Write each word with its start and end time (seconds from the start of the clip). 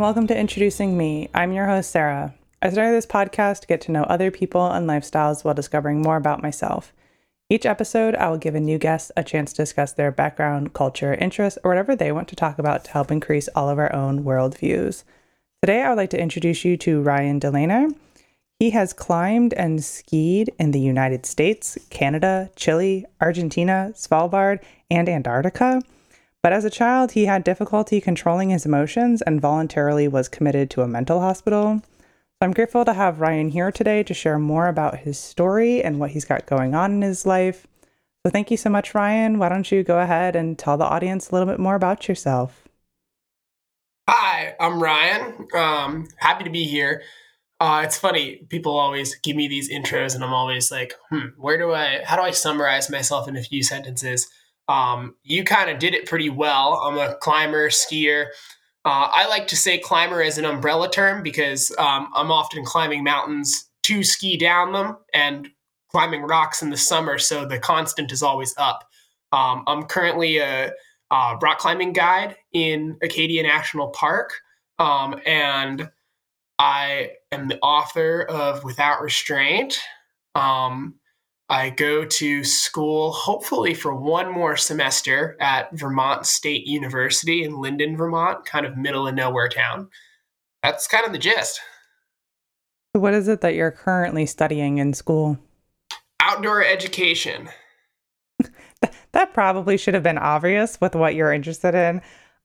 And 0.00 0.06
welcome 0.06 0.28
to 0.28 0.38
Introducing 0.38 0.96
Me. 0.96 1.28
I'm 1.34 1.52
your 1.52 1.66
host, 1.66 1.90
Sarah. 1.90 2.34
I 2.62 2.70
started 2.70 2.92
this 2.92 3.04
podcast 3.04 3.60
to 3.60 3.66
get 3.66 3.82
to 3.82 3.92
know 3.92 4.04
other 4.04 4.30
people 4.30 4.66
and 4.66 4.88
lifestyles 4.88 5.44
while 5.44 5.52
discovering 5.52 6.00
more 6.00 6.16
about 6.16 6.40
myself. 6.40 6.94
Each 7.50 7.66
episode, 7.66 8.14
I 8.14 8.30
will 8.30 8.38
give 8.38 8.54
a 8.54 8.60
new 8.60 8.78
guest 8.78 9.12
a 9.14 9.22
chance 9.22 9.52
to 9.52 9.60
discuss 9.60 9.92
their 9.92 10.10
background, 10.10 10.72
culture, 10.72 11.12
interests, 11.12 11.58
or 11.62 11.70
whatever 11.70 11.94
they 11.94 12.12
want 12.12 12.28
to 12.28 12.34
talk 12.34 12.58
about 12.58 12.84
to 12.84 12.92
help 12.92 13.10
increase 13.10 13.48
all 13.48 13.68
of 13.68 13.78
our 13.78 13.94
own 13.94 14.24
worldviews. 14.24 15.04
Today, 15.60 15.82
I 15.82 15.90
would 15.90 15.98
like 15.98 16.08
to 16.10 16.18
introduce 16.18 16.64
you 16.64 16.78
to 16.78 17.02
Ryan 17.02 17.38
DeLena. 17.38 17.94
He 18.58 18.70
has 18.70 18.94
climbed 18.94 19.52
and 19.52 19.84
skied 19.84 20.50
in 20.58 20.70
the 20.70 20.80
United 20.80 21.26
States, 21.26 21.76
Canada, 21.90 22.48
Chile, 22.56 23.04
Argentina, 23.20 23.90
Svalbard, 23.94 24.60
and 24.90 25.10
Antarctica. 25.10 25.82
But 26.42 26.52
as 26.54 26.64
a 26.64 26.70
child, 26.70 27.12
he 27.12 27.26
had 27.26 27.44
difficulty 27.44 28.00
controlling 28.00 28.50
his 28.50 28.64
emotions 28.64 29.20
and 29.22 29.40
voluntarily 29.40 30.08
was 30.08 30.28
committed 30.28 30.70
to 30.70 30.82
a 30.82 30.88
mental 30.88 31.20
hospital. 31.20 31.82
So 31.82 32.46
I'm 32.46 32.52
grateful 32.52 32.86
to 32.86 32.94
have 32.94 33.20
Ryan 33.20 33.50
here 33.50 33.70
today 33.70 34.02
to 34.04 34.14
share 34.14 34.38
more 34.38 34.68
about 34.68 35.00
his 35.00 35.18
story 35.18 35.82
and 35.82 36.00
what 36.00 36.12
he's 36.12 36.24
got 36.24 36.46
going 36.46 36.74
on 36.74 36.92
in 36.92 37.02
his 37.02 37.26
life. 37.26 37.66
So, 38.24 38.30
thank 38.30 38.50
you 38.50 38.56
so 38.58 38.68
much, 38.68 38.94
Ryan. 38.94 39.38
Why 39.38 39.48
don't 39.48 39.70
you 39.70 39.82
go 39.82 39.98
ahead 39.98 40.36
and 40.36 40.58
tell 40.58 40.76
the 40.76 40.84
audience 40.84 41.30
a 41.30 41.32
little 41.32 41.48
bit 41.48 41.58
more 41.58 41.74
about 41.74 42.06
yourself? 42.06 42.68
Hi, 44.08 44.54
I'm 44.60 44.82
Ryan. 44.82 45.46
Um, 45.54 46.08
happy 46.16 46.44
to 46.44 46.50
be 46.50 46.64
here. 46.64 47.02
Uh, 47.60 47.82
it's 47.84 47.98
funny, 47.98 48.46
people 48.48 48.76
always 48.78 49.14
give 49.16 49.36
me 49.36 49.48
these 49.48 49.70
intros, 49.70 50.14
and 50.14 50.24
I'm 50.24 50.32
always 50.32 50.70
like, 50.70 50.94
hmm, 51.10 51.28
where 51.36 51.58
do 51.58 51.72
I, 51.72 52.00
how 52.04 52.16
do 52.16 52.22
I 52.22 52.30
summarize 52.30 52.90
myself 52.90 53.28
in 53.28 53.36
a 53.36 53.42
few 53.42 53.62
sentences? 53.62 54.26
Um, 54.70 55.16
you 55.24 55.42
kind 55.44 55.70
of 55.70 55.78
did 55.78 55.94
it 55.94 56.06
pretty 56.06 56.30
well. 56.30 56.74
I'm 56.74 56.98
a 56.98 57.16
climber, 57.16 57.68
skier, 57.70 58.28
uh, 58.84 59.10
I 59.12 59.28
like 59.28 59.46
to 59.48 59.56
say 59.56 59.78
climber 59.78 60.22
as 60.22 60.38
an 60.38 60.46
umbrella 60.46 60.90
term 60.90 61.22
because 61.22 61.70
um, 61.78 62.10
I'm 62.14 62.32
often 62.32 62.64
climbing 62.64 63.04
mountains 63.04 63.68
to 63.82 64.02
ski 64.02 64.38
down 64.38 64.72
them 64.72 64.96
and 65.12 65.48
climbing 65.90 66.22
rocks 66.22 66.62
in 66.62 66.70
the 66.70 66.76
summer, 66.78 67.18
so 67.18 67.44
the 67.44 67.58
constant 67.58 68.10
is 68.10 68.22
always 68.22 68.54
up. 68.56 68.88
Um, 69.32 69.64
I'm 69.66 69.82
currently 69.82 70.38
a, 70.38 70.72
a, 71.10 71.38
rock 71.42 71.58
climbing 71.58 71.92
guide 71.92 72.36
in 72.52 72.96
Acadia 73.02 73.42
National 73.42 73.88
Park, 73.88 74.32
um, 74.78 75.20
and 75.26 75.90
I 76.58 77.12
am 77.32 77.48
the 77.48 77.58
author 77.60 78.22
of 78.22 78.64
Without 78.64 79.02
Restraint. 79.02 79.78
Um, 80.34 80.94
I 81.50 81.70
go 81.70 82.04
to 82.04 82.44
school 82.44 83.10
hopefully 83.10 83.74
for 83.74 83.92
one 83.92 84.32
more 84.32 84.56
semester 84.56 85.36
at 85.40 85.76
Vermont 85.76 86.24
State 86.24 86.64
University 86.64 87.42
in 87.42 87.60
Lyndon, 87.60 87.96
Vermont, 87.96 88.46
kind 88.46 88.64
of 88.64 88.76
middle 88.76 89.08
of 89.08 89.16
nowhere 89.16 89.48
town. 89.48 89.88
That's 90.62 90.86
kind 90.86 91.04
of 91.04 91.10
the 91.10 91.18
gist. 91.18 91.60
What 92.92 93.14
is 93.14 93.26
it 93.26 93.40
that 93.40 93.56
you're 93.56 93.72
currently 93.72 94.26
studying 94.26 94.78
in 94.78 94.94
school? 94.94 95.40
Outdoor 96.20 96.64
education. 96.64 97.48
that 99.12 99.34
probably 99.34 99.76
should 99.76 99.94
have 99.94 100.04
been 100.04 100.18
obvious 100.18 100.80
with 100.80 100.94
what 100.94 101.16
you're 101.16 101.32
interested 101.32 101.74
in. 101.74 102.00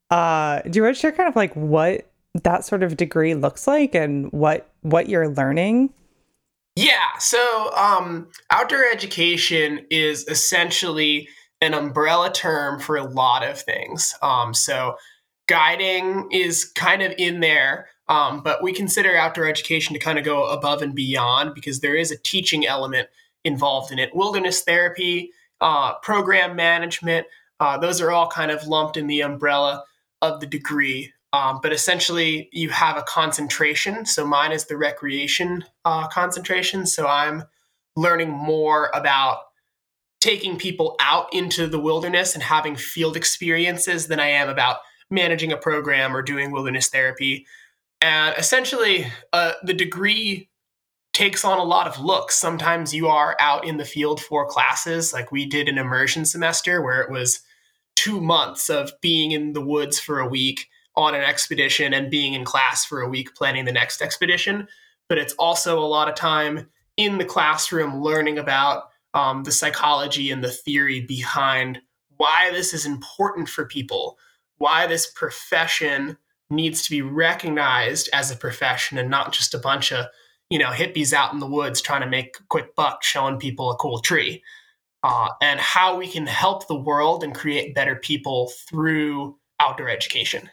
Uh, 0.10 0.62
do 0.64 0.78
you 0.78 0.84
want 0.84 0.96
to 0.96 1.00
share 1.00 1.12
kind 1.12 1.30
of 1.30 1.36
like 1.36 1.54
what 1.56 2.10
that 2.44 2.66
sort 2.66 2.82
of 2.82 2.98
degree 2.98 3.36
looks 3.36 3.68
like 3.68 3.94
and 3.94 4.32
what 4.32 4.68
what 4.82 5.10
you're 5.10 5.30
learning? 5.30 5.94
Yeah. 6.76 7.18
So, 7.20 7.72
um, 7.76 8.28
outdoor 8.52 8.84
education 8.92 9.86
is 9.90 10.28
essentially 10.28 11.30
an 11.62 11.74
umbrella 11.74 12.32
term 12.34 12.80
for 12.80 12.98
a 12.98 13.04
lot 13.04 13.46
of 13.46 13.62
things. 13.62 14.14
Um, 14.22 14.54
so, 14.54 14.98
guiding 15.48 16.28
is 16.32 16.66
kind 16.66 17.02
of 17.02 17.14
in 17.18 17.40
there, 17.40 17.88
um, 18.10 18.42
but 18.44 18.62
we 18.62 18.74
consider 18.74 19.16
outdoor 19.16 19.46
education 19.46 19.94
to 19.94 20.00
kind 20.00 20.20
of 20.20 20.26
go 20.26 20.46
above 20.50 20.82
and 20.82 20.94
beyond 20.94 21.54
because 21.56 21.80
there 21.80 21.96
is 21.96 22.12
a 22.12 22.18
teaching 22.18 22.66
element 22.68 23.08
involved 23.46 23.92
in 23.92 24.00
it. 24.00 24.16
Wilderness 24.16 24.62
therapy, 24.64 25.32
uh, 25.62 25.94
program 26.02 26.56
management, 26.56 27.28
uh, 27.60 27.78
those 27.78 28.02
are 28.02 28.12
all 28.12 28.28
kind 28.28 28.52
of 28.52 28.68
lumped 28.68 28.98
in 28.98 29.08
the 29.08 29.22
umbrella 29.22 29.84
of 30.22 30.40
the 30.42 30.48
degree. 30.48 31.14
Um, 31.34 31.60
but 31.62 31.74
essentially, 31.74 32.50
you 32.54 32.70
have 32.70 32.98
a 32.98 33.04
concentration. 33.04 34.06
So 34.06 34.26
mine 34.26 34.52
is 34.52 34.66
the 34.66 34.78
recreation 34.78 35.66
uh, 35.84 36.08
concentration. 36.08 36.86
So 36.86 37.08
I'm 37.08 37.44
learning 37.96 38.30
more 38.30 38.90
about 38.94 39.40
taking 40.22 40.58
people 40.58 40.96
out 41.00 41.28
into 41.34 41.68
the 41.68 41.80
wilderness 41.80 42.34
and 42.34 42.44
having 42.44 42.76
field 42.76 43.16
experiences 43.16 44.08
than 44.08 44.20
I 44.20 44.28
am 44.28 44.50
about 44.50 44.78
managing 45.10 45.52
a 45.52 45.58
program 45.58 46.16
or 46.16 46.22
doing 46.22 46.52
wilderness 46.52 46.90
therapy. 46.90 47.46
And 48.02 48.36
essentially, 48.38 49.08
uh, 49.34 49.54
the 49.64 49.74
degree 49.74 50.50
takes 51.14 51.46
on 51.46 51.60
a 51.60 51.64
lot 51.64 51.88
of 51.88 52.00
looks. 52.00 52.36
Sometimes 52.36 52.94
you 52.94 53.08
are 53.08 53.38
out 53.40 53.66
in 53.66 53.78
the 53.78 53.86
field 53.86 54.20
for 54.20 54.46
classes, 54.48 55.14
like 55.14 55.32
we 55.32 55.46
did 55.46 55.70
an 55.70 55.78
immersion 55.78 56.26
semester 56.26 56.82
where 56.82 57.02
it 57.02 57.12
was 57.12 57.42
two 57.96 58.20
months 58.20 58.70
of 58.70 58.92
being 59.02 59.32
in 59.32 59.54
the 59.54 59.62
woods 59.62 60.00
for 60.00 60.20
a 60.20 60.28
week 60.28 60.68
on 60.98 61.16
an 61.16 61.24
expedition 61.24 61.94
and 61.94 62.12
being 62.12 62.34
in 62.34 62.46
class 62.46 62.86
for 62.86 63.02
a 63.02 63.10
week 63.10 63.36
planning 63.36 63.66
the 63.66 63.72
next 63.72 64.02
expedition. 64.02 64.68
But 65.10 65.18
it's 65.18 65.34
also 65.34 65.80
a 65.80 65.86
lot 65.86 66.10
of 66.10 66.16
time 66.16 66.70
in 66.98 67.18
the 67.18 67.26
classroom 67.26 68.02
learning 68.02 68.38
about 68.38 68.90
um, 69.14 69.44
the 69.44 69.52
psychology 69.52 70.32
and 70.32 70.44
the 70.44 70.52
theory 70.52 71.02
behind 71.02 71.82
why 72.18 72.50
this 72.52 72.74
is 72.74 72.86
important 72.86 73.50
for 73.50 73.66
people, 73.66 74.18
why 74.58 74.88
this 74.88 75.12
profession 75.12 76.18
needs 76.50 76.84
to 76.84 76.92
be 76.92 77.02
recognized 77.02 78.10
as 78.14 78.32
a 78.32 78.36
profession 78.36 78.98
and 78.98 79.10
not 79.10 79.34
just 79.34 79.54
a 79.54 79.60
bunch 79.60 79.92
of 79.92 80.06
you 80.50 80.60
know 80.60 80.70
hippies 80.70 81.12
out 81.12 81.34
in 81.34 81.40
the 81.40 81.48
woods 81.48 81.82
trying 81.82 82.02
to 82.02 82.08
make 82.08 82.38
a 82.40 82.44
quick 82.50 82.76
buck 82.76 83.04
showing 83.04 83.40
people 83.40 83.72
a 83.72 83.76
cool 83.78 84.00
tree 84.00 84.44
uh, 85.04 85.30
and 85.42 85.60
how 85.60 85.98
we 85.98 86.08
can 86.08 86.28
help 86.28 86.68
the 86.68 86.80
world 86.80 87.24
and 87.24 87.34
create 87.34 87.74
better 87.74 87.96
people 87.96 88.52
through 88.68 89.36
outdoor 89.60 89.90
education 89.90 90.48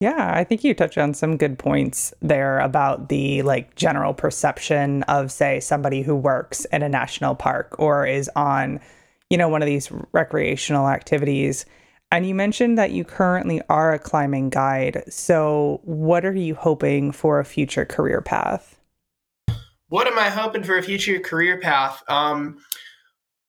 yeah, 0.00 0.32
I 0.34 0.44
think 0.44 0.64
you 0.64 0.74
touched 0.74 0.98
on 0.98 1.14
some 1.14 1.36
good 1.36 1.58
points 1.58 2.12
there 2.20 2.58
about 2.58 3.08
the 3.08 3.42
like 3.42 3.74
general 3.76 4.12
perception 4.12 5.02
of 5.04 5.30
say 5.30 5.60
somebody 5.60 6.02
who 6.02 6.16
works 6.16 6.64
in 6.66 6.82
a 6.82 6.88
national 6.88 7.34
park 7.34 7.76
or 7.78 8.06
is 8.06 8.30
on, 8.34 8.80
you 9.30 9.38
know, 9.38 9.48
one 9.48 9.62
of 9.62 9.66
these 9.66 9.90
recreational 10.12 10.88
activities. 10.88 11.64
And 12.10 12.26
you 12.26 12.34
mentioned 12.34 12.76
that 12.76 12.90
you 12.90 13.04
currently 13.04 13.62
are 13.68 13.92
a 13.92 13.98
climbing 13.98 14.50
guide. 14.50 15.04
So, 15.08 15.80
what 15.84 16.24
are 16.24 16.34
you 16.34 16.54
hoping 16.54 17.10
for 17.10 17.40
a 17.40 17.44
future 17.44 17.84
career 17.84 18.20
path? 18.20 18.78
What 19.88 20.06
am 20.06 20.18
I 20.18 20.28
hoping 20.28 20.64
for 20.64 20.76
a 20.76 20.82
future 20.82 21.18
career 21.18 21.58
path? 21.58 22.02
Um, 22.08 22.58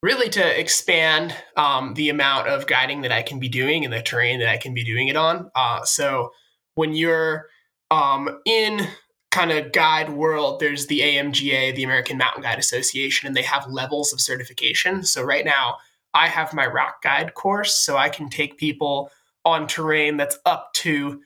really 0.06 0.30
to 0.30 0.60
expand 0.60 1.36
um, 1.58 1.96
the 1.96 2.10
amount 2.10 2.48
of 2.48 2.68
guiding 2.68 3.02
that 3.02 3.12
I 3.12 3.24
can 3.24 3.40
be 3.40 3.50
doing 3.50 3.84
and 3.84 3.92
the 3.92 4.04
terrain 4.04 4.40
that 4.40 4.50
I 4.50 4.58
can 4.58 4.72
be 4.72 4.84
doing 4.84 5.08
it 5.08 5.16
on. 5.16 5.50
Uh, 5.56 5.84
so 5.84 6.32
when 6.76 6.94
you're 6.94 7.48
um, 7.90 8.40
in 8.46 8.88
kind 9.32 9.52
of 9.52 9.72
guide 9.72 10.12
world, 10.12 10.60
there's 10.60 10.86
the 10.86 11.00
AMGA, 11.00 11.76
the 11.76 11.84
American 11.84 12.20
Mountain 12.20 12.44
Guide 12.44 12.60
Association, 12.60 13.26
and 13.26 13.36
they 13.36 13.42
have 13.42 13.68
levels 13.68 14.14
of 14.14 14.22
certification. 14.22 15.04
So 15.04 15.24
right 15.24 15.44
now, 15.44 15.78
I 16.14 16.28
have 16.28 16.54
my 16.54 16.68
rock 16.68 17.02
guide 17.02 17.34
course, 17.34 17.76
so 17.76 17.98
I 17.98 18.10
can 18.10 18.30
take 18.30 18.60
people 18.60 19.10
on 19.44 19.66
terrain 19.66 20.18
that's 20.18 20.38
up 20.46 20.72
to 20.76 21.20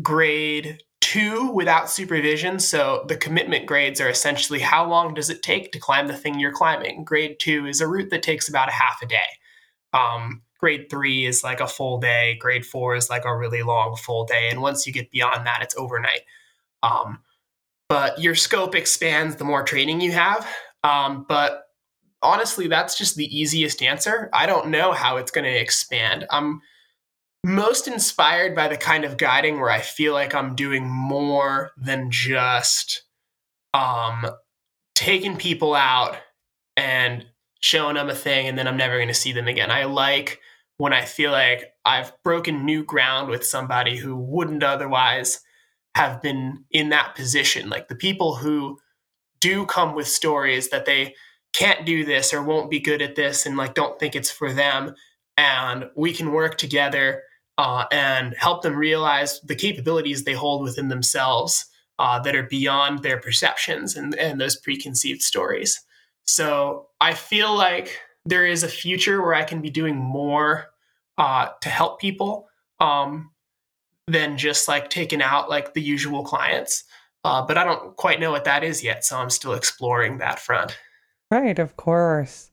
grade 0.00 0.80
two 1.02 1.50
without 1.50 1.90
supervision. 1.90 2.58
So 2.58 3.04
the 3.08 3.16
commitment 3.16 3.66
grades 3.66 4.00
are 4.00 4.08
essentially 4.08 4.60
how 4.60 4.88
long 4.88 5.12
does 5.12 5.28
it 5.28 5.42
take 5.42 5.72
to 5.72 5.78
climb 5.78 6.06
the 6.06 6.16
thing 6.16 6.40
you're 6.40 6.52
climbing. 6.52 7.04
Grade 7.04 7.38
two 7.38 7.66
is 7.66 7.80
a 7.80 7.88
route 7.88 8.10
that 8.10 8.22
takes 8.22 8.48
about 8.48 8.68
a 8.68 8.72
half 8.72 9.02
a 9.02 9.06
day. 9.06 9.18
Um, 9.92 10.42
grade 10.58 10.88
three 10.88 11.26
is 11.26 11.42
like 11.42 11.60
a 11.60 11.66
full 11.66 11.98
day. 11.98 12.36
Grade 12.40 12.64
four 12.64 12.94
is 12.94 13.10
like 13.10 13.24
a 13.24 13.36
really 13.36 13.62
long 13.62 13.96
full 13.96 14.24
day. 14.24 14.48
And 14.48 14.62
once 14.62 14.86
you 14.86 14.92
get 14.92 15.10
beyond 15.10 15.46
that, 15.46 15.60
it's 15.60 15.76
overnight. 15.76 16.22
Um, 16.82 17.18
but 17.88 18.18
your 18.18 18.34
scope 18.34 18.74
expands 18.74 19.36
the 19.36 19.44
more 19.44 19.64
training 19.64 20.00
you 20.00 20.12
have. 20.12 20.48
Um, 20.84 21.26
but 21.28 21.64
honestly, 22.22 22.68
that's 22.68 22.96
just 22.96 23.16
the 23.16 23.36
easiest 23.36 23.82
answer. 23.82 24.30
I 24.32 24.46
don't 24.46 24.68
know 24.68 24.92
how 24.92 25.16
it's 25.16 25.32
going 25.32 25.44
to 25.44 25.60
expand. 25.60 26.26
I'm 26.30 26.62
most 27.44 27.88
inspired 27.88 28.54
by 28.54 28.68
the 28.68 28.76
kind 28.76 29.04
of 29.04 29.16
guiding 29.16 29.58
where 29.58 29.70
I 29.70 29.80
feel 29.80 30.12
like 30.12 30.34
I'm 30.34 30.54
doing 30.54 30.88
more 30.88 31.72
than 31.76 32.10
just 32.10 33.02
um, 33.74 34.26
taking 34.94 35.36
people 35.36 35.74
out 35.74 36.16
and 36.76 37.26
showing 37.60 37.96
them 37.96 38.08
a 38.08 38.14
thing 38.14 38.46
and 38.46 38.56
then 38.56 38.68
I'm 38.68 38.76
never 38.76 38.96
going 38.96 39.08
to 39.08 39.14
see 39.14 39.32
them 39.32 39.48
again. 39.48 39.70
I 39.70 39.84
like 39.84 40.40
when 40.76 40.92
I 40.92 41.04
feel 41.04 41.32
like 41.32 41.72
I've 41.84 42.12
broken 42.22 42.64
new 42.64 42.84
ground 42.84 43.28
with 43.28 43.44
somebody 43.44 43.96
who 43.96 44.16
wouldn't 44.16 44.62
otherwise 44.62 45.40
have 45.94 46.22
been 46.22 46.64
in 46.70 46.88
that 46.90 47.14
position. 47.14 47.68
Like 47.68 47.88
the 47.88 47.94
people 47.94 48.36
who 48.36 48.78
do 49.40 49.66
come 49.66 49.94
with 49.94 50.06
stories 50.08 50.70
that 50.70 50.86
they 50.86 51.14
can't 51.52 51.84
do 51.84 52.04
this 52.04 52.32
or 52.32 52.42
won't 52.42 52.70
be 52.70 52.80
good 52.80 53.02
at 53.02 53.16
this 53.16 53.44
and 53.44 53.56
like 53.56 53.74
don't 53.74 53.98
think 53.98 54.14
it's 54.14 54.30
for 54.30 54.52
them. 54.52 54.94
And 55.36 55.90
we 55.96 56.12
can 56.12 56.32
work 56.32 56.56
together 56.56 57.22
uh, 57.58 57.84
and 57.92 58.34
help 58.36 58.62
them 58.62 58.74
realize 58.74 59.40
the 59.40 59.54
capabilities 59.54 60.24
they 60.24 60.32
hold 60.32 60.62
within 60.62 60.88
themselves 60.88 61.66
uh, 61.98 62.18
that 62.20 62.34
are 62.34 62.44
beyond 62.44 63.02
their 63.02 63.20
perceptions 63.20 63.96
and, 63.96 64.14
and 64.16 64.40
those 64.40 64.56
preconceived 64.56 65.22
stories. 65.22 65.80
So 66.24 66.88
I 67.00 67.14
feel 67.14 67.54
like 67.54 67.98
there 68.24 68.46
is 68.46 68.62
a 68.62 68.68
future 68.68 69.20
where 69.20 69.34
I 69.34 69.44
can 69.44 69.60
be 69.60 69.70
doing 69.70 69.96
more 69.96 70.66
uh, 71.18 71.48
to 71.60 71.68
help 71.68 72.00
people 72.00 72.48
um, 72.80 73.30
than 74.06 74.36
just 74.36 74.68
like 74.68 74.90
taking 74.90 75.22
out 75.22 75.50
like 75.50 75.74
the 75.74 75.82
usual 75.82 76.24
clients. 76.24 76.84
Uh, 77.24 77.44
but 77.44 77.56
I 77.56 77.64
don't 77.64 77.96
quite 77.96 78.20
know 78.20 78.30
what 78.30 78.44
that 78.44 78.64
is 78.64 78.82
yet, 78.82 79.04
so 79.04 79.16
I'm 79.18 79.30
still 79.30 79.52
exploring 79.52 80.18
that 80.18 80.40
front. 80.40 80.76
Right, 81.30 81.58
of 81.58 81.76
course. 81.76 82.51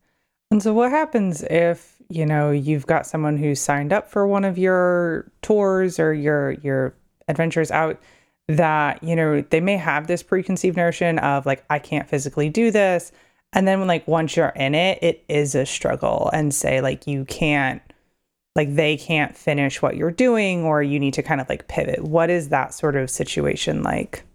And 0.51 0.63
so, 0.63 0.73
what 0.73 0.91
happens 0.91 1.43
if 1.43 1.95
you 2.09 2.25
know 2.25 2.51
you've 2.51 2.87
got 2.87 3.05
someone 3.05 3.37
who's 3.37 3.61
signed 3.61 3.93
up 3.93 4.09
for 4.09 4.27
one 4.27 4.45
of 4.45 4.57
your 4.57 5.31
tours 5.41 5.99
or 5.99 6.13
your 6.13 6.53
your 6.53 6.95
adventures 7.27 7.69
out 7.71 7.99
that 8.47 9.03
you 9.03 9.15
know 9.15 9.41
they 9.41 9.61
may 9.61 9.77
have 9.77 10.07
this 10.07 10.23
preconceived 10.23 10.75
notion 10.75 11.19
of 11.19 11.45
like 11.45 11.63
I 11.69 11.77
can't 11.79 12.09
physically 12.09 12.49
do 12.49 12.71
this, 12.71 13.11
and 13.53 13.67
then 13.67 13.85
like 13.87 14.07
once 14.07 14.35
you're 14.35 14.49
in 14.49 14.73
it, 14.75 14.99
it 15.03 15.23
is 15.29 15.53
a 15.55 15.65
struggle, 15.65 16.29
and 16.33 16.53
say 16.53 16.81
like 16.81 17.05
you 17.05 17.25
can't 17.25 17.81
like 18.55 18.75
they 18.75 18.97
can't 18.97 19.37
finish 19.37 19.81
what 19.81 19.95
you're 19.95 20.11
doing 20.11 20.63
or 20.63 20.81
you 20.83 20.99
need 20.99 21.13
to 21.13 21.23
kind 21.23 21.39
of 21.41 21.47
like 21.49 21.67
pivot. 21.67 22.03
What 22.03 22.29
is 22.31 22.49
that 22.49 22.73
sort 22.73 22.95
of 22.95 23.09
situation 23.09 23.83
like? 23.83 24.25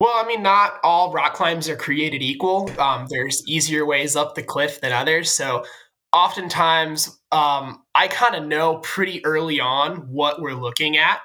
Well, 0.00 0.14
I 0.14 0.26
mean, 0.26 0.42
not 0.42 0.80
all 0.82 1.12
rock 1.12 1.34
climbs 1.34 1.68
are 1.68 1.76
created 1.76 2.22
equal. 2.22 2.70
Um, 2.80 3.06
there's 3.10 3.46
easier 3.46 3.84
ways 3.84 4.16
up 4.16 4.34
the 4.34 4.42
cliff 4.42 4.80
than 4.80 4.92
others. 4.92 5.30
So 5.30 5.64
oftentimes, 6.10 7.20
um, 7.30 7.82
I 7.94 8.08
kind 8.08 8.34
of 8.34 8.46
know 8.46 8.78
pretty 8.78 9.22
early 9.26 9.60
on 9.60 9.96
what 10.10 10.40
we're 10.40 10.54
looking 10.54 10.96
at 10.96 11.20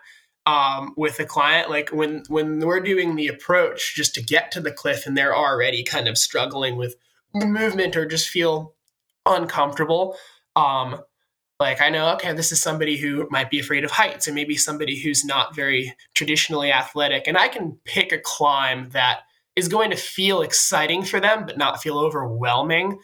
um, 0.45 0.93
with 0.97 1.19
a 1.21 1.25
client. 1.25 1.69
Like 1.69 1.89
when 1.91 2.23
when 2.27 2.59
we're 2.59 2.81
doing 2.81 3.15
the 3.15 3.29
approach 3.29 3.95
just 3.95 4.13
to 4.15 4.21
get 4.21 4.51
to 4.51 4.59
the 4.59 4.71
cliff, 4.71 5.05
and 5.05 5.17
they're 5.17 5.35
already 5.35 5.83
kind 5.83 6.09
of 6.09 6.17
struggling 6.17 6.75
with 6.75 6.95
the 7.33 7.45
movement 7.45 7.95
or 7.95 8.05
just 8.05 8.27
feel 8.27 8.75
uncomfortable. 9.25 10.17
Um, 10.57 10.99
like 11.59 11.81
I 11.81 11.89
know, 11.89 12.13
okay, 12.13 12.33
this 12.33 12.51
is 12.51 12.61
somebody 12.61 12.97
who 12.97 13.27
might 13.29 13.49
be 13.49 13.59
afraid 13.59 13.83
of 13.83 13.91
heights, 13.91 14.27
or 14.27 14.33
maybe 14.33 14.57
somebody 14.57 14.99
who's 14.99 15.23
not 15.23 15.55
very 15.55 15.95
traditionally 16.13 16.71
athletic, 16.71 17.27
and 17.27 17.37
I 17.37 17.47
can 17.47 17.77
pick 17.85 18.11
a 18.11 18.19
climb 18.19 18.89
that 18.89 19.19
is 19.55 19.67
going 19.69 19.89
to 19.91 19.97
feel 19.97 20.41
exciting 20.41 21.03
for 21.03 21.19
them, 21.19 21.45
but 21.45 21.57
not 21.57 21.81
feel 21.81 21.97
overwhelming. 21.97 22.99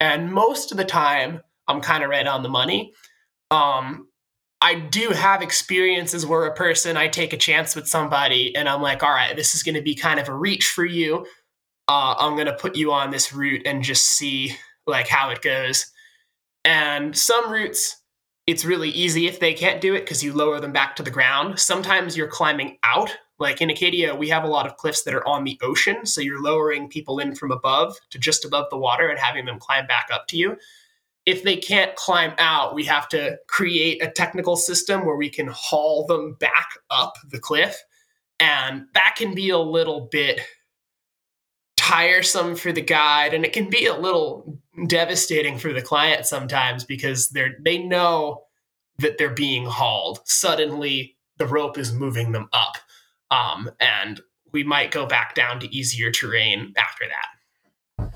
And 0.00 0.32
most 0.32 0.72
of 0.72 0.78
the 0.78 0.84
time, 0.84 1.42
I'm 1.68 1.80
kind 1.80 2.02
of 2.02 2.10
right 2.10 2.26
on 2.26 2.42
the 2.42 2.48
money. 2.48 2.92
Um, 3.52 4.08
I 4.60 4.74
do 4.74 5.10
have 5.10 5.42
experiences 5.42 6.26
where 6.26 6.46
a 6.46 6.54
person, 6.54 6.96
I 6.96 7.06
take 7.06 7.32
a 7.32 7.36
chance 7.36 7.76
with 7.76 7.86
somebody, 7.86 8.54
and 8.56 8.68
I'm 8.68 8.82
like, 8.82 9.04
all 9.04 9.12
right, 9.12 9.36
this 9.36 9.54
is 9.54 9.62
going 9.62 9.76
to 9.76 9.82
be 9.82 9.94
kind 9.94 10.18
of 10.18 10.28
a 10.28 10.34
reach 10.34 10.66
for 10.66 10.84
you. 10.84 11.24
Uh, 11.86 12.16
I'm 12.18 12.34
going 12.34 12.46
to 12.46 12.52
put 12.52 12.74
you 12.74 12.92
on 12.92 13.10
this 13.10 13.32
route 13.32 13.62
and 13.64 13.84
just 13.84 14.04
see 14.04 14.56
like 14.88 15.06
how 15.06 15.30
it 15.30 15.40
goes 15.40 15.86
and 16.64 17.16
some 17.16 17.50
routes, 17.50 18.02
it's 18.46 18.64
really 18.64 18.90
easy 18.90 19.26
if 19.26 19.40
they 19.40 19.54
can't 19.54 19.80
do 19.80 19.94
it 19.94 20.00
because 20.00 20.22
you 20.22 20.32
lower 20.32 20.60
them 20.60 20.72
back 20.72 20.96
to 20.96 21.02
the 21.02 21.10
ground. 21.10 21.58
Sometimes 21.58 22.16
you're 22.16 22.28
climbing 22.28 22.78
out. 22.82 23.16
Like 23.38 23.60
in 23.60 23.70
Acadia, 23.70 24.14
we 24.14 24.28
have 24.28 24.44
a 24.44 24.48
lot 24.48 24.66
of 24.66 24.76
cliffs 24.76 25.02
that 25.02 25.14
are 25.14 25.26
on 25.26 25.44
the 25.44 25.58
ocean. 25.62 26.06
So 26.06 26.20
you're 26.20 26.42
lowering 26.42 26.88
people 26.88 27.18
in 27.18 27.34
from 27.34 27.50
above 27.50 27.96
to 28.10 28.18
just 28.18 28.44
above 28.44 28.66
the 28.70 28.78
water 28.78 29.08
and 29.08 29.18
having 29.18 29.44
them 29.44 29.58
climb 29.58 29.86
back 29.86 30.08
up 30.12 30.26
to 30.28 30.36
you. 30.36 30.56
If 31.24 31.44
they 31.44 31.56
can't 31.56 31.94
climb 31.94 32.34
out, 32.38 32.74
we 32.74 32.84
have 32.84 33.08
to 33.10 33.38
create 33.48 34.02
a 34.02 34.10
technical 34.10 34.56
system 34.56 35.06
where 35.06 35.16
we 35.16 35.28
can 35.28 35.48
haul 35.48 36.06
them 36.06 36.34
back 36.40 36.68
up 36.90 37.14
the 37.30 37.38
cliff. 37.38 37.80
And 38.40 38.86
that 38.94 39.14
can 39.16 39.34
be 39.34 39.50
a 39.50 39.58
little 39.58 40.08
bit 40.10 40.40
tiresome 41.82 42.54
for 42.54 42.70
the 42.70 42.80
guide 42.80 43.34
and 43.34 43.44
it 43.44 43.52
can 43.52 43.68
be 43.68 43.86
a 43.86 43.96
little 43.96 44.56
devastating 44.86 45.58
for 45.58 45.72
the 45.72 45.82
client 45.82 46.24
sometimes 46.24 46.84
because 46.84 47.30
they're 47.30 47.56
they 47.64 47.76
know 47.76 48.44
that 48.98 49.18
they're 49.18 49.34
being 49.34 49.66
hauled. 49.66 50.20
Suddenly 50.24 51.16
the 51.38 51.46
rope 51.46 51.76
is 51.76 51.92
moving 51.92 52.30
them 52.30 52.48
up 52.52 52.76
um, 53.32 53.68
and 53.80 54.20
we 54.52 54.62
might 54.62 54.92
go 54.92 55.06
back 55.06 55.34
down 55.34 55.58
to 55.58 55.74
easier 55.74 56.12
terrain 56.12 56.72
after 56.76 57.04
that. 57.08 58.12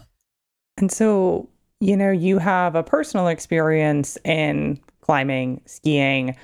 And 0.76 0.92
so 0.92 1.48
you 1.80 1.96
know 1.96 2.12
you 2.12 2.38
have 2.38 2.76
a 2.76 2.84
personal 2.84 3.26
experience 3.26 4.16
in 4.24 4.78
climbing 5.00 5.60
skiing. 5.66 6.36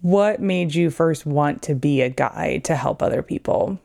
What 0.00 0.40
made 0.40 0.76
you 0.76 0.90
first 0.90 1.26
want 1.26 1.60
to 1.62 1.74
be 1.74 2.02
a 2.02 2.08
guide 2.08 2.62
to 2.66 2.76
help 2.76 3.02
other 3.02 3.20
people 3.20 3.80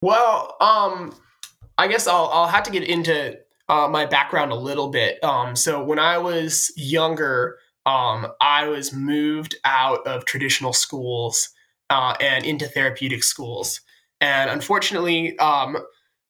well, 0.00 0.56
um, 0.60 1.14
I 1.78 1.88
guess 1.88 2.06
I'll 2.06 2.30
I'll 2.32 2.48
have 2.48 2.64
to 2.64 2.70
get 2.70 2.84
into 2.84 3.38
uh, 3.68 3.88
my 3.88 4.06
background 4.06 4.52
a 4.52 4.56
little 4.56 4.88
bit. 4.88 5.22
Um, 5.22 5.56
so 5.56 5.82
when 5.82 5.98
I 5.98 6.18
was 6.18 6.72
younger, 6.76 7.58
um, 7.86 8.26
I 8.40 8.68
was 8.68 8.92
moved 8.92 9.56
out 9.64 10.06
of 10.06 10.24
traditional 10.24 10.72
schools 10.72 11.50
uh, 11.88 12.14
and 12.20 12.44
into 12.44 12.66
therapeutic 12.66 13.22
schools, 13.22 13.80
and 14.20 14.50
unfortunately, 14.50 15.38
um, 15.38 15.76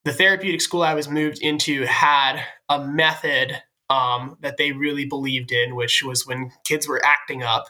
the 0.05 0.13
therapeutic 0.13 0.61
school 0.61 0.83
I 0.83 0.93
was 0.93 1.07
moved 1.07 1.39
into 1.41 1.85
had 1.85 2.43
a 2.69 2.83
method 2.83 3.61
um, 3.89 4.37
that 4.41 4.57
they 4.57 4.71
really 4.71 5.05
believed 5.05 5.51
in, 5.51 5.75
which 5.75 6.01
was 6.03 6.25
when 6.25 6.51
kids 6.63 6.87
were 6.87 7.03
acting 7.05 7.43
up, 7.43 7.65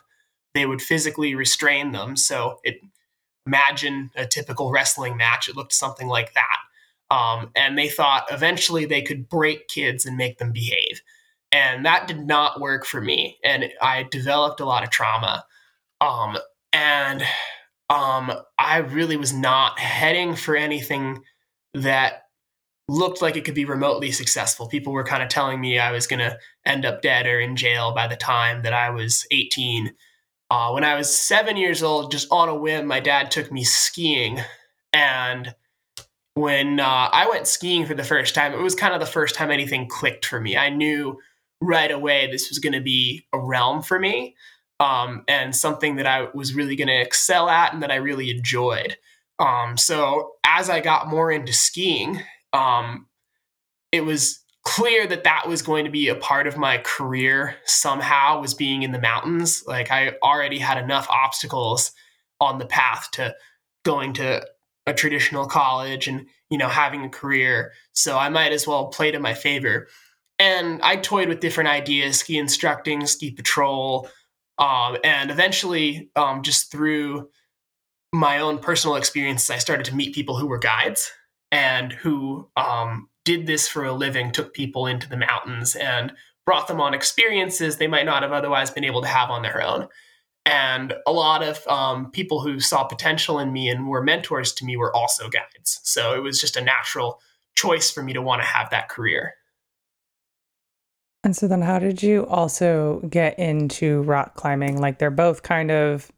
they 0.53 0.65
would 0.65 0.81
physically 0.81 1.33
restrain 1.33 1.91
them. 1.91 2.15
So 2.15 2.59
it 2.63 2.75
imagine 3.45 4.11
a 4.15 4.25
typical 4.25 4.71
wrestling 4.71 5.17
match. 5.17 5.49
It 5.49 5.55
looked 5.55 5.73
something 5.73 6.07
like 6.07 6.33
that. 6.33 6.57
Um, 7.15 7.51
and 7.55 7.77
they 7.77 7.89
thought 7.89 8.31
eventually 8.31 8.85
they 8.85 9.01
could 9.01 9.27
break 9.27 9.67
kids 9.67 10.05
and 10.05 10.15
make 10.15 10.37
them 10.37 10.51
behave. 10.51 11.01
And 11.51 11.85
that 11.85 12.07
did 12.07 12.25
not 12.25 12.61
work 12.61 12.85
for 12.85 13.01
me. 13.01 13.37
And 13.43 13.65
I 13.81 14.03
developed 14.03 14.61
a 14.61 14.65
lot 14.65 14.83
of 14.83 14.89
trauma. 14.89 15.43
Um, 15.99 16.37
and 16.71 17.21
um, 17.89 18.31
I 18.57 18.77
really 18.77 19.17
was 19.17 19.33
not 19.33 19.77
heading 19.77 20.35
for 20.35 20.55
anything 20.55 21.23
that 21.73 22.23
looked 22.87 23.21
like 23.21 23.35
it 23.35 23.43
could 23.43 23.55
be 23.55 23.65
remotely 23.65 24.11
successful. 24.11 24.67
People 24.67 24.93
were 24.93 25.03
kind 25.03 25.21
of 25.21 25.29
telling 25.29 25.59
me 25.59 25.79
I 25.79 25.91
was 25.91 26.07
going 26.07 26.19
to 26.19 26.37
end 26.65 26.85
up 26.85 27.01
dead 27.01 27.25
or 27.25 27.39
in 27.39 27.55
jail 27.55 27.93
by 27.93 28.07
the 28.07 28.15
time 28.15 28.61
that 28.63 28.73
I 28.73 28.89
was 28.89 29.25
18. 29.31 29.93
Uh, 30.51 30.69
when 30.73 30.83
I 30.83 30.95
was 30.95 31.15
seven 31.15 31.55
years 31.55 31.81
old, 31.81 32.11
just 32.11 32.27
on 32.29 32.49
a 32.49 32.53
whim, 32.53 32.85
my 32.85 32.99
dad 32.99 33.31
took 33.31 33.53
me 33.53 33.63
skiing. 33.63 34.41
And 34.91 35.55
when 36.33 36.81
uh, 36.81 37.07
I 37.09 37.29
went 37.29 37.47
skiing 37.47 37.85
for 37.85 37.93
the 37.93 38.03
first 38.03 38.35
time, 38.35 38.51
it 38.51 38.59
was 38.59 38.75
kind 38.75 38.93
of 38.93 38.99
the 38.99 39.05
first 39.05 39.33
time 39.33 39.49
anything 39.49 39.87
clicked 39.87 40.25
for 40.25 40.41
me. 40.41 40.57
I 40.57 40.67
knew 40.67 41.17
right 41.61 41.89
away 41.89 42.27
this 42.29 42.49
was 42.49 42.59
going 42.59 42.73
to 42.73 42.81
be 42.81 43.25
a 43.31 43.39
realm 43.39 43.81
for 43.81 43.97
me 43.97 44.35
um, 44.81 45.23
and 45.29 45.55
something 45.55 45.95
that 45.95 46.05
I 46.05 46.27
was 46.33 46.53
really 46.53 46.75
going 46.75 46.89
to 46.89 46.99
excel 46.99 47.47
at 47.47 47.73
and 47.73 47.81
that 47.81 47.91
I 47.91 47.95
really 47.95 48.29
enjoyed. 48.29 48.97
Um, 49.39 49.77
so 49.77 50.33
as 50.45 50.69
I 50.69 50.81
got 50.81 51.07
more 51.07 51.31
into 51.31 51.53
skiing, 51.53 52.19
um, 52.51 53.07
it 53.93 54.01
was 54.01 54.40
clear 54.63 55.07
that 55.07 55.23
that 55.23 55.47
was 55.47 55.61
going 55.61 55.85
to 55.85 55.91
be 55.91 56.07
a 56.07 56.15
part 56.15 56.45
of 56.45 56.57
my 56.57 56.77
career 56.79 57.55
somehow 57.65 58.39
was 58.39 58.53
being 58.53 58.83
in 58.83 58.91
the 58.91 58.99
mountains. 58.99 59.63
Like 59.65 59.91
i 59.91 60.13
already 60.23 60.59
had 60.59 60.77
enough 60.77 61.07
obstacles 61.09 61.91
on 62.39 62.59
the 62.59 62.65
path 62.65 63.09
to 63.11 63.35
going 63.83 64.13
to 64.13 64.45
a 64.87 64.93
traditional 64.93 65.45
college 65.45 66.07
and 66.07 66.27
you 66.49 66.57
know 66.57 66.67
having 66.69 67.03
a 67.03 67.09
career. 67.09 67.71
So 67.93 68.17
i 68.17 68.29
might 68.29 68.51
as 68.51 68.67
well 68.67 68.87
play 68.87 69.11
to 69.11 69.19
my 69.19 69.33
favor. 69.33 69.87
And 70.37 70.81
i 70.83 70.95
toyed 70.95 71.27
with 71.27 71.39
different 71.39 71.69
ideas 71.69 72.19
ski 72.19 72.37
instructing 72.37 73.05
ski 73.07 73.31
patrol 73.31 74.09
um, 74.57 74.97
and 75.03 75.31
eventually 75.31 76.11
um, 76.15 76.43
just 76.43 76.71
through 76.71 77.29
my 78.13 78.39
own 78.39 78.59
personal 78.59 78.95
experiences 78.95 79.49
i 79.49 79.57
started 79.57 79.85
to 79.85 79.95
meet 79.95 80.13
people 80.13 80.37
who 80.37 80.47
were 80.47 80.59
guides 80.59 81.11
and 81.51 81.93
who 81.93 82.49
um, 82.57 83.07
did 83.25 83.45
this 83.45 83.67
for 83.67 83.85
a 83.85 83.93
living, 83.93 84.31
took 84.31 84.53
people 84.53 84.87
into 84.87 85.07
the 85.07 85.17
mountains 85.17 85.75
and 85.75 86.13
brought 86.45 86.67
them 86.67 86.81
on 86.81 86.93
experiences 86.93 87.77
they 87.77 87.87
might 87.87 88.05
not 88.05 88.23
have 88.23 88.31
otherwise 88.31 88.71
been 88.71 88.83
able 88.83 89.01
to 89.01 89.07
have 89.07 89.29
on 89.29 89.41
their 89.41 89.61
own. 89.61 89.87
And 90.45 90.93
a 91.05 91.11
lot 91.11 91.43
of 91.43 91.65
um, 91.67 92.09
people 92.11 92.41
who 92.41 92.59
saw 92.59 92.83
potential 92.83 93.37
in 93.37 93.53
me 93.53 93.69
and 93.69 93.87
were 93.87 94.01
mentors 94.01 94.53
to 94.53 94.65
me 94.65 94.75
were 94.75 94.95
also 94.95 95.29
guides. 95.29 95.79
So 95.83 96.15
it 96.15 96.23
was 96.23 96.39
just 96.39 96.57
a 96.57 96.61
natural 96.61 97.21
choice 97.55 97.91
for 97.91 98.01
me 98.01 98.13
to 98.13 98.21
want 98.21 98.41
to 98.41 98.47
have 98.47 98.71
that 98.71 98.89
career. 98.89 99.35
And 101.23 101.35
so 101.35 101.47
then 101.47 101.61
how 101.61 101.77
did 101.77 102.01
you 102.01 102.25
also 102.25 103.01
get 103.09 103.37
into 103.37 104.01
rock 104.01 104.33
climbing? 104.33 104.81
Like 104.81 104.97
they're 104.97 105.11
both 105.11 105.43
kind 105.43 105.69
of 105.69 106.11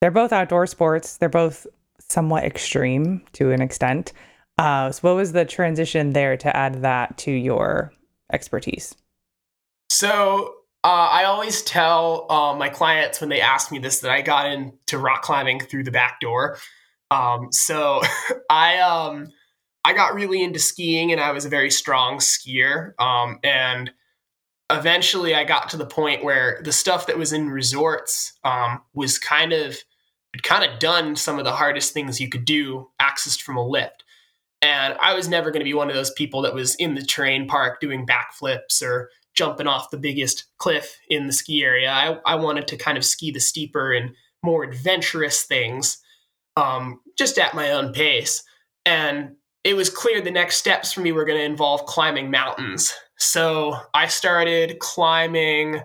they're 0.00 0.12
both 0.12 0.32
outdoor 0.32 0.68
sports. 0.68 1.16
They're 1.16 1.28
both 1.28 1.66
somewhat 1.98 2.44
extreme 2.44 3.22
to 3.32 3.50
an 3.50 3.60
extent. 3.60 4.12
Uh, 4.58 4.90
so 4.90 5.00
what 5.02 5.16
was 5.16 5.32
the 5.32 5.44
transition 5.44 6.12
there 6.12 6.36
to 6.36 6.54
add 6.56 6.82
that 6.82 7.16
to 7.18 7.30
your 7.30 7.92
expertise? 8.32 8.94
So, 9.90 10.54
Uh, 10.84 11.08
I 11.10 11.24
always 11.24 11.62
tell 11.62 12.30
uh, 12.30 12.54
my 12.54 12.68
clients 12.68 13.20
when 13.20 13.30
they 13.30 13.40
ask 13.40 13.72
me 13.72 13.80
this 13.80 13.98
that 14.00 14.12
I 14.12 14.22
got 14.22 14.46
into 14.46 14.96
rock 14.96 15.22
climbing 15.22 15.58
through 15.58 15.82
the 15.82 15.90
back 15.90 16.20
door. 16.20 16.56
Um, 17.10 17.48
so 17.50 18.00
I 18.50 18.78
um, 18.78 19.32
I 19.84 19.92
got 19.92 20.14
really 20.14 20.42
into 20.42 20.60
skiing 20.60 21.10
and 21.10 21.20
I 21.20 21.32
was 21.32 21.44
a 21.44 21.48
very 21.48 21.70
strong 21.70 22.18
skier. 22.18 22.92
Um, 23.00 23.40
and 23.42 23.90
eventually 24.70 25.34
I 25.34 25.44
got 25.44 25.68
to 25.70 25.76
the 25.76 25.86
point 25.86 26.22
where 26.22 26.60
the 26.62 26.72
stuff 26.72 27.06
that 27.08 27.18
was 27.18 27.32
in 27.32 27.50
resorts 27.50 28.32
um, 28.44 28.80
was 28.94 29.18
kind 29.18 29.52
of 29.52 29.76
kind 30.42 30.64
of 30.64 30.78
done 30.78 31.16
some 31.16 31.38
of 31.38 31.44
the 31.44 31.52
hardest 31.52 31.92
things 31.92 32.20
you 32.20 32.28
could 32.28 32.44
do 32.44 32.88
accessed 33.02 33.42
from 33.42 33.56
a 33.56 33.66
lift. 33.66 34.04
And 34.60 34.96
I 35.00 35.14
was 35.14 35.28
never 35.28 35.50
going 35.50 35.60
to 35.60 35.64
be 35.64 35.74
one 35.74 35.88
of 35.88 35.94
those 35.94 36.10
people 36.10 36.42
that 36.42 36.54
was 36.54 36.74
in 36.76 36.94
the 36.94 37.02
terrain 37.02 37.46
park 37.46 37.80
doing 37.80 38.06
backflips 38.06 38.82
or 38.82 39.10
jumping 39.34 39.68
off 39.68 39.90
the 39.90 39.98
biggest 39.98 40.46
cliff 40.58 40.98
in 41.08 41.26
the 41.26 41.32
ski 41.32 41.62
area. 41.62 41.90
I, 41.90 42.18
I 42.26 42.34
wanted 42.34 42.66
to 42.68 42.76
kind 42.76 42.98
of 42.98 43.04
ski 43.04 43.30
the 43.30 43.40
steeper 43.40 43.92
and 43.92 44.10
more 44.42 44.64
adventurous 44.64 45.44
things 45.44 45.98
um, 46.56 47.00
just 47.16 47.38
at 47.38 47.54
my 47.54 47.70
own 47.70 47.92
pace. 47.92 48.42
And 48.84 49.36
it 49.62 49.74
was 49.74 49.90
clear 49.90 50.20
the 50.20 50.30
next 50.30 50.56
steps 50.56 50.92
for 50.92 51.00
me 51.00 51.12
were 51.12 51.24
going 51.24 51.38
to 51.38 51.44
involve 51.44 51.86
climbing 51.86 52.30
mountains. 52.30 52.94
So 53.18 53.76
I 53.94 54.08
started 54.08 54.78
climbing, 54.78 55.82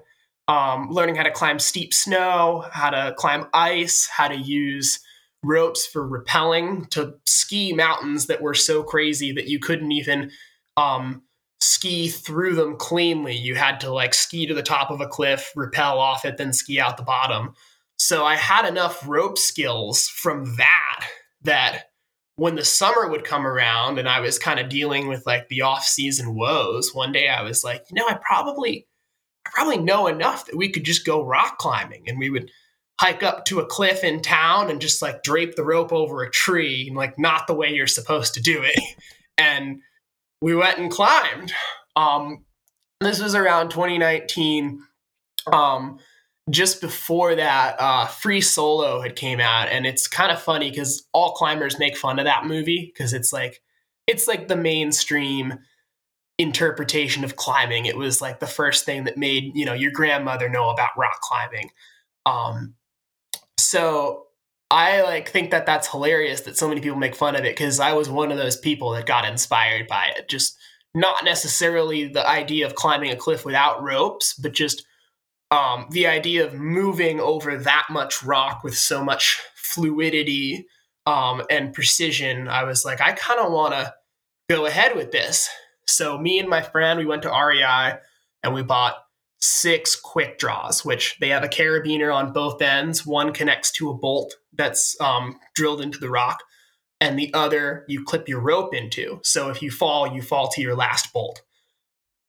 um, 0.47 0.89
learning 0.89 1.15
how 1.15 1.23
to 1.23 1.31
climb 1.31 1.59
steep 1.59 1.93
snow, 1.93 2.65
how 2.71 2.89
to 2.89 3.13
climb 3.17 3.47
ice, 3.53 4.07
how 4.07 4.27
to 4.27 4.35
use 4.35 4.99
ropes 5.43 5.85
for 5.85 6.07
rappelling 6.07 6.89
to 6.91 7.15
ski 7.25 7.73
mountains 7.73 8.27
that 8.27 8.41
were 8.41 8.53
so 8.53 8.81
crazy 8.81 9.31
that 9.33 9.47
you 9.47 9.59
couldn't 9.59 9.91
even 9.91 10.31
um, 10.77 11.23
ski 11.59 12.07
through 12.07 12.55
them 12.55 12.77
cleanly. 12.77 13.35
You 13.35 13.55
had 13.55 13.79
to 13.81 13.93
like 13.93 14.13
ski 14.13 14.45
to 14.47 14.53
the 14.53 14.63
top 14.63 14.89
of 14.89 15.01
a 15.01 15.07
cliff, 15.07 15.51
rappel 15.55 15.99
off 15.99 16.25
it, 16.25 16.37
then 16.37 16.53
ski 16.53 16.79
out 16.79 16.97
the 16.97 17.03
bottom. 17.03 17.53
So 17.97 18.25
I 18.25 18.35
had 18.35 18.65
enough 18.65 19.07
rope 19.07 19.37
skills 19.37 20.07
from 20.07 20.55
that 20.57 21.07
that 21.43 21.83
when 22.35 22.55
the 22.55 22.65
summer 22.65 23.07
would 23.07 23.23
come 23.23 23.45
around 23.45 23.99
and 23.99 24.09
I 24.09 24.19
was 24.19 24.39
kind 24.39 24.59
of 24.59 24.69
dealing 24.69 25.07
with 25.07 25.25
like 25.25 25.49
the 25.49 25.61
off 25.61 25.83
season 25.83 26.35
woes, 26.35 26.93
one 26.93 27.11
day 27.11 27.27
I 27.27 27.43
was 27.43 27.63
like, 27.63 27.85
you 27.89 27.95
know, 27.95 28.07
I 28.07 28.15
probably 28.15 28.87
I 29.45 29.51
probably 29.53 29.77
know 29.77 30.07
enough 30.07 30.45
that 30.45 30.55
we 30.55 30.69
could 30.69 30.83
just 30.83 31.05
go 31.05 31.23
rock 31.23 31.57
climbing 31.59 32.05
and 32.07 32.17
we 32.17 32.29
would 32.29 32.49
hike 32.99 33.23
up 33.23 33.45
to 33.45 33.59
a 33.59 33.65
cliff 33.65 34.03
in 34.03 34.21
town 34.21 34.69
and 34.69 34.79
just 34.79 35.01
like 35.01 35.23
drape 35.23 35.55
the 35.55 35.63
rope 35.63 35.91
over 35.91 36.21
a 36.21 36.31
tree 36.31 36.87
and 36.87 36.95
like 36.95 37.17
not 37.17 37.47
the 37.47 37.53
way 37.53 37.73
you're 37.73 37.87
supposed 37.87 38.33
to 38.35 38.41
do 38.41 38.61
it. 38.63 38.79
and 39.37 39.81
we 40.41 40.55
went 40.55 40.77
and 40.77 40.91
climbed. 40.91 41.53
Um, 41.95 42.45
this 43.01 43.21
was 43.21 43.35
around 43.35 43.69
2019. 43.69 44.81
Um, 45.51 45.99
just 46.49 46.81
before 46.81 47.35
that, 47.35 47.75
uh, 47.79 48.05
Free 48.07 48.41
Solo 48.41 49.01
had 49.01 49.15
came 49.15 49.39
out, 49.39 49.69
and 49.69 49.85
it's 49.85 50.07
kind 50.07 50.31
of 50.31 50.41
funny 50.41 50.69
because 50.69 51.07
all 51.13 51.31
climbers 51.33 51.79
make 51.79 51.95
fun 51.95 52.19
of 52.19 52.25
that 52.25 52.45
movie 52.45 52.91
because 52.93 53.13
it's 53.13 53.31
like 53.31 53.61
it's 54.07 54.27
like 54.27 54.47
the 54.49 54.57
mainstream 54.57 55.59
interpretation 56.37 57.23
of 57.23 57.37
climbing. 57.37 57.85
It 57.85 57.97
was 57.97 58.21
like 58.21 58.39
the 58.39 58.47
first 58.47 58.85
thing 58.85 59.05
that 59.05 59.17
made 59.17 59.55
you 59.55 59.65
know 59.65 59.73
your 59.73 59.91
grandmother 59.91 60.49
know 60.49 60.69
about 60.69 60.97
rock 60.97 61.21
climbing. 61.21 61.69
Um, 62.25 62.75
so 63.57 64.27
I 64.71 65.01
like 65.03 65.29
think 65.29 65.51
that 65.51 65.65
that's 65.65 65.87
hilarious 65.87 66.41
that 66.41 66.57
so 66.57 66.67
many 66.67 66.81
people 66.81 66.97
make 66.97 67.15
fun 67.15 67.35
of 67.35 67.45
it 67.45 67.55
because 67.55 67.79
I 67.79 67.93
was 67.93 68.09
one 68.09 68.31
of 68.31 68.37
those 68.37 68.57
people 68.57 68.91
that 68.91 69.05
got 69.05 69.25
inspired 69.25 69.87
by 69.87 70.11
it. 70.17 70.27
Just 70.27 70.57
not 70.95 71.23
necessarily 71.23 72.07
the 72.07 72.27
idea 72.27 72.65
of 72.65 72.75
climbing 72.75 73.11
a 73.11 73.15
cliff 73.15 73.45
without 73.45 73.83
ropes, 73.83 74.33
but 74.33 74.53
just 74.53 74.85
um, 75.51 75.85
the 75.91 76.07
idea 76.07 76.45
of 76.45 76.55
moving 76.55 77.19
over 77.19 77.57
that 77.57 77.85
much 77.89 78.23
rock 78.23 78.63
with 78.63 78.75
so 78.75 79.03
much 79.03 79.39
fluidity 79.55 80.65
um, 81.05 81.43
and 81.49 81.73
precision, 81.73 82.47
I 82.47 82.63
was 82.63 82.83
like, 82.85 83.01
I 83.01 83.11
kind 83.11 83.39
of 83.39 83.51
want 83.51 83.73
to 83.73 83.93
go 84.49 84.65
ahead 84.65 84.95
with 84.95 85.11
this. 85.11 85.49
So 85.87 86.17
me 86.17 86.39
and 86.39 86.49
my 86.49 86.61
friend, 86.61 86.97
we 86.97 87.05
went 87.05 87.23
to 87.23 87.29
REI 87.29 87.99
and 88.43 88.53
we 88.53 88.63
bought 88.63 88.95
six 89.43 89.95
quick 89.95 90.37
draws, 90.37 90.85
which 90.85 91.17
they 91.19 91.29
have 91.29 91.43
a 91.43 91.49
carabiner 91.49 92.13
on 92.13 92.33
both 92.33 92.61
ends. 92.61 93.05
One 93.05 93.33
connects 93.33 93.71
to 93.73 93.89
a 93.89 93.93
bolt 93.93 94.35
that's 94.53 94.99
um, 95.01 95.39
drilled 95.55 95.81
into 95.81 95.99
the 95.99 96.09
rock, 96.09 96.43
and 97.01 97.17
the 97.17 97.33
other 97.33 97.85
you 97.87 98.03
clip 98.03 98.27
your 98.27 98.39
rope 98.39 98.73
into. 98.73 99.19
So 99.23 99.49
if 99.49 99.61
you 99.61 99.71
fall, 99.71 100.13
you 100.13 100.21
fall 100.21 100.49
to 100.49 100.61
your 100.61 100.75
last 100.75 101.11
bolt 101.11 101.41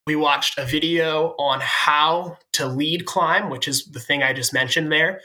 we 0.06 0.16
watched 0.16 0.58
a 0.58 0.64
video 0.64 1.34
on 1.38 1.60
how 1.62 2.36
to 2.52 2.66
lead 2.66 3.06
climb, 3.06 3.48
which 3.48 3.68
is 3.68 3.86
the 3.86 4.00
thing 4.00 4.22
I 4.22 4.32
just 4.32 4.52
mentioned 4.52 4.92
there, 4.92 5.20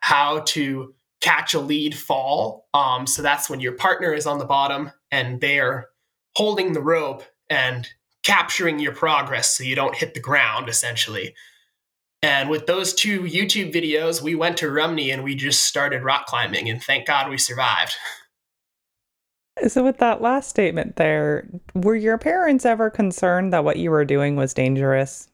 how 0.00 0.40
to 0.48 0.94
catch 1.20 1.54
a 1.54 1.60
lead 1.60 1.96
fall. 1.96 2.68
Um, 2.74 3.06
so 3.06 3.22
that's 3.22 3.48
when 3.48 3.60
your 3.60 3.72
partner 3.72 4.12
is 4.12 4.26
on 4.26 4.38
the 4.38 4.44
bottom 4.44 4.92
and 5.10 5.40
they 5.40 5.58
are 5.58 5.88
holding 6.36 6.72
the 6.72 6.82
rope 6.82 7.24
and 7.48 7.88
capturing 8.22 8.78
your 8.78 8.92
progress 8.94 9.56
so 9.56 9.64
you 9.64 9.74
don't 9.74 9.96
hit 9.96 10.14
the 10.14 10.20
ground, 10.20 10.68
essentially. 10.68 11.34
And 12.22 12.50
with 12.50 12.66
those 12.66 12.92
two 12.94 13.22
YouTube 13.22 13.72
videos, 13.72 14.20
we 14.20 14.34
went 14.34 14.56
to 14.58 14.70
Rumney 14.70 15.10
and 15.10 15.22
we 15.22 15.34
just 15.34 15.64
started 15.64 16.02
rock 16.02 16.26
climbing, 16.26 16.68
and 16.68 16.82
thank 16.82 17.06
God 17.06 17.30
we 17.30 17.38
survived. 17.38 17.94
So, 19.66 19.82
with 19.82 19.98
that 19.98 20.22
last 20.22 20.48
statement 20.48 20.94
there, 20.94 21.48
were 21.74 21.96
your 21.96 22.16
parents 22.16 22.64
ever 22.64 22.90
concerned 22.90 23.52
that 23.52 23.64
what 23.64 23.76
you 23.76 23.90
were 23.90 24.04
doing 24.04 24.36
was 24.36 24.54
dangerous? 24.54 25.28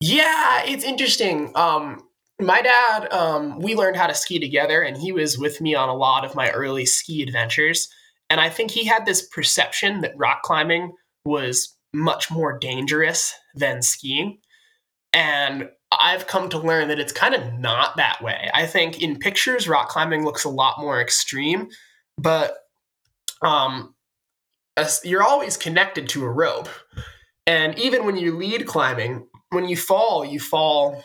Yeah, 0.00 0.64
it's 0.64 0.82
interesting. 0.82 1.52
Um, 1.54 2.02
my 2.40 2.60
dad, 2.60 3.12
um, 3.12 3.60
we 3.60 3.76
learned 3.76 3.96
how 3.96 4.08
to 4.08 4.14
ski 4.14 4.40
together, 4.40 4.82
and 4.82 4.96
he 4.96 5.12
was 5.12 5.38
with 5.38 5.60
me 5.60 5.76
on 5.76 5.88
a 5.88 5.94
lot 5.94 6.24
of 6.24 6.34
my 6.34 6.50
early 6.50 6.86
ski 6.86 7.22
adventures. 7.22 7.88
And 8.30 8.40
I 8.40 8.48
think 8.48 8.72
he 8.72 8.84
had 8.84 9.06
this 9.06 9.26
perception 9.28 10.00
that 10.00 10.16
rock 10.16 10.42
climbing 10.42 10.92
was 11.24 11.76
much 11.92 12.30
more 12.30 12.58
dangerous 12.58 13.34
than 13.54 13.82
skiing. 13.82 14.38
And 15.12 15.68
I've 15.92 16.26
come 16.26 16.48
to 16.50 16.58
learn 16.58 16.88
that 16.88 16.98
it's 16.98 17.12
kind 17.12 17.34
of 17.34 17.54
not 17.54 17.96
that 17.96 18.22
way. 18.22 18.50
I 18.52 18.66
think 18.66 19.00
in 19.00 19.18
pictures, 19.18 19.68
rock 19.68 19.88
climbing 19.88 20.24
looks 20.24 20.44
a 20.44 20.48
lot 20.48 20.80
more 20.80 21.00
extreme, 21.00 21.68
but 22.18 22.56
um, 23.42 23.94
you're 25.04 25.22
always 25.22 25.56
connected 25.56 26.08
to 26.10 26.24
a 26.24 26.30
rope. 26.30 26.68
And 27.46 27.78
even 27.78 28.04
when 28.04 28.16
you 28.16 28.36
lead 28.36 28.66
climbing, 28.66 29.28
when 29.50 29.68
you 29.68 29.76
fall, 29.76 30.24
you 30.24 30.40
fall 30.40 31.04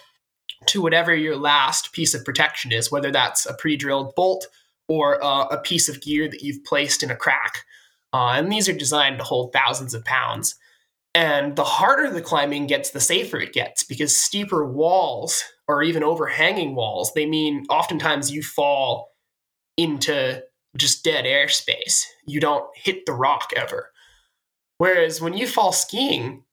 to 0.67 0.81
whatever 0.81 1.15
your 1.15 1.35
last 1.35 1.93
piece 1.93 2.13
of 2.13 2.25
protection 2.25 2.71
is, 2.71 2.91
whether 2.91 3.11
that's 3.11 3.45
a 3.45 3.53
pre 3.53 3.77
drilled 3.77 4.13
bolt 4.15 4.47
or 4.88 5.23
uh, 5.23 5.45
a 5.45 5.57
piece 5.57 5.88
of 5.88 6.01
gear 6.01 6.27
that 6.27 6.41
you've 6.41 6.63
placed 6.63 7.03
in 7.03 7.11
a 7.11 7.15
crack. 7.15 7.63
Uh, 8.13 8.33
and 8.35 8.51
these 8.51 8.67
are 8.67 8.73
designed 8.73 9.19
to 9.19 9.23
hold 9.23 9.53
thousands 9.53 9.93
of 9.93 10.05
pounds. 10.05 10.55
And 11.15 11.55
the 11.55 11.63
harder 11.63 12.09
the 12.11 12.21
climbing 12.21 12.67
gets, 12.67 12.91
the 12.91 12.99
safer 12.99 13.39
it 13.39 13.53
gets 13.53 13.83
because 13.83 14.15
steeper 14.15 14.65
walls 14.65 15.43
or 15.67 15.83
even 15.83 16.03
overhanging 16.03 16.75
walls, 16.75 17.13
they 17.13 17.25
mean 17.25 17.65
oftentimes 17.69 18.31
you 18.31 18.43
fall 18.43 19.11
into 19.77 20.41
just 20.77 21.03
dead 21.03 21.25
airspace. 21.25 22.03
You 22.25 22.39
don't 22.39 22.65
hit 22.75 23.05
the 23.05 23.13
rock 23.13 23.51
ever. 23.55 23.91
Whereas 24.77 25.19
when 25.19 25.33
you 25.33 25.47
fall 25.47 25.71
skiing, 25.71 26.43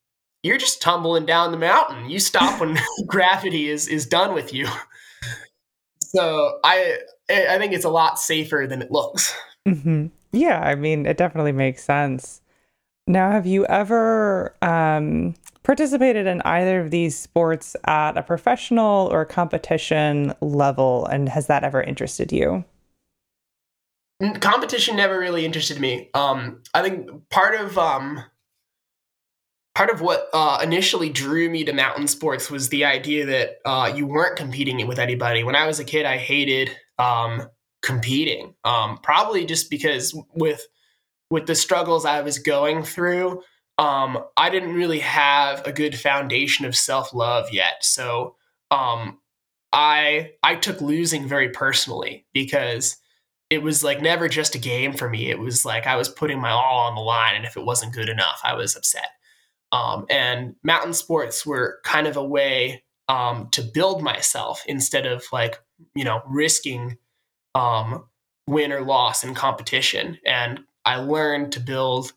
you're 0.42 0.58
just 0.58 0.80
tumbling 0.80 1.26
down 1.26 1.50
the 1.50 1.58
mountain. 1.58 2.08
You 2.08 2.18
stop 2.18 2.60
when 2.60 2.78
gravity 3.06 3.68
is 3.68 3.88
is 3.88 4.06
done 4.06 4.34
with 4.34 4.52
you. 4.54 4.68
So 6.00 6.58
I 6.64 6.98
I 7.28 7.58
think 7.58 7.72
it's 7.72 7.84
a 7.84 7.90
lot 7.90 8.18
safer 8.18 8.66
than 8.68 8.82
it 8.82 8.90
looks. 8.90 9.34
Mm-hmm. 9.66 10.06
Yeah, 10.33 10.61
I 10.61 10.75
mean, 10.75 11.06
it 11.06 11.16
definitely 11.16 11.52
makes 11.52 11.85
sense. 11.85 12.40
Now, 13.06 13.30
have 13.30 13.47
you 13.47 13.64
ever 13.66 14.54
um, 14.62 15.35
participated 15.62 16.26
in 16.26 16.42
either 16.42 16.80
of 16.80 16.90
these 16.90 17.16
sports 17.16 17.76
at 17.85 18.16
a 18.16 18.23
professional 18.23 19.09
or 19.12 19.25
competition 19.25 20.35
level, 20.40 21.06
and 21.06 21.28
has 21.28 21.47
that 21.47 21.62
ever 21.62 21.83
interested 21.83 22.33
you? 22.33 22.64
competition 24.40 24.97
never 24.97 25.18
really 25.18 25.45
interested 25.45 25.78
me. 25.78 26.09
Um, 26.14 26.62
I 26.75 26.83
think 26.83 27.28
part 27.28 27.54
of 27.54 27.76
um, 27.76 28.23
part 29.75 29.90
of 29.90 30.00
what 30.00 30.28
uh, 30.33 30.59
initially 30.62 31.11
drew 31.11 31.50
me 31.50 31.64
to 31.64 31.73
mountain 31.73 32.09
sports 32.09 32.50
was 32.50 32.71
the 32.71 32.85
idea 32.85 33.26
that 33.26 33.59
uh, 33.64 33.92
you 33.95 34.06
weren't 34.06 34.37
competing 34.37 34.85
with 34.87 34.99
anybody. 34.99 35.45
When 35.45 35.54
I 35.54 35.66
was 35.66 35.78
a 35.78 35.85
kid, 35.85 36.06
I 36.06 36.16
hated 36.16 36.71
um, 36.99 37.49
competing. 37.87 38.52
Um, 38.64 38.99
probably 38.99 39.47
just 39.47 39.71
because 39.71 40.14
with 40.35 40.66
with 41.31 41.47
the 41.47 41.55
struggles 41.55 42.05
I 42.05 42.21
was 42.21 42.38
going 42.38 42.83
through, 42.83 43.43
um, 43.78 44.25
I 44.37 44.50
didn't 44.50 44.75
really 44.75 44.99
have 45.00 45.66
a 45.66 45.73
good 45.73 45.99
foundation 45.99 46.66
of 46.66 46.76
self 46.76 47.14
love 47.14 47.52
yet. 47.52 47.85
So 47.85 48.35
um, 48.71 49.21
I 49.73 50.33
I 50.43 50.57
took 50.57 50.81
losing 50.81 51.28
very 51.28 51.50
personally 51.50 52.26
because 52.35 52.97
it 53.50 53.62
was 53.62 53.85
like 53.85 54.02
never 54.02 54.28
just 54.28 54.57
a 54.57 54.59
game 54.59 54.93
for 54.93 55.09
me. 55.09 55.31
It 55.31 55.38
was 55.38 55.64
like 55.64 55.87
I 55.87 55.97
was 55.97 56.09
putting 56.09 56.40
my 56.40 56.50
all 56.50 56.88
on 56.88 56.97
the 56.97 57.00
line, 57.00 57.37
and 57.37 57.45
if 57.45 57.57
it 57.57 57.64
wasn't 57.64 57.95
good 57.95 58.09
enough, 58.09 58.40
I 58.43 58.55
was 58.55 58.75
upset. 58.75 59.11
Um, 59.71 60.07
and 60.11 60.57
mountain 60.64 60.95
sports 60.95 61.47
were 61.47 61.81
kind 61.85 62.09
of 62.09 62.16
a 62.16 62.25
way 62.25 62.83
um, 63.09 63.49
to 63.52 63.62
build 63.62 64.02
myself 64.02 64.64
instead 64.66 65.07
of 65.07 65.25
like 65.33 65.61
you 65.95 66.05
know 66.05 66.23
risking 66.26 66.99
um, 67.56 68.04
win 68.46 68.70
or 68.72 68.82
loss 68.82 69.25
in 69.25 69.34
competition. 69.34 70.18
And 70.25 70.60
i 70.84 70.96
learned 70.96 71.52
to 71.52 71.60
build 71.60 72.12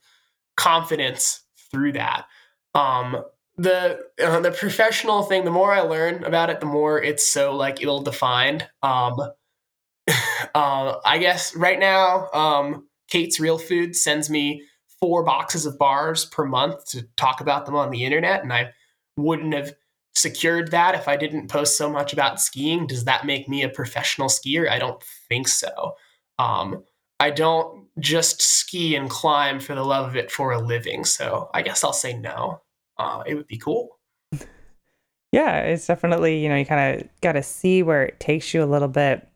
confidence 0.58 1.42
through 1.72 1.94
that. 1.94 2.26
Um, 2.76 3.24
the 3.58 4.00
uh, 4.24 4.40
the 4.40 4.52
professional 4.52 5.24
thing 5.24 5.44
the 5.44 5.52
more 5.52 5.74
i 5.74 5.82
learn 5.82 6.24
about 6.24 6.50
it 6.50 6.62
the 6.62 6.66
more 6.66 7.02
it's 7.02 7.28
so 7.28 7.56
like 7.56 7.82
ill 7.84 8.02
defined. 8.02 8.68
Um, 8.84 9.20
uh, 10.56 10.96
i 11.06 11.18
guess 11.20 11.56
right 11.56 11.80
now 11.80 12.30
um, 12.34 12.88
kate's 13.10 13.40
real 13.40 13.58
food 13.58 13.96
sends 13.96 14.30
me 14.30 14.64
four 15.00 15.24
boxes 15.24 15.66
of 15.66 15.78
bars 15.78 16.26
per 16.26 16.46
month 16.46 16.86
to 16.90 17.04
talk 17.16 17.42
about 17.42 17.66
them 17.66 17.76
on 17.76 17.92
the 17.92 18.06
internet 18.06 18.44
and 18.44 18.54
i 18.54 18.72
wouldn't 19.18 19.54
have 19.54 19.74
secured 20.20 20.72
that 20.72 20.96
if 20.96 21.08
I 21.08 21.16
didn't 21.16 21.48
post 21.48 21.78
so 21.78 21.90
much 21.90 22.14
about 22.14 22.42
skiing. 22.42 22.88
Does 22.88 23.06
that 23.06 23.26
make 23.26 23.48
me 23.48 23.64
a 23.64 23.70
professional 23.70 24.28
skier? 24.28 24.70
I 24.70 24.80
don't 24.80 25.02
think 25.30 25.48
so. 25.48 25.96
Um, 26.38 26.84
I 27.20 27.32
don't 27.32 27.88
just 28.00 28.42
ski 28.42 28.96
and 28.96 29.10
climb 29.10 29.60
for 29.60 29.76
the 29.76 29.84
love 29.84 30.10
of 30.10 30.16
it 30.16 30.32
for 30.32 30.52
a 30.52 30.60
living. 30.60 31.04
So 31.04 31.50
I 31.54 31.62
guess 31.62 31.84
I'll 31.84 31.94
say 31.94 32.18
no. 32.18 32.62
Uh, 32.98 33.24
it 33.26 33.36
would 33.36 33.48
be 33.48 33.58
cool. 33.58 34.00
Yeah, 35.32 35.60
it's 35.60 35.86
definitely, 35.86 36.42
you 36.42 36.50
know, 36.50 36.56
you 36.56 36.66
kind 36.66 37.02
of 37.02 37.08
got 37.22 37.34
to 37.34 37.44
see 37.44 37.84
where 37.84 38.04
it 38.04 38.20
takes 38.20 38.54
you 38.54 38.64
a 38.64 38.66
little 38.66 38.88
bit. 38.88 39.28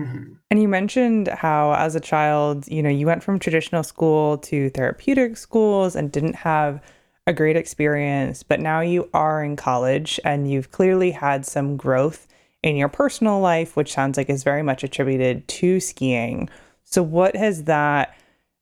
Mm-hmm. 0.00 0.32
And 0.50 0.60
you 0.60 0.66
mentioned 0.66 1.28
how, 1.28 1.74
as 1.74 1.94
a 1.94 2.00
child, 2.00 2.66
you 2.66 2.82
know, 2.82 2.90
you 2.90 3.06
went 3.06 3.22
from 3.22 3.38
traditional 3.38 3.84
school 3.84 4.38
to 4.38 4.70
therapeutic 4.70 5.36
schools 5.36 5.94
and 5.94 6.10
didn't 6.10 6.34
have 6.34 6.82
a 7.26 7.32
great 7.32 7.56
experience, 7.56 8.42
but 8.42 8.60
now 8.60 8.80
you 8.80 9.08
are 9.14 9.42
in 9.42 9.56
college 9.56 10.20
and 10.24 10.50
you've 10.50 10.70
clearly 10.70 11.10
had 11.10 11.46
some 11.46 11.76
growth 11.76 12.26
in 12.62 12.76
your 12.76 12.88
personal 12.88 13.40
life, 13.40 13.76
which 13.76 13.92
sounds 13.92 14.16
like 14.16 14.28
is 14.28 14.44
very 14.44 14.62
much 14.62 14.84
attributed 14.84 15.46
to 15.48 15.80
skiing. 15.80 16.48
So, 16.84 17.02
what 17.02 17.34
has 17.36 17.64
that 17.64 18.16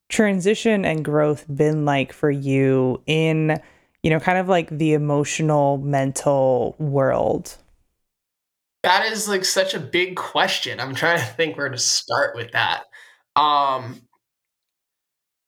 transition 0.09 0.85
and 0.85 1.05
growth 1.05 1.45
been 1.55 1.85
like 1.85 2.13
for 2.13 2.31
you 2.31 3.03
in, 3.07 3.61
you 4.03 4.11
know, 4.11 4.21
kind 4.21 4.39
of 4.39 4.49
like 4.49 4.69
the 4.71 4.93
emotional, 4.93 5.79
mental 5.79 6.77
world? 6.79 7.57
That 8.83 9.07
is 9.07 9.29
like 9.29 9.45
such 9.45 9.75
a 9.75 9.81
big 9.81 10.17
question. 10.17 10.81
I'm 10.81 10.95
trying 10.95 11.19
to 11.19 11.25
think 11.25 11.57
where 11.57 11.69
to 11.69 11.79
start 11.79 12.35
with 12.35 12.53
that. 12.53 12.85
Um, 13.37 14.03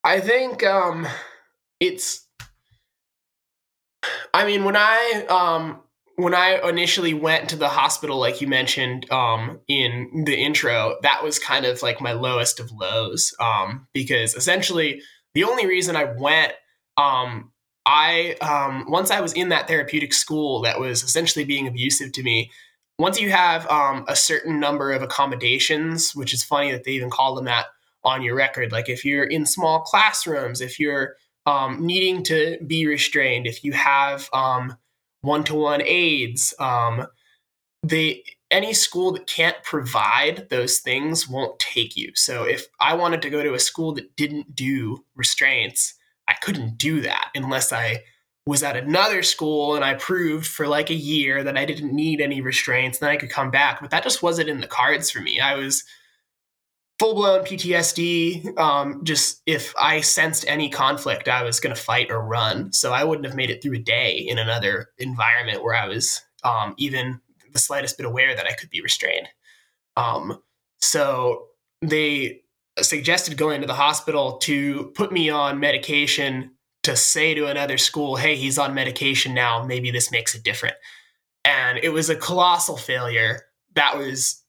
I 0.04 0.21
think 0.21 0.64
um, 0.64 1.06
it's 1.80 2.24
I 4.33 4.47
mean, 4.47 4.65
when 4.65 4.77
I 4.77 5.27
um 5.29 5.81
when 6.17 6.35
I 6.35 6.61
initially 6.69 7.13
went 7.13 7.51
to 7.51 7.57
the 7.57 7.69
hospital, 7.69 8.19
like 8.19 8.41
you 8.41 8.47
mentioned 8.47 9.11
um, 9.11 9.61
in 9.67 10.25
the 10.27 10.37
intro, 10.37 10.97
that 11.03 11.25
was 11.25 11.39
kind 11.39 11.65
of 11.65 11.83
like 11.83 12.01
my 12.01 12.13
lowest 12.13 12.61
of 12.61 12.71
lows 12.71 13.35
um, 13.41 13.89
because 13.93 14.35
essentially 14.35 15.03
the 15.35 15.45
only 15.45 15.67
reason 15.67 15.97
I 15.97 16.05
went, 16.05 16.53
um, 16.97 17.51
I 17.85 18.37
um, 18.41 18.87
once 18.89 19.11
I 19.11 19.21
was 19.21 19.33
in 19.33 19.49
that 19.49 19.67
therapeutic 19.67 20.15
school 20.15 20.63
that 20.63 20.79
was 20.79 21.03
essentially 21.03 21.45
being 21.45 21.67
abusive 21.67 22.13
to 22.13 22.23
me. 22.23 22.51
Once 22.97 23.21
you 23.21 23.29
have 23.31 23.69
um, 23.69 24.05
a 24.07 24.15
certain 24.15 24.61
number 24.61 24.93
of 24.93 25.03
accommodations, 25.03 26.15
which 26.15 26.33
is 26.33 26.45
funny 26.45 26.71
that 26.71 26.85
they 26.85 26.93
even 26.93 27.11
call 27.11 27.35
them 27.35 27.47
that 27.47 27.67
on 28.05 28.23
your 28.23 28.37
record, 28.37 28.71
like 28.71 28.89
if 28.89 29.05
you're 29.05 29.25
in 29.25 29.45
small 29.45 29.81
classrooms, 29.81 30.61
if 30.61 30.79
you're 30.79 31.17
um, 31.46 31.85
needing 31.87 32.22
to 32.24 32.59
be 32.66 32.87
restrained, 32.87 33.46
if 33.46 33.64
you 33.64 33.72
have 33.72 34.28
one 34.33 35.44
to 35.44 35.54
one 35.54 35.83
aides, 35.83 36.54
um, 36.59 37.07
any 38.50 38.72
school 38.72 39.12
that 39.12 39.26
can't 39.26 39.61
provide 39.64 40.48
those 40.48 40.78
things 40.78 41.28
won't 41.28 41.59
take 41.59 41.96
you. 41.96 42.12
So 42.14 42.44
if 42.44 42.66
I 42.80 42.94
wanted 42.94 43.20
to 43.22 43.30
go 43.30 43.42
to 43.42 43.54
a 43.54 43.59
school 43.59 43.92
that 43.94 44.14
didn't 44.16 44.54
do 44.54 45.04
restraints, 45.16 45.94
I 46.28 46.35
couldn't 46.35 46.78
do 46.78 47.00
that 47.00 47.30
unless 47.35 47.72
I 47.72 48.04
was 48.46 48.62
at 48.62 48.76
another 48.76 49.22
school 49.22 49.74
and 49.74 49.85
I 49.85 49.94
proved 49.94 50.46
for 50.46 50.68
like 50.68 50.90
a 50.90 50.94
year 50.94 51.42
that 51.42 51.57
I 51.57 51.64
didn't 51.64 51.94
need 51.94 52.20
any 52.20 52.40
restraints, 52.40 52.98
then 52.98 53.11
I 53.11 53.16
could 53.16 53.30
come 53.30 53.50
back. 53.50 53.80
But 53.80 53.90
that 53.90 54.04
just 54.04 54.22
wasn't 54.22 54.50
in 54.50 54.61
the 54.61 54.66
cards 54.66 55.11
for 55.11 55.20
me. 55.20 55.40
I 55.40 55.54
was 55.54 55.83
full 56.98 57.14
blown 57.14 57.44
PTSD. 57.44 58.57
Um, 58.59 59.02
just 59.04 59.42
if 59.46 59.74
I 59.78 60.00
sensed 60.00 60.44
any 60.48 60.68
conflict, 60.68 61.28
I 61.28 61.42
was 61.42 61.61
going 61.61 61.74
to 61.74 61.80
fight 61.80 62.11
or 62.11 62.20
run. 62.20 62.72
So 62.72 62.92
I 62.92 63.04
wouldn't 63.04 63.26
have 63.26 63.37
made 63.37 63.50
it 63.50 63.62
through 63.62 63.74
a 63.74 63.78
day 63.78 64.16
in 64.16 64.38
another 64.38 64.88
environment 64.98 65.62
where 65.62 65.74
I 65.74 65.88
was 65.88 66.20
um, 66.44 66.74
even 66.76 67.20
the 67.52 67.59
slightest 67.59 67.96
bit 67.96 68.07
aware 68.07 68.35
that 68.35 68.46
I 68.46 68.52
could 68.52 68.70
be 68.70 68.80
restrained. 68.80 69.28
Um, 69.96 70.42
so 70.80 71.46
they 71.80 72.42
suggested 72.80 73.37
going 73.37 73.61
to 73.61 73.66
the 73.66 73.74
hospital 73.74 74.38
to 74.38 74.92
put 74.94 75.12
me 75.12 75.30
on 75.30 75.61
medication 75.61 76.50
to 76.83 76.96
say 76.96 77.35
to 77.35 77.46
another 77.46 77.78
school, 77.78 78.16
hey, 78.16 78.37
he's 78.37 78.59
on 78.59 78.74
medication 78.74 79.33
now. 79.35 79.64
Maybe 79.64 79.90
this 79.90 80.11
makes 80.11 80.35
it 80.35 80.42
different. 80.42 80.76
And 81.44 81.78
it 81.78 81.90
was 81.90 82.11
a 82.11 82.16
colossal 82.16 82.76
failure. 82.76 83.42
That 83.74 83.96
was 83.96 84.43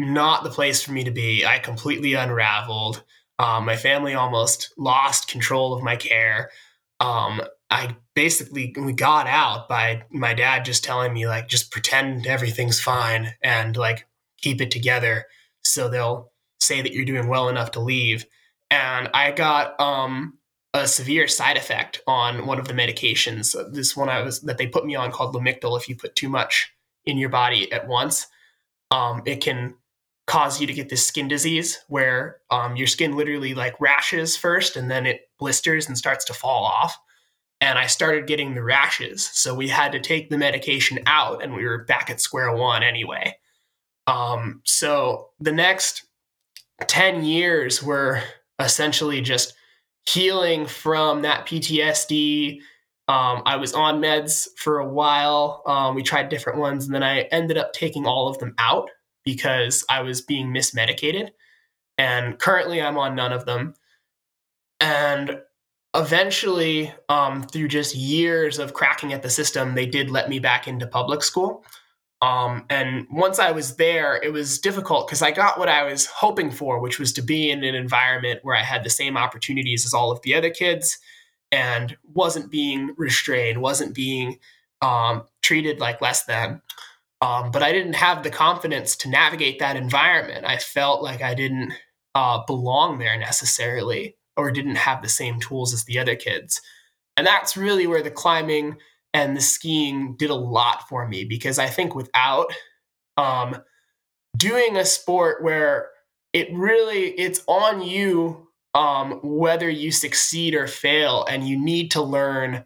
not 0.00 0.44
the 0.44 0.50
place 0.50 0.82
for 0.82 0.92
me 0.92 1.04
to 1.04 1.10
be. 1.10 1.44
I 1.44 1.58
completely 1.58 2.14
unraveled. 2.14 3.02
Um, 3.38 3.64
my 3.64 3.76
family 3.76 4.14
almost 4.14 4.72
lost 4.76 5.28
control 5.28 5.72
of 5.72 5.82
my 5.82 5.96
care. 5.96 6.50
Um, 7.00 7.42
I 7.70 7.96
basically 8.14 8.74
we 8.76 8.92
got 8.92 9.26
out 9.26 9.68
by 9.68 10.02
my 10.10 10.34
dad 10.34 10.64
just 10.64 10.84
telling 10.84 11.14
me 11.14 11.26
like 11.26 11.48
just 11.48 11.70
pretend 11.70 12.26
everything's 12.26 12.80
fine 12.80 13.34
and 13.42 13.76
like 13.76 14.06
keep 14.40 14.60
it 14.60 14.70
together 14.70 15.26
so 15.62 15.88
they'll 15.88 16.32
say 16.58 16.82
that 16.82 16.92
you're 16.92 17.04
doing 17.04 17.28
well 17.28 17.48
enough 17.48 17.70
to 17.72 17.80
leave. 17.80 18.26
And 18.70 19.08
I 19.14 19.30
got 19.30 19.80
um, 19.80 20.38
a 20.74 20.86
severe 20.86 21.28
side 21.28 21.56
effect 21.56 22.00
on 22.06 22.46
one 22.46 22.58
of 22.58 22.68
the 22.68 22.74
medications. 22.74 23.56
This 23.72 23.96
one 23.96 24.08
I 24.08 24.22
was 24.22 24.40
that 24.42 24.58
they 24.58 24.66
put 24.66 24.84
me 24.84 24.94
on 24.94 25.10
called 25.10 25.34
Lamictal. 25.34 25.78
If 25.78 25.88
you 25.88 25.96
put 25.96 26.14
too 26.14 26.28
much 26.28 26.72
in 27.04 27.18
your 27.18 27.30
body 27.30 27.70
at 27.72 27.88
once, 27.88 28.26
um, 28.90 29.22
it 29.24 29.40
can 29.40 29.74
cause 30.30 30.60
you 30.60 30.66
to 30.68 30.72
get 30.72 30.88
this 30.88 31.04
skin 31.04 31.26
disease 31.26 31.80
where 31.88 32.36
um, 32.52 32.76
your 32.76 32.86
skin 32.86 33.16
literally 33.16 33.52
like 33.52 33.74
rashes 33.80 34.36
first 34.36 34.76
and 34.76 34.88
then 34.88 35.04
it 35.04 35.22
blisters 35.40 35.88
and 35.88 35.98
starts 35.98 36.24
to 36.24 36.32
fall 36.32 36.64
off. 36.64 36.96
And 37.60 37.76
I 37.76 37.86
started 37.86 38.28
getting 38.28 38.54
the 38.54 38.62
rashes. 38.62 39.26
So 39.32 39.56
we 39.56 39.66
had 39.66 39.90
to 39.90 39.98
take 39.98 40.30
the 40.30 40.38
medication 40.38 41.00
out 41.06 41.42
and 41.42 41.52
we 41.52 41.64
were 41.64 41.84
back 41.84 42.10
at 42.10 42.20
square 42.20 42.54
one 42.54 42.84
anyway. 42.84 43.36
Um, 44.06 44.60
so 44.64 45.30
the 45.40 45.50
next 45.50 46.06
10 46.86 47.24
years 47.24 47.82
were 47.82 48.22
essentially 48.60 49.20
just 49.22 49.54
healing 50.08 50.64
from 50.64 51.22
that 51.22 51.44
PTSD. 51.44 52.60
Um, 53.08 53.42
I 53.46 53.56
was 53.56 53.74
on 53.74 54.00
meds 54.00 54.46
for 54.56 54.78
a 54.78 54.88
while. 54.88 55.64
Um, 55.66 55.96
we 55.96 56.04
tried 56.04 56.28
different 56.28 56.60
ones, 56.60 56.86
and 56.86 56.94
then 56.94 57.02
I 57.02 57.22
ended 57.32 57.58
up 57.58 57.72
taking 57.72 58.06
all 58.06 58.28
of 58.28 58.38
them 58.38 58.54
out 58.58 58.88
because 59.24 59.84
I 59.88 60.02
was 60.02 60.20
being 60.20 60.48
mismedicated. 60.48 61.30
And 61.98 62.38
currently, 62.38 62.80
I'm 62.80 62.96
on 62.96 63.14
none 63.14 63.32
of 63.32 63.44
them. 63.44 63.74
And 64.80 65.40
eventually, 65.94 66.92
um, 67.08 67.42
through 67.42 67.68
just 67.68 67.94
years 67.94 68.58
of 68.58 68.74
cracking 68.74 69.12
at 69.12 69.22
the 69.22 69.30
system, 69.30 69.74
they 69.74 69.86
did 69.86 70.10
let 70.10 70.28
me 70.28 70.38
back 70.38 70.66
into 70.66 70.86
public 70.86 71.22
school. 71.22 71.64
Um, 72.22 72.66
and 72.68 73.06
once 73.10 73.38
I 73.38 73.50
was 73.50 73.76
there, 73.76 74.20
it 74.22 74.32
was 74.32 74.58
difficult 74.58 75.08
because 75.08 75.22
I 75.22 75.30
got 75.30 75.58
what 75.58 75.68
I 75.68 75.84
was 75.84 76.06
hoping 76.06 76.50
for, 76.50 76.78
which 76.78 76.98
was 76.98 77.12
to 77.14 77.22
be 77.22 77.50
in 77.50 77.64
an 77.64 77.74
environment 77.74 78.40
where 78.42 78.56
I 78.56 78.62
had 78.62 78.84
the 78.84 78.90
same 78.90 79.16
opportunities 79.16 79.86
as 79.86 79.94
all 79.94 80.10
of 80.10 80.20
the 80.22 80.34
other 80.34 80.50
kids 80.50 80.98
and 81.50 81.96
wasn't 82.04 82.50
being 82.50 82.94
restrained, 82.96 83.62
wasn't 83.62 83.94
being 83.94 84.38
um, 84.82 85.24
treated 85.42 85.80
like 85.80 86.00
less 86.00 86.24
than. 86.24 86.60
Um, 87.22 87.50
but 87.50 87.62
I 87.62 87.72
didn't 87.72 87.94
have 87.94 88.22
the 88.22 88.30
confidence 88.30 88.96
to 88.96 89.08
navigate 89.10 89.58
that 89.58 89.76
environment. 89.76 90.46
I 90.46 90.56
felt 90.56 91.02
like 91.02 91.20
I 91.22 91.34
didn't 91.34 91.72
uh, 92.14 92.44
belong 92.46 92.98
there 92.98 93.18
necessarily 93.18 94.16
or 94.36 94.50
didn't 94.50 94.76
have 94.76 95.02
the 95.02 95.08
same 95.08 95.38
tools 95.38 95.74
as 95.74 95.84
the 95.84 95.98
other 95.98 96.16
kids. 96.16 96.60
And 97.16 97.26
that's 97.26 97.56
really 97.56 97.86
where 97.86 98.02
the 98.02 98.10
climbing 98.10 98.78
and 99.12 99.36
the 99.36 99.40
skiing 99.40 100.16
did 100.16 100.30
a 100.30 100.34
lot 100.34 100.88
for 100.88 101.06
me 101.06 101.24
because 101.24 101.58
I 101.58 101.66
think 101.66 101.94
without 101.94 102.52
um, 103.16 103.56
doing 104.36 104.76
a 104.76 104.84
sport 104.84 105.42
where 105.42 105.90
it 106.32 106.48
really 106.52 107.08
it's 107.10 107.42
on 107.46 107.82
you 107.82 108.46
um, 108.74 109.18
whether 109.22 109.68
you 109.68 109.90
succeed 109.90 110.54
or 110.54 110.68
fail 110.68 111.24
and 111.28 111.46
you 111.46 111.62
need 111.62 111.90
to 111.90 112.02
learn 112.02 112.64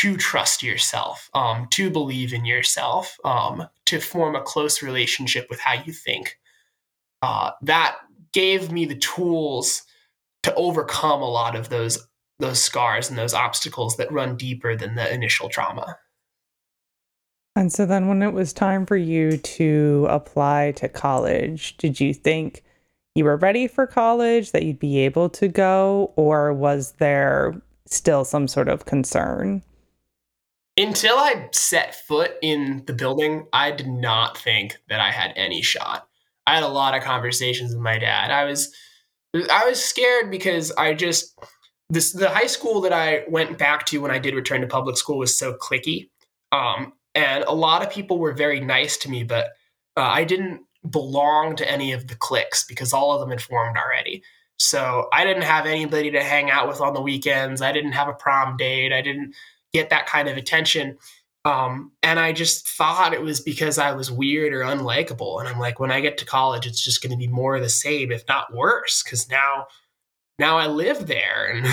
to 0.00 0.16
trust 0.16 0.62
yourself, 0.62 1.28
um, 1.34 1.66
to 1.68 1.90
believe 1.90 2.32
in 2.32 2.46
yourself, 2.46 3.18
um, 3.22 3.66
to 3.84 4.00
form 4.00 4.34
a 4.34 4.40
close 4.40 4.82
relationship 4.82 5.46
with 5.50 5.60
how 5.60 5.74
you 5.74 5.92
think. 5.92 6.38
Uh, 7.20 7.50
that 7.60 7.98
gave 8.32 8.72
me 8.72 8.86
the 8.86 8.96
tools 8.96 9.82
to 10.42 10.54
overcome 10.54 11.20
a 11.20 11.28
lot 11.28 11.54
of 11.54 11.68
those 11.68 12.06
those 12.38 12.62
scars 12.62 13.10
and 13.10 13.18
those 13.18 13.34
obstacles 13.34 13.98
that 13.98 14.10
run 14.10 14.34
deeper 14.34 14.74
than 14.74 14.94
the 14.94 15.12
initial 15.12 15.50
trauma. 15.50 15.98
And 17.54 17.70
so 17.70 17.84
then 17.84 18.08
when 18.08 18.22
it 18.22 18.32
was 18.32 18.54
time 18.54 18.86
for 18.86 18.96
you 18.96 19.36
to 19.36 20.06
apply 20.08 20.72
to 20.76 20.88
college, 20.88 21.76
did 21.76 22.00
you 22.00 22.14
think 22.14 22.64
you 23.14 23.24
were 23.24 23.36
ready 23.36 23.66
for 23.66 23.86
college, 23.86 24.52
that 24.52 24.62
you'd 24.62 24.78
be 24.78 25.00
able 25.00 25.28
to 25.28 25.48
go, 25.48 26.14
or 26.16 26.54
was 26.54 26.92
there 26.92 27.60
still 27.84 28.24
some 28.24 28.48
sort 28.48 28.68
of 28.68 28.86
concern? 28.86 29.62
Until 30.80 31.18
I 31.18 31.46
set 31.52 31.94
foot 31.94 32.36
in 32.40 32.84
the 32.86 32.94
building, 32.94 33.46
I 33.52 33.70
did 33.70 33.86
not 33.86 34.38
think 34.38 34.78
that 34.88 34.98
I 34.98 35.10
had 35.10 35.34
any 35.36 35.60
shot. 35.60 36.08
I 36.46 36.54
had 36.54 36.62
a 36.62 36.68
lot 36.68 36.96
of 36.96 37.02
conversations 37.02 37.74
with 37.74 37.82
my 37.82 37.98
dad. 37.98 38.30
I 38.30 38.44
was 38.44 38.74
I 39.34 39.66
was 39.66 39.84
scared 39.84 40.30
because 40.30 40.72
I 40.72 40.94
just 40.94 41.38
this 41.90 42.12
the 42.12 42.30
high 42.30 42.46
school 42.46 42.80
that 42.80 42.94
I 42.94 43.24
went 43.28 43.58
back 43.58 43.84
to 43.86 43.98
when 43.98 44.10
I 44.10 44.18
did 44.18 44.34
return 44.34 44.62
to 44.62 44.66
public 44.66 44.96
school 44.96 45.18
was 45.18 45.36
so 45.36 45.52
cliquey. 45.52 46.08
Um, 46.50 46.94
and 47.14 47.44
a 47.44 47.52
lot 47.52 47.82
of 47.82 47.90
people 47.90 48.18
were 48.18 48.32
very 48.32 48.60
nice 48.60 48.96
to 48.98 49.10
me, 49.10 49.22
but 49.22 49.48
uh, 49.98 50.00
I 50.00 50.24
didn't 50.24 50.62
belong 50.88 51.56
to 51.56 51.70
any 51.70 51.92
of 51.92 52.08
the 52.08 52.14
cliques 52.14 52.64
because 52.64 52.94
all 52.94 53.12
of 53.12 53.20
them 53.20 53.30
had 53.30 53.42
formed 53.42 53.76
already. 53.76 54.22
So 54.58 55.08
I 55.12 55.24
didn't 55.24 55.42
have 55.42 55.66
anybody 55.66 56.10
to 56.12 56.22
hang 56.22 56.50
out 56.50 56.68
with 56.68 56.80
on 56.80 56.94
the 56.94 57.02
weekends. 57.02 57.60
I 57.60 57.72
didn't 57.72 57.92
have 57.92 58.08
a 58.08 58.14
prom 58.14 58.56
date. 58.56 58.94
I 58.94 59.02
didn't 59.02 59.34
get 59.72 59.90
that 59.90 60.06
kind 60.06 60.28
of 60.28 60.36
attention. 60.36 60.98
Um, 61.44 61.92
and 62.02 62.20
I 62.20 62.32
just 62.32 62.68
thought 62.68 63.14
it 63.14 63.22
was 63.22 63.40
because 63.40 63.78
I 63.78 63.92
was 63.92 64.10
weird 64.10 64.52
or 64.52 64.60
unlikable. 64.60 65.40
And 65.40 65.48
I'm 65.48 65.58
like, 65.58 65.80
when 65.80 65.90
I 65.90 66.00
get 66.00 66.18
to 66.18 66.26
college, 66.26 66.66
it's 66.66 66.84
just 66.84 67.02
going 67.02 67.12
to 67.12 67.16
be 67.16 67.28
more 67.28 67.56
of 67.56 67.62
the 67.62 67.68
same, 67.68 68.12
if 68.12 68.24
not 68.28 68.54
worse, 68.54 69.02
because 69.02 69.30
now, 69.30 69.66
now 70.38 70.58
I 70.58 70.66
live 70.66 71.06
there. 71.06 71.46
And 71.54 71.66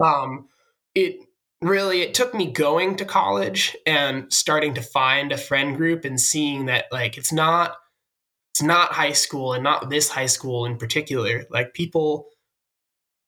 um, 0.00 0.48
it 0.94 1.26
really 1.62 2.02
it 2.02 2.14
took 2.14 2.34
me 2.34 2.50
going 2.50 2.96
to 2.96 3.04
college 3.04 3.76
and 3.86 4.32
starting 4.32 4.74
to 4.74 4.82
find 4.82 5.32
a 5.32 5.38
friend 5.38 5.76
group 5.76 6.04
and 6.04 6.20
seeing 6.20 6.66
that 6.66 6.84
like 6.92 7.16
it's 7.16 7.32
not 7.32 7.76
it's 8.52 8.62
not 8.62 8.92
high 8.92 9.12
school 9.12 9.54
and 9.54 9.64
not 9.64 9.88
this 9.88 10.08
high 10.08 10.26
school 10.26 10.66
in 10.66 10.76
particular 10.76 11.44
like 11.50 11.72
people 11.72 12.26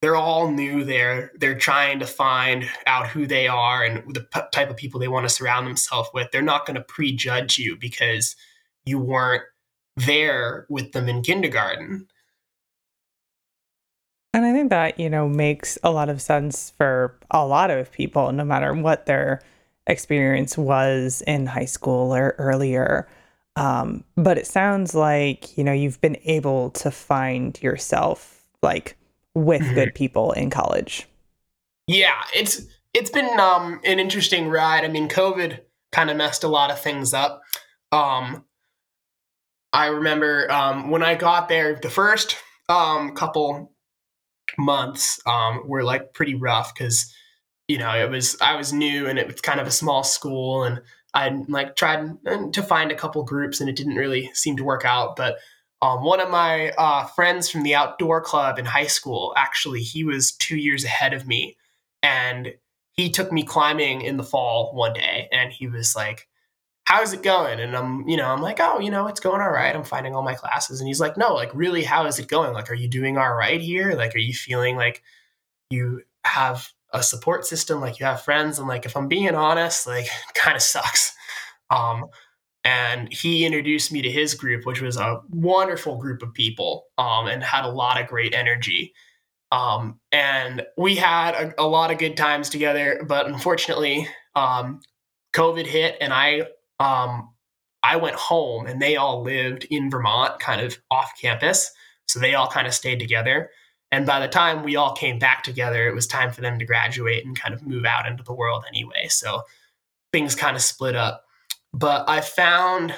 they're 0.01 0.17
all 0.17 0.51
new 0.51 0.85
there. 0.85 1.33
They're 1.39 1.59
trying 1.59 1.99
to 1.99 2.07
find 2.07 2.69
out 2.87 3.09
who 3.09 3.27
they 3.27 3.49
are 3.49 3.83
and 3.83 4.15
the 4.15 4.21
p- 4.21 4.41
type 4.53 4.71
of 4.71 4.77
people 4.77 5.01
they 5.01 5.09
want 5.09 5.25
to 5.25 5.35
surround 5.35 5.67
themselves 5.67 6.11
with. 6.15 6.31
They're 6.31 6.43
not 6.43 6.67
going 6.67 6.77
to 6.77 6.83
prejudge 6.83 7.59
you 7.59 7.77
because 7.77 8.37
you 8.85 8.99
weren't 8.99 9.43
there 9.97 10.67
with 10.69 10.93
them 10.93 11.09
in 11.09 11.23
kindergarten. 11.23 12.07
And 14.35 14.45
I 14.45 14.53
think 14.53 14.71
that, 14.71 15.01
you 15.01 15.11
know, 15.11 15.29
makes 15.29 15.79
a 15.83 15.91
lot 15.91 16.09
of 16.09 16.21
sense 16.21 16.71
for 16.77 17.19
a 17.31 17.45
lot 17.45 17.71
of 17.71 17.91
people, 17.91 18.31
no 18.31 18.45
matter 18.45 18.73
what 18.75 19.07
their 19.07 19.41
experience 19.89 20.57
was 20.57 21.23
in 21.27 21.47
high 21.47 21.65
school 21.65 22.15
or 22.15 22.37
earlier. 22.39 23.09
Um, 23.57 24.05
but 24.17 24.39
it 24.39 24.47
sounds 24.47 24.95
like, 24.95 25.57
you 25.59 25.65
know, 25.65 25.73
you've 25.73 26.01
been 26.01 26.19
able 26.25 26.71
to 26.71 26.91
find 26.91 27.61
yourself 27.61 28.45
like 28.63 28.98
with 29.45 29.63
mm-hmm. 29.63 29.75
good 29.75 29.95
people 29.95 30.33
in 30.33 30.51
college. 30.51 31.07
Yeah, 31.87 32.23
it's 32.35 32.63
it's 32.95 33.11
been 33.11 33.39
um, 33.39 33.81
an 33.85 33.99
interesting 33.99 34.49
ride. 34.49 34.85
I 34.85 34.89
mean, 34.89 35.09
COVID 35.09 35.61
kind 35.93 36.11
of 36.11 36.17
messed 36.17 36.45
a 36.45 36.49
lot 36.49 36.71
of 36.71 36.81
things 36.81 37.15
up. 37.15 37.43
Um, 37.93 38.45
I 39.73 39.87
remember 39.87 40.51
um, 40.51 40.91
when 40.91 41.03
I 41.03 41.15
got 41.15 41.49
there, 41.49 41.79
the 41.81 41.91
first 41.91 42.37
um, 42.69 43.15
couple 43.15 43.73
months 44.59 45.21
um, 45.27 45.63
were 45.67 45.85
like 45.85 46.15
pretty 46.15 46.35
rough 46.35 46.75
because 46.75 47.13
you 47.69 47.79
know 47.79 47.95
it 47.95 48.11
was 48.11 48.37
I 48.41 48.57
was 48.57 48.73
new 48.73 49.07
and 49.07 49.19
it 49.19 49.27
was 49.27 49.41
kind 49.41 49.61
of 49.61 49.67
a 49.67 49.73
small 49.73 50.03
school 50.03 50.65
and 50.65 50.81
I 51.15 51.31
like 51.49 51.77
tried 51.77 52.17
to 52.53 52.63
find 52.63 52.93
a 52.93 52.97
couple 52.97 53.23
groups 53.25 53.61
and 53.61 53.69
it 53.69 53.77
didn't 53.77 53.97
really 53.97 54.31
seem 54.35 54.57
to 54.59 54.65
work 54.65 54.85
out. 54.85 55.17
But 55.17 55.37
um, 55.81 56.03
one 56.03 56.21
of 56.21 56.31
my 56.31 56.71
uh, 56.71 57.07
friends 57.07 57.49
from 57.51 57.63
the 57.63 57.75
outdoor 57.75 58.21
club 58.21 58.59
in 58.59 58.65
high 58.65 58.87
school 58.87 59.33
actually 59.37 59.83
he 59.83 60.05
was 60.05 60.33
two 60.33 60.57
years 60.57 60.85
ahead 60.85 61.13
of 61.13 61.27
me 61.27 61.57
and 62.03 62.55
he 62.93 63.11
took 63.11 63.31
me 63.31 63.43
climbing 63.43 64.03
in 64.03 64.17
the 64.17 64.25
fall 64.25 64.75
one 64.75 64.93
day 64.93 65.29
and 65.33 65.53
he 65.53 65.67
was 65.67 65.95
like 65.95 66.29
how's 66.89 67.13
it 67.13 67.23
going? 67.23 67.61
And 67.61 67.77
I'm, 67.77 68.09
you 68.09 68.17
know, 68.17 68.29
I'm 68.29 68.41
like, 68.41 68.61
oh, 68.61 68.79
you 68.79 68.91
know, 68.91 69.09
it's 69.09 69.21
going 69.21 69.43
all 69.43 69.51
right. 69.51 69.77
I'm 69.77 69.85
finding 69.85 70.15
all 70.15 70.23
my 70.23 70.33
classes. 70.33 70.81
And 70.81 70.89
he's 70.89 71.01
like, 71.01 71.19
no, 71.19 71.35
like, 71.35 71.51
really, 71.55 71.85
how 71.85 72.07
is 72.07 72.19
it 72.19 72.29
going? 72.29 72.55
Like, 72.55 72.71
are 72.71 72.75
you 72.75 72.89
doing 72.89 73.19
all 73.19 73.35
right 73.35 73.61
here? 73.61 73.93
Like, 73.93 74.15
are 74.15 74.21
you 74.21 74.33
feeling 74.33 74.75
like 74.75 75.03
you 75.69 76.01
have 76.25 76.71
a 76.95 77.03
support 77.03 77.45
system? 77.45 77.83
Like, 77.83 78.01
you 78.01 78.07
have 78.07 78.23
friends? 78.23 78.59
And 78.59 78.67
like, 78.67 78.87
if 78.87 78.97
I'm 78.97 79.07
being 79.07 79.35
honest, 79.35 79.87
like, 79.87 80.07
kind 80.35 80.57
of 80.57 80.63
sucks. 80.63 81.13
Um, 81.69 82.07
and 82.69 83.11
he 83.11 83.47
introduced 83.47 83.91
me 83.91 84.03
to 84.03 84.11
his 84.11 84.35
group, 84.35 84.67
which 84.67 84.83
was 84.83 84.99
a 84.99 85.23
wonderful 85.31 85.97
group 85.97 86.23
of 86.23 86.35
people 86.35 86.85
um, 86.99 87.27
and 87.27 87.43
had 87.43 87.65
a 87.65 87.71
lot 87.71 87.99
of 87.99 88.07
great 88.07 88.35
energy. 88.35 88.93
Um, 89.51 89.99
and 90.13 90.67
we 90.77 90.95
had 90.95 91.35
a, 91.35 91.63
a, 91.63 91.67
lot 91.67 91.91
of 91.91 91.97
good 91.97 92.15
times 92.15 92.51
together, 92.51 93.03
but 93.09 93.27
unfortunately, 93.27 94.07
um, 94.37 94.83
COVID 95.35 95.65
hit, 95.65 95.97
and 96.03 96.13
I 96.13 96.43
um, 96.79 97.31
I 97.83 97.97
went 97.97 98.17
home 98.17 98.67
and 98.67 98.83
they 98.83 98.97
all 98.97 99.23
lived 99.23 99.67
in 99.71 99.91
Vermont, 99.91 100.39
kind 100.39 100.61
of 100.61 100.77
off 100.91 101.13
campus. 101.19 101.71
So 102.07 102.19
they 102.19 102.35
all 102.35 102.49
kind 102.49 102.67
of 102.67 102.75
stayed 102.75 103.01
together. 103.01 103.49
And 103.91 104.05
by 104.05 104.21
the 104.21 104.29
time 104.29 104.63
we 104.63 104.77
all 104.77 104.95
came 104.95 105.19
back 105.19 105.43
together, 105.43 105.89
it 105.89 105.95
was 105.95 106.07
time 106.07 106.33
for 106.33 106.43
them 106.43 106.59
to 106.59 106.67
graduate 106.67 107.25
and 107.25 107.39
kind 107.39 107.55
of 107.55 107.67
move 107.67 107.87
out 107.87 108.07
into 108.07 108.23
the 108.23 108.35
world 108.35 108.65
anyway. 108.69 109.07
So 109.09 109.43
things 110.13 110.35
kind 110.35 110.55
of 110.55 110.63
split 110.63 110.97
up. 110.97 111.25
But 111.79 112.09
I 112.09 112.21
found 112.21 112.95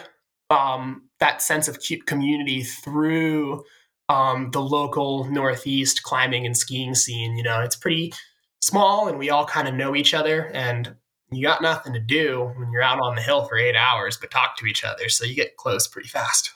um, 0.48 1.08
that 1.20 1.42
sense 1.42 1.68
of 1.68 1.78
community 2.06 2.62
through 2.62 3.64
um, 4.08 4.50
the 4.52 4.60
local 4.60 5.24
Northeast 5.30 6.02
climbing 6.02 6.46
and 6.46 6.56
skiing 6.56 6.94
scene. 6.94 7.36
You 7.36 7.42
know, 7.42 7.60
it's 7.60 7.76
pretty 7.76 8.12
small 8.60 9.08
and 9.08 9.18
we 9.18 9.30
all 9.30 9.46
kind 9.46 9.68
of 9.68 9.74
know 9.74 9.94
each 9.94 10.14
other. 10.14 10.50
And 10.54 10.96
you 11.32 11.46
got 11.46 11.62
nothing 11.62 11.92
to 11.92 12.00
do 12.00 12.52
when 12.56 12.72
you're 12.72 12.82
out 12.82 12.98
on 13.00 13.14
the 13.14 13.22
hill 13.22 13.44
for 13.44 13.56
eight 13.56 13.76
hours 13.76 14.16
but 14.16 14.30
talk 14.30 14.56
to 14.58 14.66
each 14.66 14.84
other 14.84 15.08
so 15.08 15.24
you 15.24 15.34
get 15.34 15.56
close 15.56 15.86
pretty 15.86 16.08
fast 16.08 16.50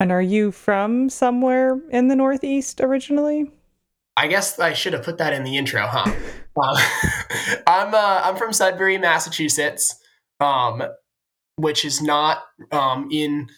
and 0.00 0.10
are 0.10 0.22
you 0.22 0.50
from 0.50 1.08
somewhere 1.08 1.78
in 1.90 2.08
the 2.08 2.16
northeast 2.16 2.80
originally 2.80 3.50
i 4.16 4.26
guess 4.26 4.58
i 4.58 4.72
should 4.72 4.92
have 4.92 5.04
put 5.04 5.18
that 5.18 5.32
in 5.32 5.44
the 5.44 5.56
intro 5.56 5.86
huh 5.86 6.12
uh, 6.56 7.56
i'm 7.66 7.94
uh, 7.94 8.22
i'm 8.24 8.36
from 8.36 8.52
sudbury 8.52 8.98
massachusetts 8.98 9.96
um, 10.40 10.82
which 11.56 11.84
is 11.84 12.02
not 12.02 12.42
um, 12.70 13.08
in 13.10 13.48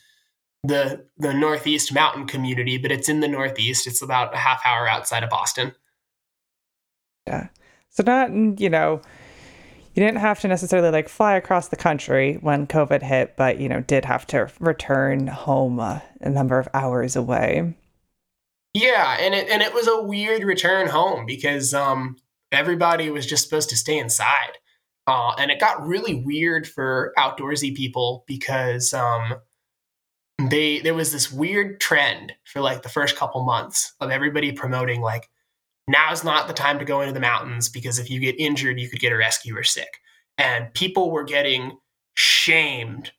the 0.63 1.07
the 1.19 1.35
northeast 1.35 1.93
mountain 1.93 2.27
community 2.27 2.79
but 2.79 2.91
it's 2.91 3.09
in 3.09 3.21
the 3.21 3.29
northeast. 3.29 3.87
It's 3.87 4.03
about 4.03 4.35
a 4.35 4.39
half 4.39 4.61
hour 4.65 4.89
outside 4.89 5.23
of 5.23 5.31
boston. 5.31 5.75
Yeah. 7.27 7.49
So 7.91 8.03
not 8.03 8.31
you 8.61 8.71
know 8.71 9.01
you 9.95 10.05
didn't 10.05 10.21
have 10.21 10.41
to 10.41 10.49
necessarily 10.49 10.91
like 10.91 11.09
fly 11.09 11.37
across 11.37 11.69
the 11.69 11.77
country 11.77 12.35
when 12.41 12.67
COVID 12.67 13.03
hit, 13.03 13.37
but 13.37 13.61
you 13.61 13.69
know, 13.69 13.81
did 13.81 14.05
have 14.05 14.27
to 14.29 14.51
return 14.59 15.29
home 15.29 15.79
uh, 15.79 16.01
a 16.21 16.31
number 16.31 16.59
of 16.59 16.69
hours 16.75 17.15
away. 17.15 17.75
Yeah, 18.73 19.17
and 19.21 19.35
it 19.35 19.49
and 19.49 19.63
it 19.63 19.73
was 19.73 19.87
a 19.87 20.03
weird 20.03 20.43
return 20.43 20.89
home 20.89 21.27
because 21.27 21.73
um, 21.73 22.17
everybody 22.51 23.09
was 23.09 23.25
just 23.25 23.45
supposed 23.45 23.71
to 23.71 23.77
stay 23.77 23.97
inside, 23.97 24.59
uh, 25.07 25.33
and 25.39 25.51
it 25.51 25.61
got 25.61 25.87
really 25.87 26.15
weird 26.15 26.67
for 26.67 27.13
outdoorsy 27.19 27.75
people 27.75 28.25
because 28.27 28.95
um, 28.95 29.35
they 30.51 30.81
there 30.81 30.95
was 30.95 31.13
this 31.13 31.31
weird 31.31 31.81
trend 31.81 32.33
for 32.45 32.61
like 32.61 32.83
the 32.83 32.89
first 32.89 33.17
couple 33.17 33.45
months 33.45 33.95
of 34.01 34.11
everybody 34.11 34.53
promoting 34.53 35.01
like 35.01 35.29
now's 35.89 36.25
not 36.25 36.49
the 36.49 36.55
time 36.55 36.79
to 36.79 36.85
go 36.85 37.01
into 37.01 37.13
the 37.13 37.21
mountains 37.21 37.69
because 37.69 37.99
if 37.99 38.11
you 38.11 38.21
get 38.21 38.39
injured, 38.39 38.81
you 38.81 38.89
could 38.89 39.01
get 39.01 39.13
a 39.13 39.17
rescue 39.17 39.57
or 39.57 39.63
sick. 39.63 40.01
And 40.39 40.73
people 40.75 41.11
were 41.11 41.25
getting 41.25 41.79
shamed 42.15 43.13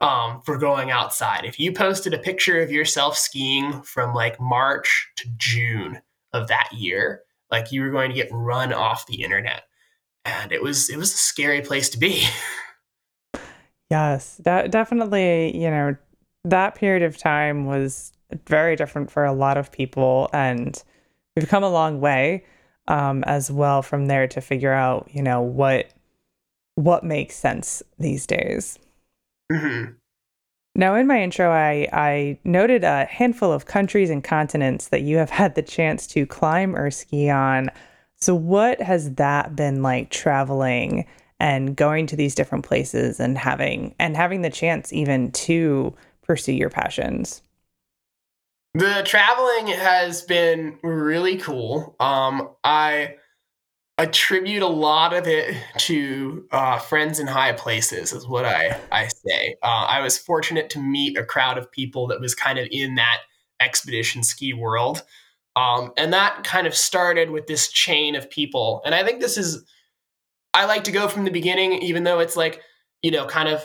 um, 0.00 0.40
for 0.42 0.58
going 0.58 0.90
outside. 0.90 1.44
If 1.44 1.58
you 1.60 1.72
posted 1.72 2.14
a 2.14 2.18
picture 2.18 2.60
of 2.60 2.70
yourself 2.70 3.16
skiing 3.16 3.82
from 3.82 4.14
like 4.14 4.40
March 4.40 5.08
to 5.16 5.28
June 5.36 6.00
of 6.32 6.48
that 6.48 6.70
year, 6.72 7.22
like 7.50 7.72
you 7.72 7.82
were 7.82 7.90
going 7.90 8.10
to 8.10 8.16
get 8.16 8.28
run 8.32 8.72
off 8.72 9.06
the 9.06 9.22
internet. 9.22 9.64
And 10.24 10.52
it 10.52 10.62
was 10.62 10.88
it 10.88 10.96
was 10.96 11.12
a 11.12 11.16
scary 11.16 11.60
place 11.60 11.88
to 11.90 11.98
be. 11.98 12.26
Yes, 13.90 14.40
that 14.44 14.70
definitely, 14.70 15.54
you 15.54 15.68
know, 15.68 15.94
that 16.44 16.74
period 16.74 17.02
of 17.02 17.18
time 17.18 17.66
was 17.66 18.10
very 18.46 18.74
different 18.74 19.10
for 19.10 19.26
a 19.26 19.34
lot 19.34 19.58
of 19.58 19.70
people 19.70 20.30
and 20.32 20.82
we've 21.36 21.46
come 21.46 21.62
a 21.62 21.68
long 21.68 22.00
way 22.00 22.44
um, 22.88 23.22
as 23.24 23.50
well 23.50 23.82
from 23.82 24.06
there 24.06 24.26
to 24.28 24.40
figure 24.40 24.72
out, 24.72 25.08
you 25.12 25.22
know, 25.22 25.42
what 25.42 25.92
what 26.74 27.04
makes 27.04 27.36
sense 27.36 27.82
these 27.98 28.26
days. 28.26 28.78
Mm-hmm. 29.52 29.92
Now, 30.74 30.94
in 30.94 31.06
my 31.06 31.22
intro, 31.22 31.50
I, 31.50 31.86
I 31.92 32.38
noted 32.44 32.82
a 32.82 33.04
handful 33.04 33.52
of 33.52 33.66
countries 33.66 34.08
and 34.08 34.24
continents 34.24 34.88
that 34.88 35.02
you 35.02 35.18
have 35.18 35.28
had 35.28 35.54
the 35.54 35.62
chance 35.62 36.06
to 36.08 36.24
climb 36.24 36.74
or 36.74 36.90
ski 36.90 37.28
on. 37.28 37.68
So, 38.22 38.36
what 38.36 38.80
has 38.80 39.14
that 39.14 39.56
been 39.56 39.82
like 39.82 40.10
traveling 40.10 41.06
and 41.40 41.74
going 41.74 42.06
to 42.06 42.14
these 42.14 42.36
different 42.36 42.64
places 42.64 43.18
and 43.18 43.36
having 43.36 43.96
and 43.98 44.16
having 44.16 44.42
the 44.42 44.50
chance 44.50 44.92
even 44.92 45.32
to 45.32 45.92
pursue 46.22 46.52
your 46.52 46.70
passions? 46.70 47.42
The 48.74 49.02
traveling 49.04 49.66
has 49.66 50.22
been 50.22 50.78
really 50.84 51.36
cool. 51.38 51.96
Um, 51.98 52.50
I 52.62 53.16
attribute 53.98 54.62
a 54.62 54.68
lot 54.68 55.12
of 55.12 55.26
it 55.26 55.56
to 55.78 56.46
uh, 56.52 56.78
friends 56.78 57.18
in 57.18 57.26
high 57.26 57.54
places, 57.54 58.12
is 58.12 58.28
what 58.28 58.44
I 58.44 58.78
I 58.92 59.08
say. 59.08 59.56
Uh, 59.64 59.86
I 59.88 60.00
was 60.00 60.16
fortunate 60.16 60.70
to 60.70 60.78
meet 60.78 61.18
a 61.18 61.24
crowd 61.24 61.58
of 61.58 61.72
people 61.72 62.06
that 62.06 62.20
was 62.20 62.36
kind 62.36 62.60
of 62.60 62.68
in 62.70 62.94
that 62.94 63.18
expedition 63.58 64.22
ski 64.22 64.52
world, 64.52 65.02
um, 65.56 65.92
and 65.96 66.12
that 66.12 66.44
kind 66.44 66.66
of 66.66 66.74
started 66.74 67.30
with 67.30 67.46
this 67.46 67.70
chain 67.70 68.14
of 68.14 68.30
people. 68.30 68.82
And 68.84 68.94
I 68.94 69.04
think 69.04 69.20
this 69.20 69.36
is 69.36 69.64
I 70.54 70.66
like 70.66 70.84
to 70.84 70.92
go 70.92 71.08
from 71.08 71.24
the 71.24 71.30
beginning, 71.30 71.72
even 71.82 72.04
though 72.04 72.20
it's 72.20 72.36
like 72.36 72.60
you 73.02 73.10
know 73.10 73.26
kind 73.26 73.48
of 73.48 73.64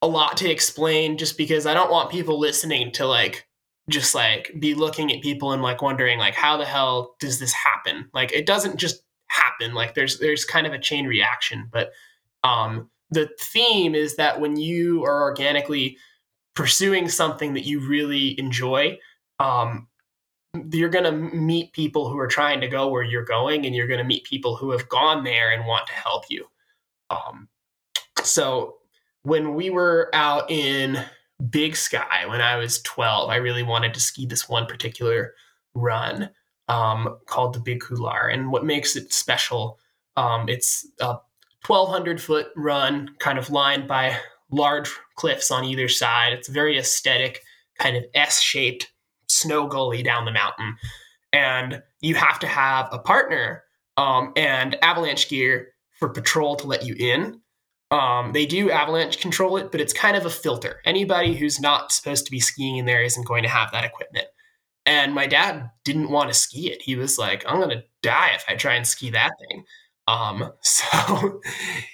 a 0.00 0.06
lot 0.06 0.36
to 0.38 0.50
explain, 0.50 1.18
just 1.18 1.36
because 1.36 1.66
I 1.66 1.74
don't 1.74 1.90
want 1.90 2.10
people 2.10 2.38
listening 2.38 2.92
to 2.92 3.06
like 3.06 3.46
just 3.88 4.14
like 4.14 4.52
be 4.58 4.74
looking 4.74 5.12
at 5.12 5.22
people 5.22 5.52
and 5.52 5.62
like 5.62 5.82
wondering 5.82 6.18
like 6.18 6.34
how 6.34 6.56
the 6.56 6.64
hell 6.64 7.16
does 7.20 7.38
this 7.38 7.52
happen? 7.52 8.08
Like 8.12 8.32
it 8.32 8.46
doesn't 8.46 8.76
just 8.76 9.02
happen. 9.28 9.74
Like 9.74 9.94
there's 9.94 10.18
there's 10.18 10.44
kind 10.44 10.66
of 10.66 10.72
a 10.72 10.78
chain 10.78 11.06
reaction. 11.06 11.68
But 11.72 11.92
um 12.44 12.90
the 13.10 13.30
theme 13.40 13.94
is 13.94 14.16
that 14.16 14.40
when 14.40 14.56
you 14.56 15.04
are 15.04 15.22
organically 15.22 15.96
pursuing 16.54 17.08
something 17.08 17.54
that 17.54 17.64
you 17.64 17.80
really 17.80 18.38
enjoy 18.38 18.98
um 19.40 19.88
you're 20.72 20.88
going 20.88 21.04
to 21.04 21.12
meet 21.12 21.72
people 21.72 22.08
who 22.08 22.18
are 22.18 22.26
trying 22.26 22.60
to 22.60 22.68
go 22.68 22.88
where 22.88 23.02
you're 23.02 23.24
going 23.24 23.66
and 23.66 23.74
you're 23.74 23.86
going 23.86 23.98
to 23.98 24.04
meet 24.04 24.24
people 24.24 24.56
who 24.56 24.70
have 24.70 24.88
gone 24.88 25.22
there 25.24 25.52
and 25.52 25.66
want 25.66 25.86
to 25.86 25.92
help 25.92 26.24
you 26.30 26.46
um 27.10 27.48
so 28.22 28.76
when 29.22 29.54
we 29.54 29.70
were 29.70 30.10
out 30.14 30.50
in 30.50 31.04
Big 31.50 31.76
Sky 31.76 32.26
when 32.26 32.40
I 32.40 32.56
was 32.56 32.82
12. 32.82 33.30
I 33.30 33.36
really 33.36 33.62
wanted 33.62 33.94
to 33.94 34.00
ski 34.00 34.26
this 34.26 34.48
one 34.48 34.66
particular 34.66 35.34
run 35.74 36.30
um, 36.68 37.18
called 37.26 37.54
the 37.54 37.60
Big 37.60 37.80
Couloir. 37.80 38.28
And 38.28 38.50
what 38.50 38.64
makes 38.64 38.96
it 38.96 39.12
special, 39.12 39.78
um, 40.16 40.48
it's 40.48 40.86
a 41.00 41.18
1,200 41.66 42.20
foot 42.20 42.48
run, 42.56 43.10
kind 43.20 43.38
of 43.38 43.50
lined 43.50 43.86
by 43.86 44.16
large 44.50 44.90
cliffs 45.14 45.50
on 45.50 45.64
either 45.64 45.88
side. 45.88 46.32
It's 46.32 46.48
very 46.48 46.76
aesthetic, 46.76 47.42
kind 47.78 47.96
of 47.96 48.04
S 48.14 48.40
shaped 48.40 48.92
snow 49.28 49.66
gully 49.66 50.02
down 50.02 50.24
the 50.24 50.32
mountain. 50.32 50.76
And 51.32 51.82
you 52.00 52.14
have 52.14 52.38
to 52.40 52.46
have 52.46 52.88
a 52.92 52.98
partner 52.98 53.64
um, 53.96 54.32
and 54.36 54.76
avalanche 54.82 55.28
gear 55.28 55.68
for 55.98 56.08
patrol 56.08 56.56
to 56.56 56.66
let 56.66 56.84
you 56.84 56.94
in. 56.98 57.40
Um, 57.90 58.32
they 58.32 58.46
do 58.46 58.70
avalanche 58.70 59.18
control 59.20 59.56
it, 59.56 59.72
but 59.72 59.80
it's 59.80 59.92
kind 59.92 60.16
of 60.16 60.26
a 60.26 60.30
filter. 60.30 60.80
Anybody 60.84 61.34
who's 61.34 61.58
not 61.58 61.90
supposed 61.90 62.24
to 62.26 62.30
be 62.30 62.40
skiing 62.40 62.76
in 62.76 62.86
there 62.86 63.02
isn't 63.02 63.26
going 63.26 63.42
to 63.42 63.48
have 63.48 63.72
that 63.72 63.84
equipment. 63.84 64.26
And 64.84 65.14
my 65.14 65.26
dad 65.26 65.70
didn't 65.84 66.10
want 66.10 66.30
to 66.30 66.34
ski 66.34 66.70
it. 66.70 66.82
He 66.82 66.96
was 66.96 67.18
like, 67.18 67.44
I'm 67.46 67.58
going 67.58 67.76
to 67.76 67.84
die 68.02 68.30
if 68.34 68.44
I 68.48 68.54
try 68.54 68.74
and 68.74 68.86
ski 68.86 69.10
that 69.10 69.32
thing. 69.38 69.64
Um, 70.06 70.52
so 70.62 71.40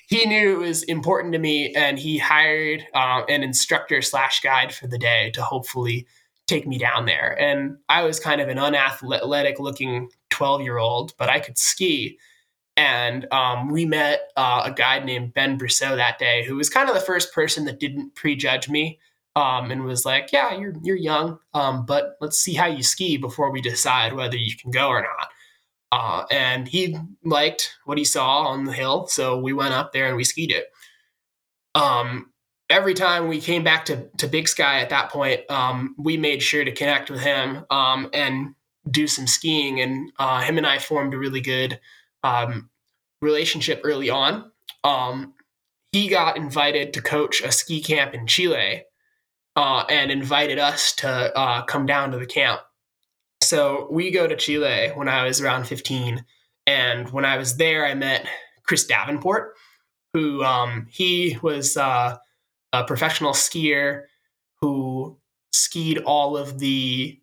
he 0.07 0.25
knew 0.27 0.55
it 0.55 0.67
was 0.67 0.85
important 0.85 1.33
to 1.33 1.39
me, 1.39 1.75
and 1.75 1.99
he 1.99 2.19
hired 2.19 2.87
uh, 2.95 3.23
an 3.29 3.43
instructor 3.43 4.01
slash 4.01 4.41
guide 4.41 4.73
for 4.73 4.87
the 4.87 4.99
day 4.99 5.31
to 5.35 5.43
hopefully 5.43 6.07
take 6.55 6.67
me 6.67 6.79
down 6.79 7.07
there. 7.07 7.37
And 7.41 7.77
I 7.89 8.05
was 8.05 8.21
kind 8.21 8.41
of 8.41 8.49
an 8.49 8.59
unathletic 8.59 9.59
looking 9.59 10.11
12 10.31 10.63
year 10.63 10.79
old, 10.79 11.13
but 11.19 11.29
I 11.29 11.41
could 11.41 11.59
ski. 11.59 12.19
And 12.77 13.27
um, 13.33 13.71
we 13.71 13.85
met 13.85 14.31
uh, 14.37 14.63
a 14.65 14.73
guy 14.73 14.99
named 14.99 15.35
Ben 15.35 15.59
Brousseau 15.59 15.97
that 15.97 16.19
day, 16.19 16.45
who 16.45 16.57
was 16.57 16.69
kind 16.69 16.89
of 16.89 16.95
the 16.95 17.01
first 17.01 17.33
person 17.33 17.65
that 17.67 17.79
didn't 17.79 18.15
prejudge 18.15 18.69
me 18.69 18.99
um, 19.37 19.71
and 19.71 19.85
was 19.85 20.05
like, 20.05 20.33
"Yeah, 20.33 20.57
you're 20.59 20.75
you're 20.83 20.97
young, 20.97 21.39
um, 21.55 21.87
but 21.87 22.17
let's 22.21 22.39
see 22.39 22.55
how 22.55 22.67
you 22.67 22.83
ski 22.83 23.17
before 23.17 23.51
we 23.53 23.61
decide 23.61 24.13
whether 24.13 24.37
you 24.37 24.57
can 24.57 24.73
go 24.73 24.89
or 24.89 25.03
not." 25.03 25.29
Uh, 25.93 26.25
and 26.33 26.67
he 26.67 26.97
liked 27.25 27.77
what 27.85 27.99
he 27.99 28.05
saw 28.05 28.43
on 28.43 28.65
the 28.65 28.73
hill, 28.73 29.07
so 29.07 29.39
we 29.39 29.53
went 29.53 29.75
up 29.75 29.93
there 29.93 30.09
and 30.09 30.17
we 30.17 30.25
skied 30.25 30.51
it. 30.51 30.67
Um, 31.77 32.33
every 32.75 32.95
time 32.95 33.29
we 33.29 33.41
came 33.41 33.63
back 33.63 33.85
to 33.85 34.09
to 34.19 34.27
Big 34.27 34.49
Sky 34.49 34.81
at 34.81 34.91
that 34.91 35.11
point, 35.11 35.49
um, 35.49 35.95
we 35.97 36.17
made 36.17 36.43
sure 36.43 36.65
to 36.65 36.73
connect 36.73 37.09
with 37.09 37.21
him 37.21 37.65
um, 37.71 38.11
and 38.13 38.55
do 38.91 39.07
some 39.07 39.27
skiing, 39.27 39.81
and 39.81 40.11
uh, 40.19 40.41
him 40.41 40.59
and 40.59 40.67
I 40.67 40.79
formed 40.79 41.15
a 41.15 41.19
really 41.19 41.41
good 41.41 41.81
um, 42.25 42.69
relationship 43.23 43.81
early 43.85 44.11
on. 44.11 44.51
Um, 44.83 45.35
he 45.93 46.09
got 46.09 46.37
invited 46.37 46.93
to 46.95 47.01
coach 47.01 47.41
a 47.41 47.53
ski 47.53 47.81
camp 47.81 48.13
in 48.13 48.27
Chile 48.27 48.83
uh, 49.55 49.85
and 49.89 50.11
invited 50.11 50.59
us 50.59 50.93
to 50.97 51.09
uh, 51.09 51.63
come 51.63 51.87
down 51.87 52.11
to 52.11 52.19
the 52.19 52.27
camp. 52.27 52.61
So 53.41 53.87
we 53.91 54.11
go 54.11 54.27
to 54.27 54.37
Chile 54.37 54.91
when 54.95 55.09
I 55.09 55.25
was 55.25 55.41
around 55.41 55.67
15. 55.69 56.25
And 56.67 57.09
when 57.11 57.25
I 57.25 57.37
was 57.37 57.57
there, 57.57 57.87
I 57.87 57.95
met 57.95 58.27
Chris 58.65 58.85
Davenport, 58.87 59.55
who 60.13 60.43
um, 60.43 60.87
he 60.91 61.39
was 61.43 61.77
uh, 61.77 62.17
a 62.81 62.85
professional 62.85 63.33
skier 63.33 64.05
who 64.61 65.19
skied 65.53 65.99
all 65.99 66.37
of 66.37 66.59
the 66.59 67.21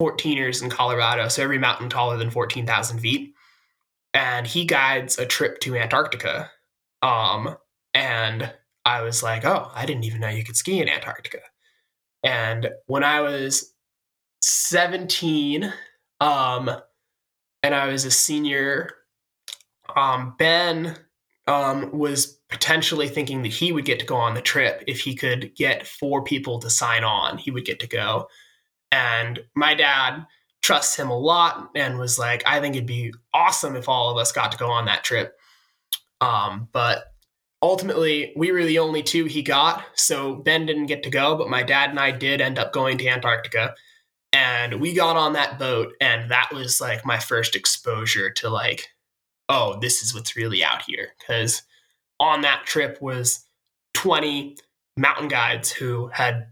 14ers 0.00 0.62
in 0.62 0.70
Colorado. 0.70 1.28
So 1.28 1.42
every 1.42 1.58
mountain 1.58 1.88
taller 1.88 2.16
than 2.16 2.30
14,000 2.30 2.98
feet 2.98 3.34
and 4.14 4.46
he 4.46 4.64
guides 4.64 5.18
a 5.18 5.26
trip 5.26 5.60
to 5.60 5.76
Antarctica. 5.76 6.50
Um, 7.02 7.56
and 7.92 8.52
I 8.84 9.02
was 9.02 9.22
like, 9.22 9.44
oh, 9.44 9.70
I 9.74 9.84
didn't 9.84 10.04
even 10.04 10.20
know 10.20 10.28
you 10.28 10.44
could 10.44 10.56
ski 10.56 10.80
in 10.80 10.88
Antarctica. 10.88 11.40
And 12.22 12.70
when 12.86 13.04
I 13.04 13.20
was 13.20 13.74
17, 14.42 15.72
um, 16.20 16.70
and 17.62 17.74
I 17.74 17.88
was 17.88 18.04
a 18.04 18.10
senior, 18.10 18.90
um, 19.96 20.34
Ben 20.38 20.96
um, 21.46 21.90
was 21.96 22.38
potentially 22.48 23.08
thinking 23.08 23.42
that 23.42 23.52
he 23.52 23.72
would 23.72 23.84
get 23.84 23.98
to 24.00 24.06
go 24.06 24.16
on 24.16 24.34
the 24.34 24.40
trip 24.40 24.82
if 24.86 25.00
he 25.00 25.14
could 25.14 25.54
get 25.54 25.86
four 25.86 26.22
people 26.22 26.58
to 26.60 26.70
sign 26.70 27.04
on. 27.04 27.38
He 27.38 27.50
would 27.50 27.64
get 27.64 27.80
to 27.80 27.86
go. 27.86 28.28
And 28.90 29.40
my 29.54 29.74
dad 29.74 30.24
trusts 30.62 30.96
him 30.96 31.10
a 31.10 31.18
lot 31.18 31.70
and 31.74 31.98
was 31.98 32.18
like, 32.18 32.42
I 32.46 32.60
think 32.60 32.74
it'd 32.74 32.86
be 32.86 33.12
awesome 33.34 33.76
if 33.76 33.88
all 33.88 34.10
of 34.10 34.16
us 34.16 34.32
got 34.32 34.52
to 34.52 34.58
go 34.58 34.70
on 34.70 34.86
that 34.86 35.04
trip. 35.04 35.36
Um, 36.20 36.68
but 36.72 37.12
ultimately, 37.60 38.32
we 38.36 38.50
were 38.50 38.64
the 38.64 38.78
only 38.78 39.02
two 39.02 39.26
he 39.26 39.42
got. 39.42 39.84
So 39.94 40.36
Ben 40.36 40.64
didn't 40.64 40.86
get 40.86 41.02
to 41.02 41.10
go, 41.10 41.36
but 41.36 41.50
my 41.50 41.62
dad 41.62 41.90
and 41.90 42.00
I 42.00 42.12
did 42.12 42.40
end 42.40 42.58
up 42.58 42.72
going 42.72 42.96
to 42.98 43.08
Antarctica. 43.08 43.74
And 44.32 44.80
we 44.80 44.94
got 44.94 45.16
on 45.16 45.34
that 45.34 45.58
boat, 45.58 45.92
and 46.00 46.30
that 46.30 46.50
was 46.52 46.80
like 46.80 47.04
my 47.04 47.18
first 47.18 47.54
exposure 47.54 48.30
to 48.30 48.48
like, 48.48 48.88
oh, 49.48 49.78
this 49.80 50.02
is 50.02 50.14
what's 50.14 50.36
really 50.36 50.64
out 50.64 50.82
here. 50.86 51.08
Because 51.18 51.62
on 52.20 52.42
that 52.42 52.64
trip 52.64 53.00
was 53.00 53.44
20 53.94 54.56
mountain 54.96 55.28
guides 55.28 55.72
who 55.72 56.08
had 56.08 56.46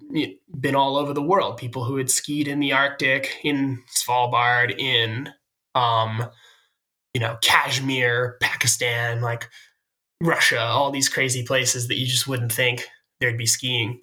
been 0.60 0.74
all 0.74 0.96
over 0.96 1.12
the 1.12 1.22
world, 1.22 1.56
people 1.56 1.84
who 1.84 1.96
had 1.96 2.10
skied 2.10 2.48
in 2.48 2.60
the 2.60 2.72
Arctic, 2.72 3.38
in 3.44 3.82
Svalbard, 3.94 4.78
in 4.78 5.30
um, 5.74 6.24
you 7.14 7.20
know, 7.20 7.36
Kashmir, 7.42 8.36
Pakistan, 8.40 9.20
like 9.20 9.48
Russia, 10.22 10.60
all 10.60 10.90
these 10.90 11.08
crazy 11.08 11.44
places 11.44 11.88
that 11.88 11.98
you 11.98 12.06
just 12.06 12.26
wouldn't 12.26 12.52
think 12.52 12.86
there'd 13.20 13.38
be 13.38 13.46
skiing. 13.46 14.00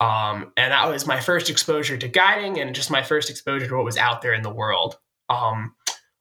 Um, 0.00 0.52
and 0.56 0.72
that 0.72 0.88
was 0.88 1.06
my 1.06 1.20
first 1.20 1.50
exposure 1.50 1.96
to 1.96 2.08
guiding 2.08 2.60
and 2.60 2.74
just 2.74 2.90
my 2.90 3.02
first 3.02 3.30
exposure 3.30 3.66
to 3.66 3.74
what 3.74 3.84
was 3.84 3.96
out 3.96 4.22
there 4.22 4.32
in 4.32 4.42
the 4.42 4.52
world. 4.52 4.96
Um, 5.28 5.74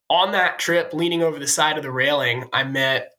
on 0.09 0.31
that 0.31 0.59
trip, 0.59 0.93
leaning 0.93 1.23
over 1.23 1.39
the 1.39 1.47
side 1.47 1.77
of 1.77 1.83
the 1.83 1.91
railing, 1.91 2.45
I 2.53 2.63
met 2.63 3.11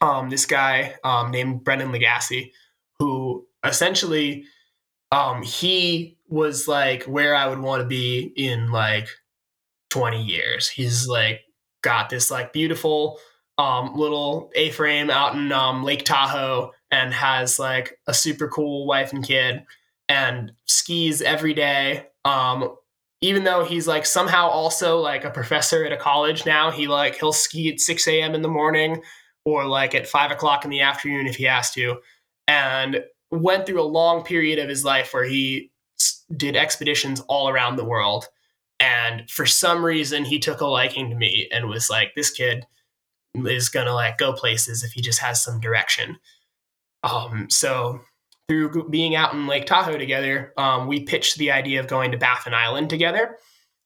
um, 0.00 0.30
this 0.30 0.46
guy 0.46 0.94
um, 1.04 1.30
named 1.30 1.64
Brendan 1.64 1.92
Lagasse, 1.92 2.50
who 2.98 3.46
essentially 3.64 4.44
um 5.12 5.42
he 5.42 6.16
was 6.28 6.68
like 6.68 7.04
where 7.04 7.34
I 7.34 7.46
would 7.48 7.58
want 7.58 7.82
to 7.82 7.88
be 7.88 8.32
in 8.36 8.70
like 8.70 9.08
20 9.90 10.22
years. 10.22 10.68
He's 10.68 11.08
like 11.08 11.40
got 11.82 12.10
this 12.10 12.30
like 12.30 12.52
beautiful 12.52 13.18
um 13.56 13.94
little 13.94 14.50
A-frame 14.54 15.10
out 15.10 15.34
in 15.34 15.50
um 15.52 15.82
Lake 15.82 16.04
Tahoe 16.04 16.72
and 16.90 17.12
has 17.12 17.58
like 17.58 17.98
a 18.06 18.14
super 18.14 18.48
cool 18.48 18.86
wife 18.86 19.12
and 19.12 19.24
kid 19.24 19.64
and 20.08 20.52
skis 20.66 21.22
every 21.22 21.54
day. 21.54 22.06
Um 22.24 22.74
even 23.20 23.44
though 23.44 23.64
he's 23.64 23.88
like 23.88 24.06
somehow 24.06 24.48
also 24.48 24.98
like 24.98 25.24
a 25.24 25.30
professor 25.30 25.84
at 25.84 25.92
a 25.92 25.96
college 25.96 26.46
now, 26.46 26.70
he 26.70 26.86
like 26.86 27.16
he'll 27.16 27.32
ski 27.32 27.72
at 27.72 27.80
6 27.80 28.06
a.m. 28.06 28.34
in 28.34 28.42
the 28.42 28.48
morning 28.48 29.02
or 29.44 29.66
like 29.66 29.94
at 29.94 30.06
five 30.06 30.30
o'clock 30.30 30.64
in 30.64 30.70
the 30.70 30.80
afternoon 30.80 31.26
if 31.26 31.36
he 31.36 31.44
has 31.44 31.70
to. 31.72 31.98
And 32.46 33.02
went 33.30 33.66
through 33.66 33.80
a 33.80 33.82
long 33.82 34.22
period 34.22 34.58
of 34.58 34.68
his 34.68 34.84
life 34.84 35.12
where 35.12 35.24
he 35.24 35.70
did 36.36 36.56
expeditions 36.56 37.20
all 37.28 37.48
around 37.48 37.76
the 37.76 37.84
world. 37.84 38.28
And 38.80 39.28
for 39.28 39.44
some 39.44 39.84
reason, 39.84 40.24
he 40.24 40.38
took 40.38 40.60
a 40.60 40.66
liking 40.66 41.10
to 41.10 41.16
me 41.16 41.48
and 41.52 41.68
was 41.68 41.90
like, 41.90 42.12
this 42.14 42.30
kid 42.30 42.64
is 43.34 43.68
gonna 43.68 43.94
like 43.94 44.18
go 44.18 44.32
places 44.32 44.84
if 44.84 44.92
he 44.92 45.02
just 45.02 45.18
has 45.18 45.42
some 45.42 45.60
direction. 45.60 46.16
Um, 47.02 47.48
so 47.50 48.00
through 48.48 48.88
being 48.88 49.14
out 49.14 49.34
in 49.34 49.46
Lake 49.46 49.66
Tahoe 49.66 49.98
together, 49.98 50.52
um, 50.56 50.86
we 50.86 51.04
pitched 51.04 51.36
the 51.36 51.50
idea 51.50 51.80
of 51.80 51.86
going 51.86 52.12
to 52.12 52.18
Baffin 52.18 52.54
Island 52.54 52.88
together, 52.90 53.36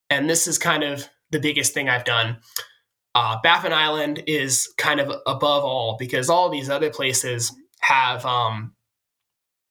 and 0.09 0.31
this 0.31 0.46
is 0.46 0.59
kind 0.59 0.85
of 0.85 1.09
the 1.31 1.40
biggest 1.40 1.75
thing 1.75 1.88
I've 1.88 2.05
done. 2.05 2.38
Uh, 3.14 3.38
Baffin 3.42 3.72
Island 3.72 4.22
is 4.27 4.72
kind 4.79 5.01
of 5.01 5.09
above 5.27 5.64
all 5.64 5.96
because 5.98 6.31
all 6.31 6.48
these 6.48 6.70
other 6.70 6.90
places 6.90 7.55
have, 7.81 8.25
um, 8.25 8.75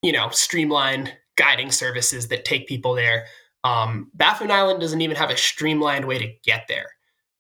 you 0.04 0.12
know, 0.12 0.30
streamlined 0.30 1.14
guiding 1.38 1.72
services 1.72 2.28
that 2.28 2.46
take 2.46 2.68
people 2.68 2.94
there. 2.94 3.26
Um, 3.64 4.12
Baffin 4.14 4.52
Island 4.52 4.80
doesn't 4.80 5.02
even 5.02 5.16
have 5.16 5.30
a 5.30 5.38
streamlined 5.38 6.06
way 6.06 6.20
to 6.20 6.34
get 6.44 6.66
there. 6.68 6.90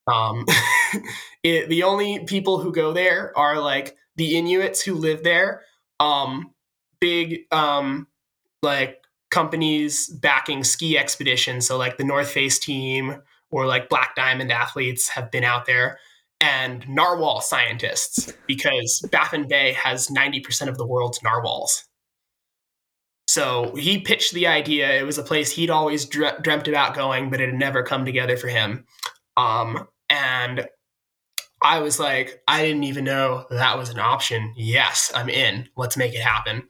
Um, 0.07 0.45
it, 1.43 1.69
the 1.69 1.83
only 1.83 2.25
people 2.25 2.59
who 2.59 2.71
go 2.71 2.93
there 2.93 3.37
are 3.37 3.59
like 3.59 3.95
the 4.15 4.37
Inuits 4.37 4.81
who 4.81 4.95
live 4.95 5.23
there, 5.23 5.63
um, 5.99 6.51
big 7.01 7.41
um, 7.51 8.07
like 8.63 9.03
companies 9.31 10.07
backing 10.07 10.63
ski 10.63 10.97
expeditions. 10.97 11.67
So 11.67 11.77
like 11.77 11.97
the 11.97 12.03
North 12.05 12.29
Face 12.29 12.59
team 12.59 13.21
or 13.49 13.65
like 13.65 13.89
Black 13.89 14.15
Diamond 14.15 14.51
athletes 14.51 15.09
have 15.09 15.29
been 15.29 15.43
out 15.43 15.65
there, 15.65 15.99
and 16.39 16.87
narwhal 16.87 17.41
scientists 17.41 18.33
because 18.47 19.05
Baffin 19.11 19.47
Bay 19.47 19.73
has 19.73 20.07
90% 20.07 20.69
of 20.69 20.77
the 20.77 20.87
world's 20.87 21.21
narwhals. 21.21 21.83
So 23.27 23.75
he 23.75 23.99
pitched 23.99 24.33
the 24.33 24.47
idea. 24.47 24.99
It 24.99 25.05
was 25.05 25.17
a 25.17 25.23
place 25.23 25.51
he'd 25.51 25.69
always 25.69 26.05
dreamt 26.05 26.67
about 26.67 26.95
going, 26.95 27.29
but 27.29 27.39
it 27.39 27.49
had 27.49 27.59
never 27.59 27.83
come 27.83 28.03
together 28.05 28.35
for 28.35 28.47
him. 28.47 28.85
Um, 29.37 29.87
and 30.09 30.67
I 31.61 31.79
was 31.79 31.99
like, 31.99 32.41
I 32.47 32.61
didn't 32.63 32.83
even 32.83 33.05
know 33.05 33.45
that 33.49 33.77
was 33.77 33.89
an 33.89 33.99
option. 33.99 34.53
Yes, 34.57 35.11
I'm 35.15 35.29
in. 35.29 35.69
Let's 35.77 35.95
make 35.95 36.13
it 36.13 36.21
happen. 36.21 36.63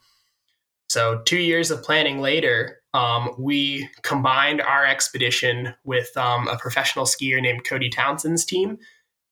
So, 0.91 1.21
two 1.23 1.39
years 1.39 1.71
of 1.71 1.83
planning 1.83 2.19
later, 2.19 2.81
um, 2.93 3.33
we 3.39 3.89
combined 4.01 4.61
our 4.61 4.85
expedition 4.85 5.73
with 5.85 6.15
um, 6.17 6.49
a 6.49 6.57
professional 6.57 7.05
skier 7.05 7.41
named 7.41 7.63
Cody 7.63 7.89
Townsend's 7.89 8.43
team. 8.43 8.77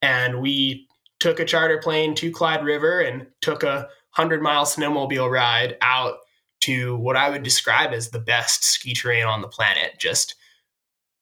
And 0.02 0.42
we 0.42 0.88
took 1.20 1.38
a 1.38 1.46
charter 1.46 1.78
plane 1.78 2.16
to 2.16 2.32
Clyde 2.32 2.64
River 2.64 3.02
and 3.02 3.28
took 3.42 3.64
a 3.64 3.90
100 4.16 4.42
mile 4.42 4.64
snowmobile 4.64 5.30
ride 5.30 5.76
out 5.82 6.20
to 6.62 6.96
what 6.96 7.18
I 7.18 7.30
would 7.30 7.44
describe 7.44 7.92
as 7.92 8.10
the 8.10 8.20
best 8.20 8.64
ski 8.64 8.94
terrain 8.94 9.26
on 9.26 9.42
the 9.42 9.50
planet. 9.50 10.00
Just 10.00 10.36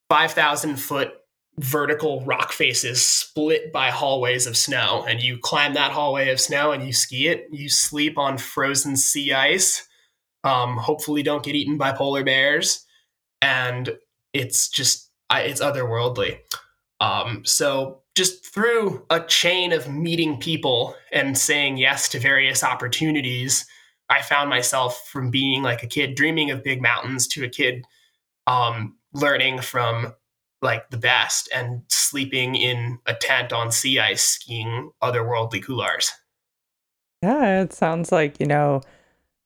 5,000 0.10 0.76
foot 0.76 1.14
vertical 1.58 2.24
rock 2.26 2.52
faces 2.52 3.04
split 3.04 3.74
by 3.74 3.90
hallways 3.90 4.46
of 4.46 4.56
snow. 4.56 5.04
And 5.10 5.20
you 5.20 5.40
climb 5.40 5.74
that 5.74 5.94
hallway 5.94 6.30
of 6.30 6.40
snow 6.40 6.74
and 6.74 6.86
you 6.86 6.94
ski 6.94 7.28
it. 7.28 7.48
You 7.52 7.70
sleep 7.70 8.20
on 8.20 8.38
frozen 8.38 8.96
sea 8.96 9.34
ice. 9.34 9.87
Um, 10.48 10.78
hopefully, 10.78 11.24
don't 11.24 11.44
get 11.44 11.56
eaten 11.56 11.78
by 11.78 11.92
polar 11.92 12.24
bears. 12.24 12.86
And 13.42 13.98
it's 14.34 14.70
just, 14.70 15.12
it's 15.32 15.62
otherworldly. 15.62 16.40
Um, 17.02 17.44
so, 17.46 18.02
just 18.16 18.46
through 18.46 19.06
a 19.10 19.20
chain 19.20 19.74
of 19.74 19.90
meeting 19.90 20.40
people 20.40 20.96
and 21.12 21.38
saying 21.38 21.78
yes 21.78 22.10
to 22.10 22.20
various 22.20 22.64
opportunities, 22.64 23.66
I 24.10 24.22
found 24.22 24.50
myself 24.50 25.08
from 25.12 25.30
being 25.30 25.62
like 25.64 25.84
a 25.84 25.88
kid 25.88 26.16
dreaming 26.16 26.50
of 26.50 26.64
big 26.64 26.82
mountains 26.82 27.28
to 27.30 27.44
a 27.44 27.50
kid 27.50 27.86
um, 28.48 28.96
learning 29.14 29.62
from 29.62 30.14
like 30.62 30.90
the 30.90 30.98
best 30.98 31.50
and 31.54 31.82
sleeping 31.90 32.56
in 32.56 32.98
a 33.06 33.14
tent 33.14 33.54
on 33.54 33.72
sea 33.72 34.00
ice 34.00 34.24
skiing 34.24 34.92
otherworldly 35.04 35.64
couloirs. 35.64 36.10
Yeah, 37.22 37.62
it 37.62 37.74
sounds 37.74 38.12
like, 38.12 38.40
you 38.40 38.46
know, 38.48 38.82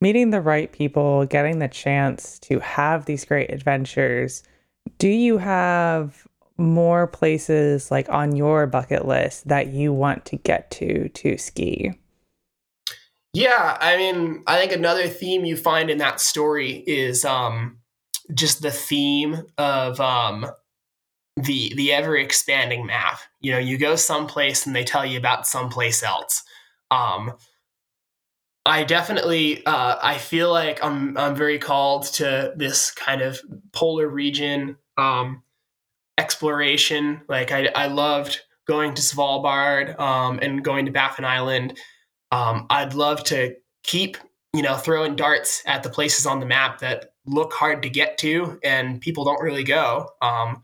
meeting 0.02 0.32
the 0.32 0.42
right 0.42 0.72
people, 0.72 1.26
getting 1.28 1.60
the 1.60 1.68
chance 1.68 2.40
to 2.40 2.60
have 2.60 3.06
these 3.06 3.24
great 3.24 3.52
adventures. 3.52 4.44
Do 4.98 5.08
you 5.08 5.38
have 5.38 6.28
more 6.58 7.08
places 7.08 7.92
like 7.92 8.10
on 8.10 8.36
your 8.36 8.68
bucket 8.68 9.08
list 9.08 9.48
that 9.48 9.68
you 9.68 9.94
want 9.94 10.26
to 10.26 10.36
get 10.38 10.70
to 10.72 11.10
to 11.10 11.38
ski? 11.38 11.94
Yeah, 13.34 13.78
I 13.80 13.96
mean, 13.96 14.44
I 14.46 14.60
think 14.60 14.74
another 14.74 15.08
theme 15.08 15.46
you 15.46 15.56
find 15.56 15.90
in 15.90 16.00
that 16.00 16.20
story 16.20 16.84
is 16.86 17.24
um, 17.24 17.78
just 18.34 18.62
the 18.62 18.72
theme 18.72 19.44
of 19.58 20.02
um, 20.02 20.48
the 21.38 21.74
the 21.76 21.94
ever 21.94 22.18
expanding 22.18 22.86
map. 22.86 23.20
You 23.40 23.54
know, 23.54 23.60
you 23.60 23.78
go 23.78 23.96
someplace 23.96 24.66
and 24.66 24.76
they 24.76 24.84
tell 24.84 25.06
you 25.06 25.18
about 25.18 25.48
someplace 25.48 26.04
else. 26.04 26.44
Um, 26.90 27.34
I 28.72 28.84
definitely 28.84 29.66
uh, 29.66 29.98
I 30.02 30.18
feel 30.18 30.52
like 30.52 30.84
I'm 30.84 31.18
I'm 31.18 31.36
very 31.36 31.60
called 31.60 32.04
to 32.14 32.54
this 32.56 32.92
kind 32.92 33.22
of 33.22 33.40
polar 33.74 34.08
region 34.08 34.78
um, 34.98 35.44
exploration. 36.18 37.22
Like 37.28 37.52
I 37.52 37.68
I 37.76 37.88
loved 37.88 38.42
going 38.68 38.94
to 38.94 39.02
Svalbard 39.02 40.00
um, 40.00 40.40
and 40.42 40.64
going 40.64 40.86
to 40.86 40.92
Baffin 40.92 41.26
Island 41.26 41.78
um, 42.32 42.66
I'd 42.70 42.94
love 42.94 43.24
to 43.26 43.56
keep, 43.84 44.18
you 44.54 44.62
know, 44.62 44.76
throwing 44.76 45.16
darts 45.16 45.62
at 45.66 45.84
the 45.84 45.90
places 45.90 46.26
on 46.26 46.40
the 46.40 46.46
map 46.46 46.80
that 46.80 47.14
look 47.26 47.54
hard 47.54 47.84
to 47.84 47.90
get 47.90 48.18
to 48.20 48.60
and 48.64 49.02
people 49.02 49.26
don't 49.26 49.42
really 49.42 49.64
go. 49.64 50.10
Um, 50.22 50.64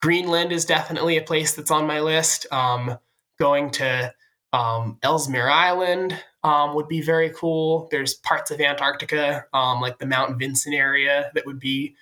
Greenland 0.00 0.52
is 0.52 0.64
definitely 0.64 1.16
a 1.16 1.22
place 1.22 1.54
that's 1.54 1.70
on 1.70 1.86
my 1.86 2.00
list. 2.00 2.46
Um, 2.52 2.96
going 3.38 3.70
to 3.72 4.14
um, 4.52 4.98
Ellesmere 5.02 5.50
Island 5.50 6.18
um, 6.48 6.74
would 6.74 6.88
be 6.88 7.02
very 7.02 7.28
cool. 7.28 7.88
There's 7.90 8.14
parts 8.14 8.50
of 8.50 8.58
Antarctica, 8.58 9.44
um, 9.52 9.82
like 9.82 9.98
the 9.98 10.06
Mount 10.06 10.38
Vinson 10.38 10.72
area, 10.72 11.30
that 11.34 11.44
would 11.44 11.60
be 11.60 11.94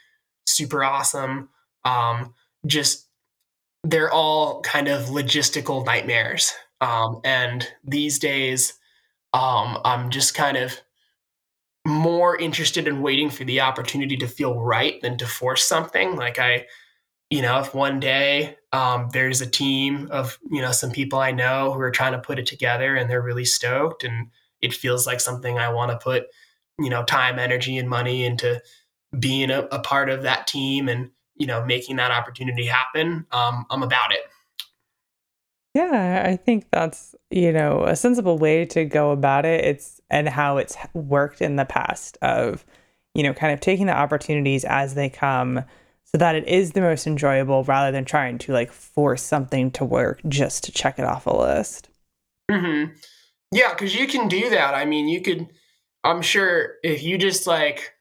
super 0.46 0.84
awesome. 0.84 1.48
Um, 1.84 2.32
just 2.64 3.08
they're 3.82 4.12
all 4.12 4.60
kind 4.60 4.86
of 4.86 5.06
logistical 5.06 5.84
nightmares. 5.84 6.52
Um, 6.80 7.20
and 7.24 7.66
these 7.82 8.20
days, 8.20 8.74
um, 9.32 9.78
I'm 9.84 10.10
just 10.10 10.36
kind 10.36 10.56
of 10.56 10.80
more 11.84 12.38
interested 12.38 12.86
in 12.86 13.02
waiting 13.02 13.30
for 13.30 13.42
the 13.42 13.60
opportunity 13.60 14.16
to 14.16 14.28
feel 14.28 14.60
right 14.60 15.00
than 15.02 15.18
to 15.18 15.26
force 15.26 15.64
something. 15.64 16.14
Like 16.14 16.38
I, 16.38 16.66
you 17.30 17.42
know, 17.42 17.58
if 17.60 17.74
one 17.74 18.00
day 18.00 18.56
um, 18.72 19.08
there's 19.12 19.40
a 19.40 19.46
team 19.46 20.08
of 20.10 20.38
you 20.50 20.60
know 20.60 20.72
some 20.72 20.90
people 20.90 21.18
I 21.18 21.32
know 21.32 21.72
who 21.72 21.80
are 21.80 21.90
trying 21.90 22.12
to 22.12 22.18
put 22.18 22.38
it 22.38 22.46
together 22.46 22.94
and 22.94 23.10
they're 23.10 23.22
really 23.22 23.44
stoked 23.44 24.04
and 24.04 24.28
it 24.60 24.72
feels 24.72 25.06
like 25.06 25.20
something 25.20 25.58
I 25.58 25.72
want 25.72 25.90
to 25.90 25.98
put 25.98 26.26
you 26.78 26.90
know 26.90 27.04
time, 27.04 27.38
energy, 27.38 27.78
and 27.78 27.88
money 27.88 28.24
into 28.24 28.60
being 29.18 29.50
a, 29.50 29.62
a 29.72 29.80
part 29.80 30.08
of 30.08 30.22
that 30.22 30.46
team 30.46 30.88
and 30.88 31.10
you 31.36 31.46
know 31.46 31.64
making 31.64 31.96
that 31.96 32.10
opportunity 32.10 32.66
happen. 32.66 33.26
Um, 33.32 33.66
I'm 33.70 33.82
about 33.82 34.12
it. 34.12 34.20
Yeah, 35.76 36.22
I 36.26 36.36
think 36.36 36.70
that's, 36.72 37.14
you 37.30 37.52
know, 37.52 37.84
a 37.84 37.94
sensible 37.94 38.38
way 38.38 38.64
to 38.64 38.86
go 38.86 39.10
about 39.10 39.44
it. 39.44 39.62
It's 39.62 40.00
and 40.08 40.26
how 40.26 40.56
it's 40.56 40.74
worked 40.94 41.42
in 41.42 41.56
the 41.56 41.66
past 41.66 42.16
of, 42.22 42.64
you 43.14 43.22
know, 43.22 43.34
kind 43.34 43.52
of 43.52 43.60
taking 43.60 43.84
the 43.84 43.94
opportunities 43.94 44.64
as 44.64 44.94
they 44.94 45.10
come 45.10 45.64
so 46.16 46.18
that 46.18 46.34
it 46.34 46.48
is 46.48 46.72
the 46.72 46.80
most 46.80 47.06
enjoyable 47.06 47.62
rather 47.64 47.92
than 47.92 48.02
trying 48.02 48.38
to 48.38 48.50
like 48.50 48.72
force 48.72 49.20
something 49.20 49.70
to 49.70 49.84
work 49.84 50.18
just 50.26 50.64
to 50.64 50.72
check 50.72 50.98
it 50.98 51.04
off 51.04 51.26
a 51.26 51.36
list. 51.36 51.90
Mhm. 52.50 52.96
Yeah, 53.52 53.74
cuz 53.74 53.94
you 53.94 54.06
can 54.06 54.26
do 54.26 54.48
that. 54.48 54.72
I 54.72 54.86
mean, 54.86 55.08
you 55.08 55.20
could 55.20 55.46
I'm 56.04 56.22
sure 56.22 56.76
if 56.82 57.02
you 57.02 57.18
just 57.18 57.46
like 57.46 57.92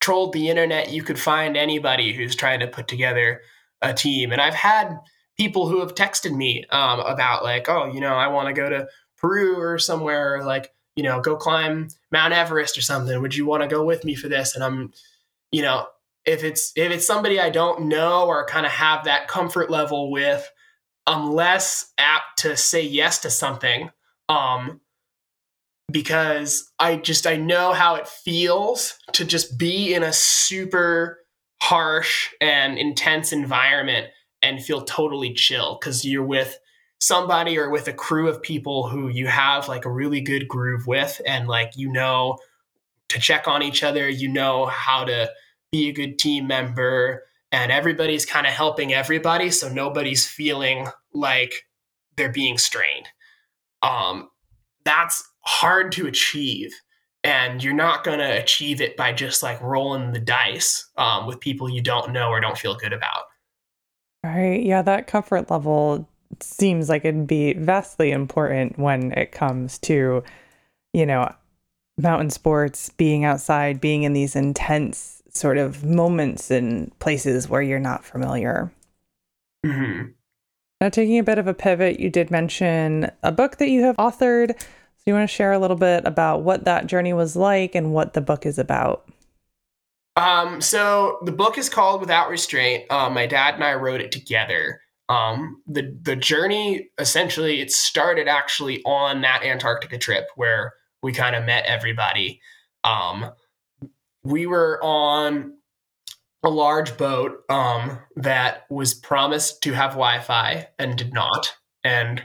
trolled 0.00 0.32
the 0.32 0.48
internet, 0.48 0.90
you 0.90 1.02
could 1.02 1.18
find 1.18 1.56
anybody 1.56 2.12
who's 2.12 2.36
trying 2.36 2.60
to 2.60 2.68
put 2.68 2.86
together 2.86 3.40
a 3.82 3.92
team. 3.92 4.30
And 4.30 4.40
I've 4.40 4.54
had 4.54 4.96
people 5.36 5.68
who 5.68 5.80
have 5.80 5.96
texted 5.96 6.36
me 6.36 6.66
um, 6.70 7.00
about 7.00 7.42
like, 7.42 7.68
oh, 7.68 7.86
you 7.86 7.98
know, 7.98 8.14
I 8.14 8.28
want 8.28 8.46
to 8.46 8.52
go 8.52 8.70
to 8.70 8.86
Peru 9.18 9.58
or 9.58 9.76
somewhere, 9.80 10.36
or 10.36 10.44
like, 10.44 10.72
you 10.94 11.02
know, 11.02 11.20
go 11.20 11.34
climb 11.34 11.88
Mount 12.12 12.32
Everest 12.32 12.78
or 12.78 12.82
something. 12.82 13.20
Would 13.20 13.34
you 13.34 13.44
want 13.44 13.64
to 13.64 13.68
go 13.68 13.84
with 13.84 14.04
me 14.04 14.14
for 14.14 14.28
this? 14.28 14.54
And 14.54 14.62
I'm, 14.62 14.92
you 15.50 15.62
know, 15.62 15.88
if 16.26 16.42
it's 16.42 16.72
if 16.76 16.90
it's 16.90 17.06
somebody 17.06 17.40
I 17.40 17.50
don't 17.50 17.86
know 17.86 18.26
or 18.26 18.44
kind 18.46 18.66
of 18.66 18.72
have 18.72 19.04
that 19.04 19.28
comfort 19.28 19.70
level 19.70 20.10
with, 20.10 20.48
I'm 21.06 21.32
less 21.32 21.92
apt 21.98 22.40
to 22.40 22.56
say 22.56 22.82
yes 22.82 23.20
to 23.20 23.30
something. 23.30 23.90
Um, 24.28 24.80
because 25.90 26.72
I 26.80 26.96
just 26.96 27.26
I 27.26 27.36
know 27.36 27.72
how 27.72 27.94
it 27.94 28.08
feels 28.08 28.98
to 29.12 29.24
just 29.24 29.56
be 29.56 29.94
in 29.94 30.02
a 30.02 30.12
super 30.12 31.20
harsh 31.62 32.30
and 32.40 32.76
intense 32.76 33.32
environment 33.32 34.08
and 34.42 34.62
feel 34.62 34.82
totally 34.82 35.32
chill 35.32 35.78
because 35.80 36.04
you're 36.04 36.26
with 36.26 36.58
somebody 37.00 37.56
or 37.56 37.70
with 37.70 37.88
a 37.88 37.92
crew 37.92 38.28
of 38.28 38.42
people 38.42 38.88
who 38.88 39.08
you 39.08 39.26
have 39.28 39.68
like 39.68 39.84
a 39.84 39.90
really 39.90 40.20
good 40.20 40.48
groove 40.48 40.86
with 40.86 41.20
and 41.26 41.46
like 41.46 41.72
you 41.76 41.90
know 41.90 42.36
to 43.08 43.20
check 43.20 43.46
on 43.46 43.62
each 43.62 43.82
other 43.82 44.08
you 44.08 44.28
know 44.28 44.66
how 44.66 45.04
to 45.04 45.30
be 45.72 45.88
a 45.88 45.92
good 45.92 46.18
team 46.18 46.46
member 46.46 47.22
and 47.52 47.70
everybody's 47.70 48.26
kind 48.26 48.46
of 48.46 48.52
helping 48.52 48.92
everybody 48.92 49.50
so 49.50 49.68
nobody's 49.68 50.26
feeling 50.26 50.88
like 51.12 51.66
they're 52.16 52.32
being 52.32 52.58
strained 52.58 53.08
um, 53.82 54.28
that's 54.84 55.28
hard 55.40 55.92
to 55.92 56.06
achieve. 56.06 56.72
And 57.24 57.62
you're 57.62 57.74
not 57.74 58.04
going 58.04 58.20
to 58.20 58.40
achieve 58.42 58.80
it 58.80 58.96
by 58.96 59.12
just 59.12 59.42
like 59.42 59.60
rolling 59.60 60.12
the 60.12 60.20
dice 60.20 60.88
um, 60.96 61.26
with 61.26 61.40
people 61.40 61.68
you 61.68 61.82
don't 61.82 62.12
know 62.12 62.28
or 62.28 62.40
don't 62.40 62.58
feel 62.58 62.76
good 62.76 62.92
about. 62.92 63.24
Right. 64.22 64.62
Yeah. 64.62 64.82
That 64.82 65.08
comfort 65.08 65.50
level 65.50 66.08
seems 66.40 66.88
like 66.88 67.04
it'd 67.04 67.26
be 67.26 67.54
vastly 67.54 68.12
important 68.12 68.78
when 68.78 69.12
it 69.12 69.32
comes 69.32 69.78
to, 69.80 70.22
you 70.92 71.06
know, 71.06 71.32
mountain 71.98 72.30
sports, 72.30 72.90
being 72.90 73.24
outside, 73.24 73.80
being 73.80 74.04
in 74.04 74.12
these 74.12 74.36
intense 74.36 75.15
sort 75.36 75.58
of 75.58 75.84
moments 75.84 76.50
and 76.50 76.96
places 76.98 77.48
where 77.48 77.62
you're 77.62 77.78
not 77.78 78.04
familiar. 78.04 78.72
Mm-hmm. 79.64 80.10
Now, 80.80 80.88
taking 80.88 81.18
a 81.18 81.24
bit 81.24 81.38
of 81.38 81.46
a 81.46 81.54
pivot, 81.54 82.00
you 82.00 82.10
did 82.10 82.30
mention 82.30 83.10
a 83.22 83.32
book 83.32 83.56
that 83.58 83.70
you 83.70 83.82
have 83.82 83.96
authored. 83.96 84.58
So, 84.60 85.02
you 85.06 85.14
want 85.14 85.28
to 85.28 85.34
share 85.34 85.52
a 85.52 85.58
little 85.58 85.76
bit 85.76 86.04
about 86.04 86.42
what 86.42 86.64
that 86.64 86.86
journey 86.86 87.12
was 87.12 87.36
like 87.36 87.74
and 87.74 87.92
what 87.92 88.12
the 88.12 88.20
book 88.20 88.44
is 88.44 88.58
about? 88.58 89.08
Um, 90.16 90.60
so 90.62 91.18
the 91.22 91.32
book 91.32 91.58
is 91.58 91.68
called 91.68 92.00
Without 92.00 92.30
Restraint. 92.30 92.90
Um, 92.90 93.14
my 93.14 93.26
dad 93.26 93.54
and 93.54 93.64
I 93.64 93.74
wrote 93.74 94.00
it 94.00 94.10
together. 94.10 94.80
Um, 95.08 95.62
the 95.66 95.96
the 96.02 96.16
journey 96.16 96.88
essentially 96.98 97.60
it 97.60 97.70
started 97.70 98.26
actually 98.26 98.82
on 98.84 99.20
that 99.20 99.44
Antarctica 99.44 99.98
trip 99.98 100.26
where 100.34 100.72
we 101.02 101.12
kind 101.12 101.36
of 101.36 101.44
met 101.44 101.66
everybody. 101.66 102.40
Um, 102.82 103.30
we 104.26 104.46
were 104.46 104.82
on 104.82 105.54
a 106.42 106.50
large 106.50 106.96
boat 106.96 107.38
um, 107.48 107.98
that 108.16 108.64
was 108.68 108.94
promised 108.94 109.62
to 109.62 109.72
have 109.72 109.92
Wi-Fi 109.92 110.68
and 110.78 110.98
did 110.98 111.12
not, 111.12 111.54
and 111.84 112.24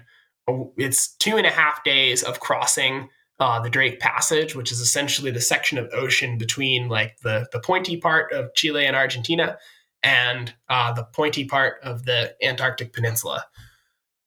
it's 0.78 1.16
two 1.18 1.38
and 1.38 1.46
a 1.46 1.52
half 1.52 1.84
days 1.84 2.24
of 2.24 2.40
crossing 2.40 3.10
uh, 3.40 3.60
the 3.60 3.70
Drake 3.70 4.00
Passage, 4.00 4.56
which 4.56 4.72
is 4.72 4.80
essentially 4.80 5.32
the 5.32 5.42
section 5.42 5.78
of 5.78 5.90
ocean 5.94 6.38
between 6.38 6.90
like 6.90 7.18
the 7.24 7.48
the 7.52 7.60
pointy 7.60 7.98
part 7.98 8.32
of 8.34 8.54
Chile 8.56 8.86
and 8.86 8.96
Argentina 8.96 9.58
and 10.04 10.54
uh, 10.70 10.92
the 10.94 11.04
pointy 11.04 11.46
part 11.46 11.76
of 11.84 12.06
the 12.06 12.36
Antarctic 12.44 12.94
Peninsula. 12.94 13.46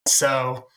So 0.07 0.69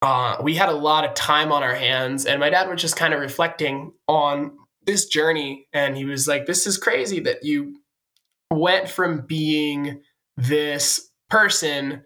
uh, 0.00 0.36
we 0.42 0.54
had 0.54 0.70
a 0.70 0.74
lot 0.74 1.04
of 1.04 1.12
time 1.14 1.52
on 1.52 1.62
our 1.62 1.74
hands, 1.74 2.24
and 2.24 2.40
my 2.40 2.48
dad 2.48 2.68
was 2.68 2.80
just 2.80 2.96
kind 2.96 3.12
of 3.12 3.20
reflecting 3.20 3.92
on 4.08 4.52
this 4.86 5.06
journey, 5.06 5.68
and 5.72 5.96
he 5.96 6.04
was 6.04 6.26
like, 6.28 6.46
"This 6.46 6.66
is 6.66 6.78
crazy 6.78 7.20
that 7.20 7.44
you 7.44 7.80
went 8.50 8.88
from 8.88 9.26
being 9.26 10.02
this 10.36 11.10
person 11.28 12.02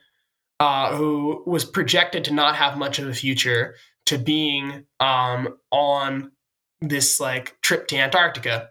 uh, 0.61 0.95
who 0.97 1.43
was 1.47 1.65
projected 1.65 2.25
to 2.25 2.35
not 2.35 2.57
have 2.57 2.79
much 2.79 2.99
of 2.99 3.09
a 3.09 3.15
future 3.15 3.77
to 4.07 4.19
being 4.19 4.85
um, 5.01 5.57
on 5.71 6.33
this 6.81 7.21
like 7.21 7.57
trip 7.63 7.87
to 7.89 7.97
Antarctica." 7.97 8.71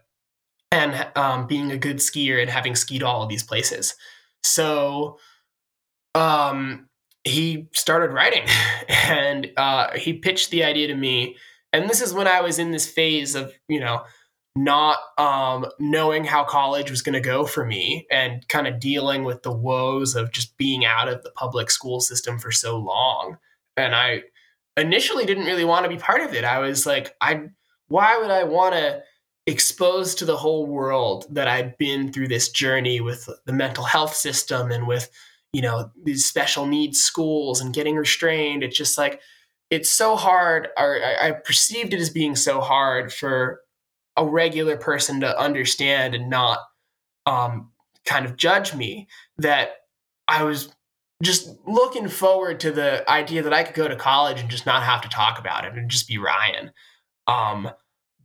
and 0.74 1.06
um, 1.16 1.46
being 1.46 1.70
a 1.70 1.78
good 1.78 1.98
skier 1.98 2.40
and 2.42 2.50
having 2.50 2.74
skied 2.74 3.04
all 3.04 3.22
of 3.22 3.28
these 3.28 3.44
places. 3.44 3.94
So 4.42 5.18
um, 6.16 6.88
he 7.22 7.68
started 7.72 8.12
writing 8.12 8.46
and 8.88 9.50
uh, 9.56 9.96
he 9.96 10.14
pitched 10.14 10.50
the 10.50 10.64
idea 10.64 10.88
to 10.88 10.94
me. 10.94 11.36
And 11.74 11.90
this 11.90 12.00
is 12.00 12.14
when 12.14 12.28
I 12.28 12.40
was 12.40 12.60
in 12.60 12.70
this 12.70 12.88
phase 12.88 13.34
of, 13.34 13.52
you 13.68 13.80
know, 13.80 14.04
not 14.54 14.98
um, 15.18 15.66
knowing 15.80 16.22
how 16.22 16.44
college 16.44 16.88
was 16.88 17.02
going 17.02 17.14
to 17.14 17.20
go 17.20 17.44
for 17.44 17.66
me 17.66 18.06
and 18.12 18.46
kind 18.48 18.68
of 18.68 18.78
dealing 18.78 19.24
with 19.24 19.42
the 19.42 19.50
woes 19.50 20.14
of 20.14 20.30
just 20.30 20.56
being 20.56 20.84
out 20.84 21.08
of 21.08 21.24
the 21.24 21.32
public 21.32 21.72
school 21.72 21.98
system 21.98 22.38
for 22.38 22.52
so 22.52 22.78
long. 22.78 23.38
And 23.76 23.92
I 23.92 24.22
initially 24.76 25.26
didn't 25.26 25.46
really 25.46 25.64
want 25.64 25.84
to 25.84 25.88
be 25.88 25.96
part 25.96 26.20
of 26.20 26.32
it. 26.32 26.44
I 26.44 26.60
was 26.60 26.86
like, 26.86 27.16
I, 27.20 27.48
why 27.88 28.18
would 28.18 28.30
I 28.30 28.44
want 28.44 28.76
to 28.76 29.02
exposed 29.48 30.18
to 30.18 30.24
the 30.24 30.36
whole 30.36 30.66
world 30.66 31.26
that 31.30 31.48
I'd 31.48 31.76
been 31.76 32.12
through 32.12 32.28
this 32.28 32.50
journey 32.50 33.00
with 33.00 33.28
the 33.46 33.52
mental 33.52 33.84
health 33.84 34.14
system 34.14 34.70
and 34.70 34.86
with, 34.86 35.10
you 35.52 35.60
know, 35.60 35.90
these 36.04 36.24
special 36.24 36.66
needs 36.66 37.00
schools 37.00 37.60
and 37.60 37.74
getting 37.74 37.96
restrained. 37.96 38.62
It's 38.62 38.78
just 38.78 38.96
like, 38.96 39.20
it's 39.74 39.90
so 39.90 40.16
hard, 40.16 40.68
or 40.76 41.00
I, 41.20 41.32
perceived 41.32 41.92
it 41.92 42.00
as 42.00 42.10
being 42.10 42.36
so 42.36 42.60
hard 42.60 43.12
for 43.12 43.60
a 44.16 44.24
regular 44.24 44.76
person 44.76 45.20
to 45.20 45.38
understand 45.38 46.14
and 46.14 46.30
not 46.30 46.60
um, 47.26 47.70
kind 48.04 48.24
of 48.24 48.36
judge 48.36 48.74
me 48.74 49.08
that 49.38 49.70
I 50.28 50.44
was 50.44 50.72
just 51.22 51.48
looking 51.66 52.08
forward 52.08 52.60
to 52.60 52.70
the 52.70 53.08
idea 53.10 53.42
that 53.42 53.52
I 53.52 53.64
could 53.64 53.74
go 53.74 53.88
to 53.88 53.96
college 53.96 54.40
and 54.40 54.50
just 54.50 54.66
not 54.66 54.82
have 54.82 55.02
to 55.02 55.08
talk 55.08 55.38
about 55.38 55.64
it 55.64 55.72
and 55.74 55.90
just 55.90 56.06
be 56.06 56.18
Ryan. 56.18 56.70
Um, 57.26 57.70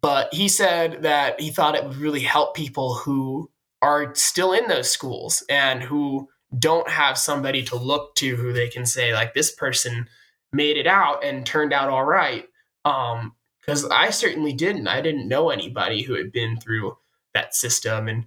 but 0.02 0.34
he 0.34 0.48
said 0.48 1.02
that 1.02 1.40
he 1.40 1.50
thought 1.50 1.76
it 1.76 1.84
would 1.84 1.96
really 1.96 2.22
help 2.22 2.56
people 2.56 2.96
who 2.96 3.50
are 3.82 4.14
still 4.16 4.54
in 4.54 4.68
those 4.68 4.90
schools 4.90 5.44
and 5.50 5.82
who 5.82 6.28
don't 6.58 6.90
have 6.90 7.18
somebody 7.18 7.64
to 7.64 7.76
look 7.76 8.16
to 8.16 8.36
who 8.36 8.54
they 8.54 8.68
can 8.68 8.86
say, 8.86 9.14
like, 9.14 9.34
this 9.34 9.52
person 9.52 10.08
made 10.52 10.78
it 10.78 10.88
out 10.88 11.24
and 11.24 11.46
turned 11.46 11.74
out 11.74 11.90
all 11.90 12.06
right. 12.06 12.46
Um, 12.86 13.34
because 13.62 13.86
I 13.86 14.10
certainly 14.10 14.54
didn't. 14.54 14.88
I 14.88 15.00
didn't 15.02 15.28
know 15.28 15.52
anybody 15.52 16.02
who 16.02 16.16
had 16.16 16.32
been 16.32 16.60
through 16.60 16.98
that 17.36 17.54
system 17.54 18.08
and 18.08 18.26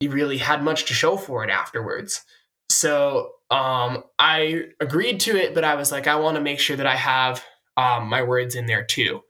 he 0.00 0.08
really 0.08 0.38
had 0.38 0.62
much 0.62 0.86
to 0.86 0.94
show 0.94 1.16
for 1.16 1.44
it 1.44 1.50
afterwards. 1.50 2.24
So 2.68 3.30
um, 3.50 4.02
I 4.18 4.64
agreed 4.80 5.20
to 5.20 5.36
it, 5.36 5.54
but 5.54 5.62
I 5.62 5.76
was 5.76 5.92
like, 5.92 6.06
I 6.06 6.16
want 6.16 6.34
to 6.34 6.40
make 6.40 6.58
sure 6.58 6.76
that 6.76 6.86
I 6.86 6.96
have 6.96 7.44
um, 7.76 8.08
my 8.08 8.22
words 8.22 8.54
in 8.54 8.66
there 8.66 8.84
too. 8.84 9.22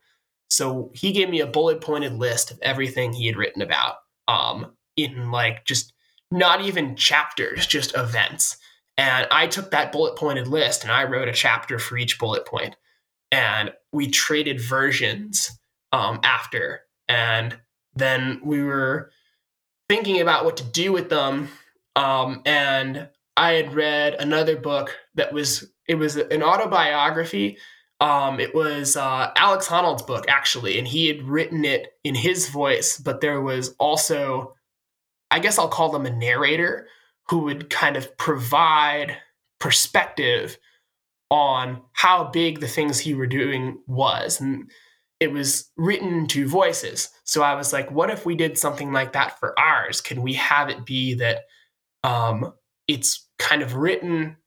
So 0.49 0.91
he 0.93 1.11
gave 1.11 1.29
me 1.29 1.41
a 1.41 1.47
bullet 1.47 1.81
pointed 1.81 2.13
list 2.13 2.51
of 2.51 2.59
everything 2.61 3.13
he 3.13 3.27
had 3.27 3.37
written 3.37 3.61
about 3.61 3.95
um, 4.27 4.73
in 4.95 5.31
like 5.31 5.65
just 5.65 5.93
not 6.31 6.61
even 6.61 6.95
chapters, 6.95 7.67
just 7.67 7.95
events. 7.95 8.57
And 8.97 9.27
I 9.31 9.47
took 9.47 9.71
that 9.71 9.91
bullet 9.91 10.15
pointed 10.15 10.47
list 10.47 10.83
and 10.83 10.91
I 10.91 11.03
wrote 11.03 11.27
a 11.27 11.33
chapter 11.33 11.77
for 11.77 11.97
each 11.97 12.19
bullet 12.19 12.45
point. 12.45 12.75
And 13.31 13.71
we 13.91 14.09
traded 14.09 14.59
versions 14.59 15.51
um, 15.91 16.19
after. 16.23 16.81
And 17.07 17.57
then 17.95 18.41
we 18.43 18.63
were 18.63 19.11
thinking 19.87 20.21
about 20.21 20.45
what 20.45 20.57
to 20.57 20.63
do 20.63 20.91
with 20.91 21.09
them. 21.09 21.49
Um, 21.95 22.41
and 22.45 23.09
I 23.35 23.53
had 23.53 23.73
read 23.73 24.15
another 24.15 24.57
book 24.57 24.97
that 25.15 25.31
was, 25.31 25.69
it 25.87 25.95
was 25.95 26.15
an 26.15 26.41
autobiography 26.41 27.57
um, 27.99 28.39
it 28.39 28.53
was 28.53 28.95
uh, 28.95 29.31
Alex 29.35 29.67
Honnold's 29.67 30.03
book, 30.03 30.25
actually, 30.27 30.77
and 30.77 30.87
he 30.87 31.07
had 31.07 31.23
written 31.23 31.65
it 31.65 31.93
in 32.03 32.13
his 32.13 32.49
voice, 32.49 32.97
but 32.97 33.21
there 33.21 33.41
was 33.41 33.73
also, 33.79 34.53
I 35.31 35.39
guess 35.39 35.57
I'll 35.57 35.67
call 35.67 35.89
them 35.89 36.05
a 36.05 36.11
narrator 36.11 36.87
who 37.29 37.39
would 37.39 37.69
kind 37.69 37.97
of 37.97 38.15
provide 38.17 39.17
perspective 39.59 40.57
on 41.29 41.81
how 41.93 42.25
big 42.25 42.59
the 42.59 42.67
things 42.67 42.99
he 42.99 43.13
were 43.13 43.27
doing 43.27 43.77
was. 43.87 44.39
And 44.39 44.69
it 45.19 45.31
was 45.31 45.69
written 45.75 46.27
to 46.27 46.47
voices. 46.47 47.09
So 47.23 47.41
I 47.41 47.55
was 47.55 47.73
like, 47.73 47.91
what 47.91 48.09
if 48.09 48.25
we 48.25 48.35
did 48.35 48.57
something 48.57 48.93
like 48.93 49.13
that 49.13 49.39
for 49.39 49.57
ours? 49.59 49.99
Can 49.99 50.21
we 50.21 50.33
have 50.33 50.69
it 50.69 50.85
be 50.85 51.15
that 51.15 51.45
um, 52.03 52.53
it's 52.87 53.27
kind 53.39 53.61
of 53.61 53.75
written 53.75 54.37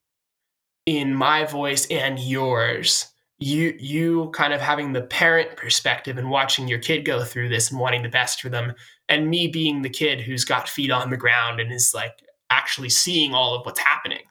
in 0.86 1.14
my 1.14 1.44
voice 1.44 1.86
and 1.90 2.18
yours? 2.18 3.10
you 3.40 3.74
you 3.78 4.30
kind 4.34 4.52
of 4.52 4.60
having 4.60 4.92
the 4.92 5.00
parent 5.00 5.56
perspective 5.56 6.18
and 6.18 6.30
watching 6.30 6.68
your 6.68 6.78
kid 6.78 7.06
go 7.06 7.24
through 7.24 7.48
this 7.48 7.70
and 7.70 7.80
wanting 7.80 8.02
the 8.02 8.08
best 8.08 8.40
for 8.40 8.50
them 8.50 8.74
and 9.08 9.30
me 9.30 9.48
being 9.48 9.80
the 9.80 9.88
kid 9.88 10.20
who's 10.20 10.44
got 10.44 10.68
feet 10.68 10.90
on 10.90 11.08
the 11.08 11.16
ground 11.16 11.58
and 11.58 11.72
is 11.72 11.92
like 11.94 12.12
actually 12.50 12.90
seeing 12.90 13.34
all 13.34 13.54
of 13.54 13.64
what's 13.64 13.80
happening. 13.80 14.22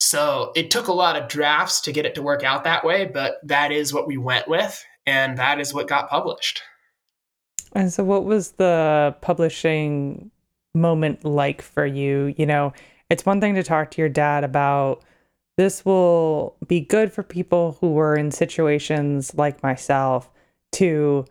So 0.00 0.52
it 0.54 0.70
took 0.70 0.88
a 0.88 0.92
lot 0.92 1.16
of 1.16 1.28
drafts 1.28 1.80
to 1.82 1.92
get 1.92 2.06
it 2.06 2.14
to 2.14 2.22
work 2.22 2.42
out 2.42 2.64
that 2.64 2.84
way 2.84 3.04
but 3.06 3.36
that 3.42 3.72
is 3.72 3.92
what 3.92 4.06
we 4.06 4.16
went 4.16 4.48
with 4.48 4.84
and 5.06 5.36
that 5.38 5.60
is 5.60 5.74
what 5.74 5.88
got 5.88 6.08
published. 6.08 6.62
And 7.74 7.92
so 7.92 8.04
what 8.04 8.24
was 8.24 8.52
the 8.52 9.14
publishing 9.20 10.30
moment 10.74 11.24
like 11.24 11.62
for 11.62 11.84
you? 11.84 12.34
You 12.36 12.46
know 12.46 12.72
it's 13.10 13.26
one 13.26 13.40
thing 13.40 13.54
to 13.54 13.62
talk 13.62 13.90
to 13.92 14.02
your 14.02 14.08
dad 14.08 14.44
about 14.44 15.02
this 15.56 15.84
will 15.84 16.56
be 16.66 16.80
good 16.80 17.12
for 17.12 17.22
people 17.22 17.76
who 17.80 17.92
were 17.92 18.14
in 18.14 18.30
situations 18.30 19.34
like 19.34 19.62
myself 19.62 20.30
to 20.72 21.24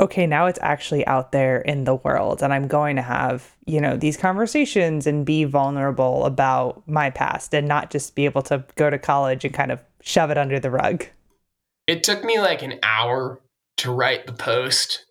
okay 0.00 0.26
now 0.26 0.46
it's 0.46 0.58
actually 0.60 1.06
out 1.06 1.32
there 1.32 1.60
in 1.60 1.84
the 1.84 1.94
world 1.94 2.42
and 2.42 2.52
i'm 2.52 2.66
going 2.66 2.96
to 2.96 3.02
have 3.02 3.54
you 3.66 3.80
know 3.80 3.96
these 3.96 4.16
conversations 4.16 5.06
and 5.06 5.24
be 5.24 5.44
vulnerable 5.44 6.24
about 6.24 6.82
my 6.88 7.10
past 7.10 7.54
and 7.54 7.68
not 7.68 7.90
just 7.90 8.14
be 8.14 8.24
able 8.24 8.42
to 8.42 8.64
go 8.76 8.90
to 8.90 8.98
college 8.98 9.44
and 9.44 9.54
kind 9.54 9.70
of 9.70 9.80
shove 10.00 10.30
it 10.30 10.38
under 10.38 10.58
the 10.58 10.70
rug 10.70 11.06
it 11.86 12.02
took 12.02 12.24
me 12.24 12.38
like 12.38 12.62
an 12.62 12.78
hour 12.82 13.40
to 13.76 13.92
write 13.92 14.26
the 14.26 14.32
post 14.32 15.06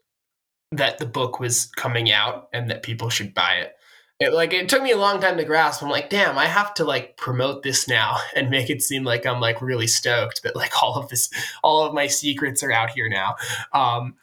that 0.71 0.97
the 0.97 1.05
book 1.05 1.39
was 1.39 1.67
coming 1.77 2.11
out 2.11 2.49
and 2.51 2.69
that 2.69 2.83
people 2.83 3.09
should 3.09 3.33
buy 3.33 3.55
it 3.55 3.73
it, 4.19 4.33
like 4.33 4.53
it 4.53 4.69
took 4.69 4.81
me 4.81 4.91
a 4.91 4.97
long 4.97 5.19
time 5.19 5.37
to 5.37 5.43
grasp. 5.43 5.83
I'm 5.83 5.89
like, 5.89 6.09
damn, 6.09 6.37
I 6.37 6.45
have 6.45 6.73
to 6.75 6.83
like 6.83 7.17
promote 7.17 7.63
this 7.63 7.87
now 7.87 8.17
and 8.35 8.49
make 8.49 8.69
it 8.69 8.81
seem 8.81 9.03
like 9.03 9.25
I'm 9.25 9.39
like 9.39 9.61
really 9.61 9.87
stoked 9.87 10.43
that 10.43 10.55
like 10.55 10.81
all 10.81 10.95
of 10.95 11.09
this, 11.09 11.29
all 11.63 11.83
of 11.83 11.93
my 11.93 12.07
secrets 12.07 12.63
are 12.63 12.71
out 12.71 12.91
here 12.91 13.09
now. 13.09 13.35
Um, 13.73 14.15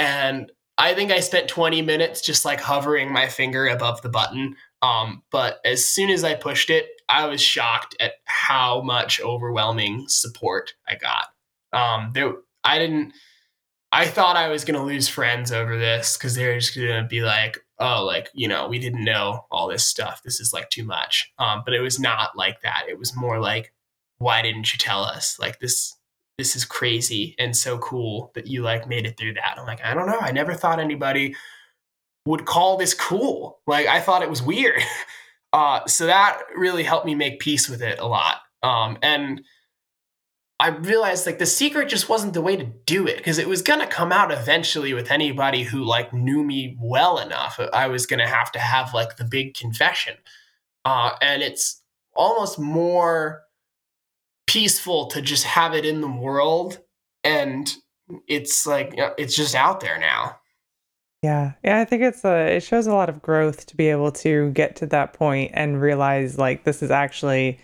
and 0.00 0.50
I 0.78 0.94
think 0.94 1.12
I 1.12 1.20
spent 1.20 1.46
20 1.46 1.82
minutes 1.82 2.22
just 2.22 2.46
like 2.46 2.58
hovering 2.58 3.12
my 3.12 3.28
finger 3.28 3.66
above 3.68 4.00
the 4.00 4.08
button. 4.08 4.56
Um, 4.80 5.22
but 5.30 5.60
as 5.62 5.84
soon 5.84 6.08
as 6.08 6.24
I 6.24 6.34
pushed 6.34 6.70
it, 6.70 6.88
I 7.10 7.26
was 7.26 7.42
shocked 7.42 7.94
at 8.00 8.14
how 8.24 8.80
much 8.80 9.20
overwhelming 9.20 10.06
support 10.08 10.72
I 10.88 10.94
got. 10.94 11.26
Um, 11.78 12.12
there, 12.14 12.32
I 12.64 12.78
didn't. 12.78 13.12
I 13.92 14.06
thought 14.06 14.36
I 14.36 14.48
was 14.48 14.64
gonna 14.64 14.82
lose 14.82 15.06
friends 15.06 15.52
over 15.52 15.76
this 15.76 16.16
because 16.16 16.34
they're 16.34 16.58
just 16.58 16.74
gonna 16.74 17.06
be 17.06 17.20
like, 17.20 17.58
"Oh, 17.78 18.04
like 18.04 18.30
you 18.32 18.48
know, 18.48 18.68
we 18.68 18.78
didn't 18.78 19.04
know 19.04 19.46
all 19.50 19.68
this 19.68 19.84
stuff. 19.84 20.22
This 20.24 20.40
is 20.40 20.52
like 20.52 20.70
too 20.70 20.84
much." 20.84 21.30
Um, 21.38 21.62
but 21.64 21.74
it 21.74 21.80
was 21.80 22.00
not 22.00 22.36
like 22.36 22.62
that. 22.62 22.84
It 22.88 22.98
was 22.98 23.14
more 23.14 23.38
like, 23.38 23.74
"Why 24.18 24.40
didn't 24.40 24.72
you 24.72 24.78
tell 24.78 25.02
us? 25.04 25.38
Like 25.38 25.58
this, 25.58 25.96
this 26.40 26.56
is 26.56 26.64
crazy 26.64 27.36
and 27.38 27.56
so 27.56 27.78
cool 27.78 28.32
that 28.34 28.46
you 28.46 28.62
like 28.62 28.88
made 28.88 29.06
it 29.06 29.16
through 29.16 29.34
that." 29.34 29.54
I'm 29.58 29.66
like, 29.66 29.84
I 29.84 29.94
don't 29.94 30.06
know. 30.06 30.18
I 30.20 30.32
never 30.32 30.54
thought 30.54 30.80
anybody 30.80 31.36
would 32.26 32.46
call 32.46 32.76
this 32.76 32.94
cool. 32.94 33.60
Like 33.66 33.86
I 33.86 34.00
thought 34.00 34.22
it 34.22 34.30
was 34.30 34.42
weird. 34.42 34.82
Uh, 35.52 35.84
so 35.86 36.06
that 36.06 36.40
really 36.56 36.84
helped 36.84 37.06
me 37.06 37.14
make 37.16 37.40
peace 37.40 37.68
with 37.68 37.82
it 37.82 37.98
a 37.98 38.06
lot. 38.06 38.36
Um, 38.62 38.98
and 39.02 39.42
I 40.60 40.68
realized 40.68 41.26
like 41.26 41.38
the 41.38 41.46
secret 41.46 41.88
just 41.88 42.08
wasn't 42.08 42.34
the 42.34 42.42
way 42.42 42.54
to 42.54 42.70
do 42.84 43.06
it 43.06 43.16
because 43.16 43.38
it 43.38 43.48
was 43.48 43.62
gonna 43.62 43.86
come 43.86 44.12
out 44.12 44.30
eventually 44.30 44.92
with 44.92 45.10
anybody 45.10 45.62
who 45.62 45.82
like 45.82 46.12
knew 46.12 46.44
me 46.44 46.76
well 46.78 47.18
enough. 47.18 47.58
I 47.72 47.88
was 47.88 48.06
gonna 48.06 48.28
have 48.28 48.52
to 48.52 48.58
have 48.58 48.92
like 48.92 49.16
the 49.16 49.24
big 49.24 49.54
confession, 49.54 50.18
uh, 50.84 51.12
and 51.22 51.42
it's 51.42 51.82
almost 52.14 52.58
more 52.58 53.42
peaceful 54.50 55.06
to 55.06 55.22
just 55.22 55.44
have 55.44 55.74
it 55.74 55.86
in 55.86 56.00
the 56.00 56.10
world, 56.10 56.80
and 57.22 57.72
it's 58.26 58.66
like 58.66 58.92
it's 58.96 59.36
just 59.36 59.54
out 59.54 59.80
there 59.80 59.98
now. 59.98 60.38
Yeah. 61.22 61.52
Yeah, 61.62 61.80
I 61.80 61.84
think 61.84 62.02
it's 62.02 62.24
a 62.24 62.56
it 62.56 62.62
shows 62.62 62.86
a 62.86 62.94
lot 62.94 63.08
of 63.08 63.22
growth 63.22 63.66
to 63.66 63.76
be 63.76 63.88
able 63.88 64.10
to 64.12 64.50
get 64.50 64.76
to 64.76 64.86
that 64.86 65.12
point 65.12 65.52
and 65.54 65.80
realize 65.80 66.38
like 66.38 66.64
this 66.64 66.82
is 66.82 66.90
actually 66.90 67.58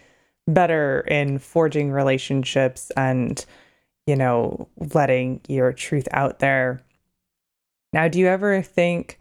better 0.46 1.00
in 1.00 1.38
forging 1.38 1.90
relationships 1.90 2.92
and 2.96 3.44
you 4.06 4.14
know, 4.14 4.68
letting 4.94 5.40
your 5.48 5.72
truth 5.72 6.06
out 6.12 6.38
there. 6.38 6.80
Now, 7.92 8.06
do 8.06 8.20
you 8.20 8.28
ever 8.28 8.62
think 8.62 9.18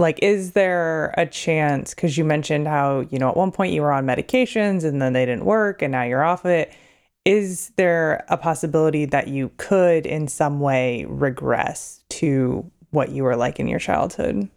like 0.00 0.18
is 0.22 0.52
there 0.52 1.14
a 1.16 1.26
chance 1.26 1.94
cuz 1.94 2.16
you 2.18 2.24
mentioned 2.24 2.66
how, 2.66 3.00
you 3.10 3.18
know, 3.18 3.28
at 3.28 3.36
one 3.36 3.52
point 3.52 3.72
you 3.72 3.82
were 3.82 3.92
on 3.92 4.06
medications 4.06 4.84
and 4.84 5.00
then 5.00 5.12
they 5.12 5.24
didn't 5.24 5.44
work 5.44 5.82
and 5.82 5.92
now 5.92 6.02
you're 6.02 6.24
off 6.24 6.44
of 6.44 6.50
it. 6.50 6.72
Is 7.24 7.70
there 7.76 8.24
a 8.28 8.36
possibility 8.36 9.04
that 9.04 9.28
you 9.28 9.50
could 9.58 10.06
in 10.06 10.26
some 10.26 10.58
way 10.60 11.04
regress 11.08 12.02
to 12.10 12.68
what 12.90 13.10
you 13.10 13.22
were 13.24 13.36
like 13.36 13.60
in 13.60 13.68
your 13.68 13.78
childhood? 13.78 14.48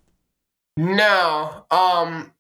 No. 0.78 1.66
Um 1.70 2.32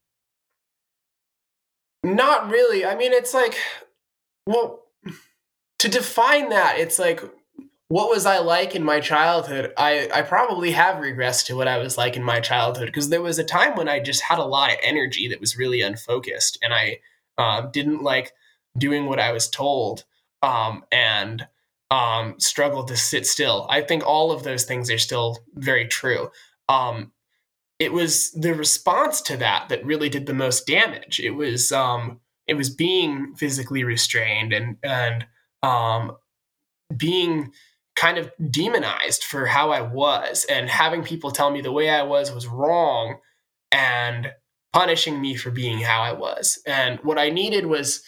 not 2.03 2.49
really. 2.49 2.85
I 2.85 2.95
mean, 2.95 3.13
it's 3.13 3.33
like 3.33 3.55
well 4.47 4.83
to 5.79 5.89
define 5.89 6.49
that, 6.49 6.79
it's 6.79 6.97
like 6.97 7.21
what 7.93 8.09
was 8.09 8.25
I 8.25 8.39
like 8.39 8.73
in 8.73 8.83
my 8.83 8.99
childhood? 8.99 9.71
I, 9.77 10.09
I 10.11 10.23
probably 10.23 10.71
have 10.71 10.95
regressed 10.95 11.45
to 11.45 11.55
what 11.55 11.67
I 11.67 11.77
was 11.77 11.95
like 11.95 12.17
in 12.17 12.23
my 12.23 12.39
childhood 12.39 12.87
because 12.87 13.09
there 13.09 13.21
was 13.21 13.37
a 13.37 13.43
time 13.43 13.75
when 13.75 13.87
I 13.87 13.99
just 13.99 14.23
had 14.23 14.39
a 14.39 14.45
lot 14.45 14.71
of 14.71 14.79
energy 14.81 15.27
that 15.27 15.39
was 15.39 15.59
really 15.59 15.81
unfocused 15.81 16.57
and 16.63 16.73
I 16.73 17.01
uh, 17.37 17.67
didn't 17.67 18.01
like 18.01 18.31
doing 18.75 19.05
what 19.05 19.19
I 19.19 19.31
was 19.31 19.47
told 19.47 20.05
um, 20.41 20.83
and 20.91 21.47
um, 21.91 22.39
struggled 22.39 22.87
to 22.87 22.97
sit 22.97 23.27
still. 23.27 23.67
I 23.69 23.81
think 23.81 24.03
all 24.07 24.31
of 24.31 24.41
those 24.41 24.63
things 24.63 24.89
are 24.89 24.97
still 24.97 25.37
very 25.53 25.87
true. 25.87 26.31
Um, 26.69 27.11
it 27.77 27.93
was 27.93 28.31
the 28.31 28.55
response 28.55 29.21
to 29.21 29.37
that 29.37 29.69
that 29.69 29.85
really 29.85 30.09
did 30.09 30.25
the 30.25 30.33
most 30.33 30.65
damage. 30.65 31.19
It 31.19 31.35
was 31.35 31.71
um, 31.71 32.21
it 32.47 32.55
was 32.55 32.71
being 32.71 33.35
physically 33.35 33.83
restrained 33.83 34.51
and 34.51 34.77
and 34.81 35.27
um, 35.61 36.17
being 36.97 37.51
kind 37.95 38.17
of 38.17 38.31
demonized 38.49 39.23
for 39.23 39.45
how 39.45 39.71
I 39.71 39.81
was 39.81 40.45
and 40.45 40.69
having 40.69 41.03
people 41.03 41.31
tell 41.31 41.51
me 41.51 41.61
the 41.61 41.71
way 41.71 41.89
I 41.89 42.03
was 42.03 42.31
was 42.31 42.47
wrong 42.47 43.17
and 43.71 44.31
punishing 44.71 45.21
me 45.21 45.35
for 45.35 45.51
being 45.51 45.79
how 45.79 46.01
I 46.01 46.13
was. 46.13 46.59
And 46.65 46.99
what 46.99 47.19
I 47.19 47.29
needed 47.29 47.67
was 47.67 48.03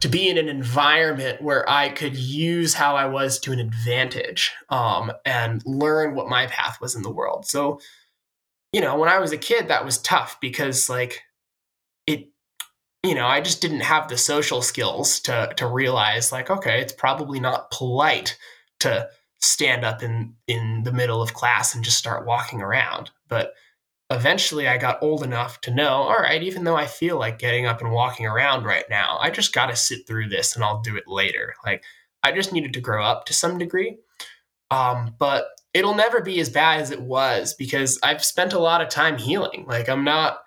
to 0.00 0.08
be 0.08 0.28
in 0.28 0.38
an 0.38 0.48
environment 0.48 1.40
where 1.40 1.68
I 1.68 1.88
could 1.88 2.16
use 2.16 2.74
how 2.74 2.96
I 2.96 3.06
was 3.06 3.38
to 3.40 3.52
an 3.52 3.58
advantage 3.58 4.52
um, 4.68 5.12
and 5.24 5.62
learn 5.64 6.14
what 6.14 6.28
my 6.28 6.46
path 6.46 6.80
was 6.80 6.94
in 6.94 7.02
the 7.02 7.10
world. 7.10 7.46
So, 7.46 7.80
you 8.72 8.80
know, 8.80 8.98
when 8.98 9.08
I 9.08 9.18
was 9.18 9.32
a 9.32 9.38
kid, 9.38 9.68
that 9.68 9.84
was 9.84 9.98
tough 9.98 10.38
because, 10.40 10.88
like, 10.90 11.22
it, 12.06 12.28
you 13.02 13.14
know, 13.14 13.26
I 13.26 13.40
just 13.40 13.62
didn't 13.62 13.80
have 13.80 14.08
the 14.08 14.18
social 14.18 14.60
skills 14.60 15.20
to 15.20 15.52
to 15.56 15.66
realize, 15.66 16.32
like, 16.32 16.50
okay, 16.50 16.80
it's 16.80 16.92
probably 16.92 17.40
not 17.40 17.70
polite 17.70 18.36
to 18.80 19.08
stand 19.40 19.84
up 19.84 20.02
in 20.02 20.34
in 20.46 20.82
the 20.84 20.92
middle 20.92 21.22
of 21.22 21.34
class 21.34 21.74
and 21.74 21.84
just 21.84 21.98
start 21.98 22.26
walking 22.26 22.60
around, 22.60 23.10
but 23.28 23.54
eventually 24.10 24.66
I 24.66 24.78
got 24.78 25.02
old 25.02 25.22
enough 25.22 25.60
to 25.62 25.74
know, 25.74 25.88
all 25.88 26.18
right, 26.18 26.42
even 26.42 26.64
though 26.64 26.76
I 26.76 26.86
feel 26.86 27.18
like 27.18 27.38
getting 27.38 27.66
up 27.66 27.80
and 27.80 27.92
walking 27.92 28.26
around 28.26 28.64
right 28.64 28.84
now, 28.88 29.18
I 29.20 29.30
just 29.30 29.52
got 29.52 29.66
to 29.66 29.76
sit 29.76 30.06
through 30.06 30.30
this 30.30 30.54
and 30.54 30.64
I'll 30.64 30.80
do 30.80 30.96
it 30.96 31.06
later. 31.06 31.54
Like 31.64 31.84
I 32.22 32.32
just 32.32 32.52
needed 32.52 32.72
to 32.74 32.80
grow 32.80 33.04
up 33.04 33.26
to 33.26 33.34
some 33.34 33.58
degree. 33.58 33.98
Um, 34.70 35.14
but 35.18 35.48
it'll 35.74 35.94
never 35.94 36.20
be 36.20 36.40
as 36.40 36.50
bad 36.50 36.80
as 36.80 36.90
it 36.90 37.00
was 37.00 37.54
because 37.54 37.98
I've 38.02 38.24
spent 38.24 38.52
a 38.52 38.58
lot 38.58 38.80
of 38.80 38.88
time 38.88 39.18
healing. 39.18 39.64
Like 39.68 39.88
I'm 39.88 40.04
not 40.04 40.40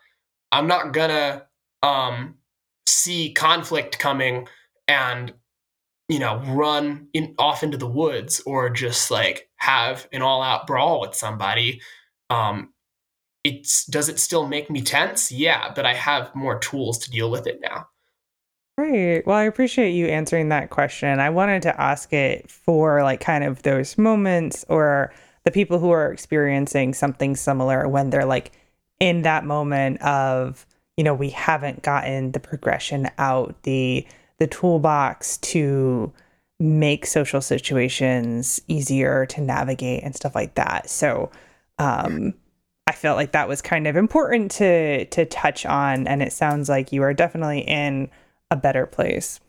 I'm 0.52 0.68
not 0.68 0.94
gonna 0.94 1.46
um 1.84 2.36
see 2.88 3.34
conflict 3.34 4.00
coming 4.00 4.48
and 4.88 5.34
you 6.12 6.20
know 6.20 6.40
run 6.48 7.08
in 7.14 7.34
off 7.40 7.64
into 7.64 7.78
the 7.78 7.88
woods 7.88 8.42
or 8.46 8.70
just 8.70 9.10
like 9.10 9.50
have 9.56 10.08
an 10.14 10.22
all 10.22 10.44
out 10.44 10.68
brawl 10.68 11.02
with 11.02 11.16
somebody 11.16 11.82
um 12.30 12.72
it's 13.44 13.86
does 13.86 14.10
it 14.10 14.20
still 14.20 14.48
make 14.48 14.70
me 14.70 14.82
tense? 14.82 15.32
Yeah, 15.32 15.72
but 15.74 15.86
I 15.86 15.94
have 15.94 16.34
more 16.36 16.60
tools 16.60 16.98
to 17.00 17.12
deal 17.12 17.32
with 17.32 17.48
it 17.48 17.60
now. 17.62 17.88
Great. 18.78 19.26
Well, 19.26 19.38
I 19.38 19.44
appreciate 19.44 19.92
you 19.92 20.08
answering 20.08 20.50
that 20.50 20.70
question. 20.70 21.20
I 21.20 21.30
wanted 21.30 21.62
to 21.64 21.82
ask 21.82 22.14
it 22.14 22.50
for 22.50 23.04
like 23.04 23.20
kind 23.20 23.44
of 23.44 23.62
those 23.64 23.98
moments 23.98 24.66
or 24.70 25.14
the 25.44 25.52
people 25.52 25.80
who 25.80 25.92
are 25.92 26.12
experiencing 26.12 26.94
something 26.94 27.36
similar 27.36 27.88
when 27.88 28.10
they're 28.10 28.26
like 28.26 28.52
in 29.00 29.24
that 29.24 29.44
moment 29.44 30.02
of, 30.02 30.66
you 30.98 31.04
know, 31.04 31.14
we 31.14 31.30
haven't 31.30 31.84
gotten 31.84 32.32
the 32.32 32.40
progression 32.40 33.10
out, 33.18 33.56
the 33.64 34.06
the 34.42 34.48
toolbox 34.48 35.38
to 35.38 36.12
make 36.60 37.06
social 37.06 37.42
situations 37.42 38.60
easier 38.68 39.28
to 39.28 39.40
navigate 39.40 40.04
and 40.04 40.16
stuff 40.16 40.34
like 40.34 40.56
that. 40.56 40.90
So, 40.90 41.30
um 41.78 42.34
I 42.88 42.94
felt 42.94 43.18
like 43.18 43.34
that 43.34 43.48
was 43.48 43.62
kind 43.62 43.86
of 43.86 43.96
important 43.96 44.50
to 44.54 45.06
to 45.06 45.26
touch 45.26 45.64
on 45.68 46.08
and 46.08 46.24
it 46.24 46.34
sounds 46.34 46.70
like 46.70 46.92
you 46.92 47.04
are 47.04 47.14
definitely 47.14 47.60
in 47.60 48.10
a 48.50 48.56
better 48.56 48.88
place. 48.88 49.40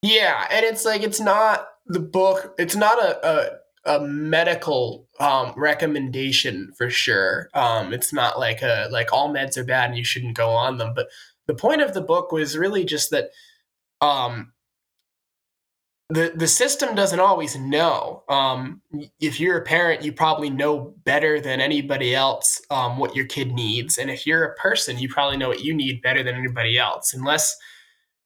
Yeah, 0.00 0.46
and 0.48 0.64
it's 0.64 0.84
like 0.84 1.02
it's 1.02 1.20
not 1.20 1.66
the 1.86 1.98
book, 1.98 2.54
it's 2.56 2.76
not 2.76 3.02
a 3.02 3.58
a, 3.86 3.96
a 3.96 4.00
medical 4.06 5.08
um, 5.18 5.54
recommendation 5.56 6.72
for 6.78 6.88
sure. 6.88 7.48
Um, 7.52 7.92
it's 7.92 8.12
not 8.12 8.38
like 8.38 8.62
a 8.62 8.86
like 8.92 9.12
all 9.12 9.34
meds 9.34 9.56
are 9.56 9.64
bad 9.64 9.90
and 9.90 9.98
you 9.98 10.04
shouldn't 10.04 10.36
go 10.36 10.50
on 10.50 10.78
them, 10.78 10.92
but 10.94 11.08
the 11.46 11.54
point 11.54 11.82
of 11.82 11.94
the 11.94 12.00
book 12.00 12.30
was 12.30 12.56
really 12.56 12.84
just 12.84 13.10
that 13.10 13.30
um, 14.00 14.52
the 16.10 16.32
the 16.34 16.46
system 16.46 16.94
doesn't 16.94 17.20
always 17.20 17.56
know. 17.56 18.22
Um, 18.28 18.82
if 19.20 19.40
you're 19.40 19.58
a 19.58 19.64
parent, 19.64 20.02
you 20.02 20.12
probably 20.12 20.50
know 20.50 20.94
better 21.04 21.40
than 21.40 21.60
anybody 21.60 22.14
else 22.14 22.60
um, 22.70 22.98
what 22.98 23.16
your 23.16 23.26
kid 23.26 23.52
needs, 23.52 23.96
and 23.96 24.10
if 24.10 24.26
you're 24.26 24.44
a 24.44 24.54
person, 24.56 24.98
you 24.98 25.08
probably 25.08 25.38
know 25.38 25.48
what 25.48 25.64
you 25.64 25.74
need 25.74 26.02
better 26.02 26.22
than 26.22 26.34
anybody 26.34 26.78
else. 26.78 27.14
Unless 27.14 27.56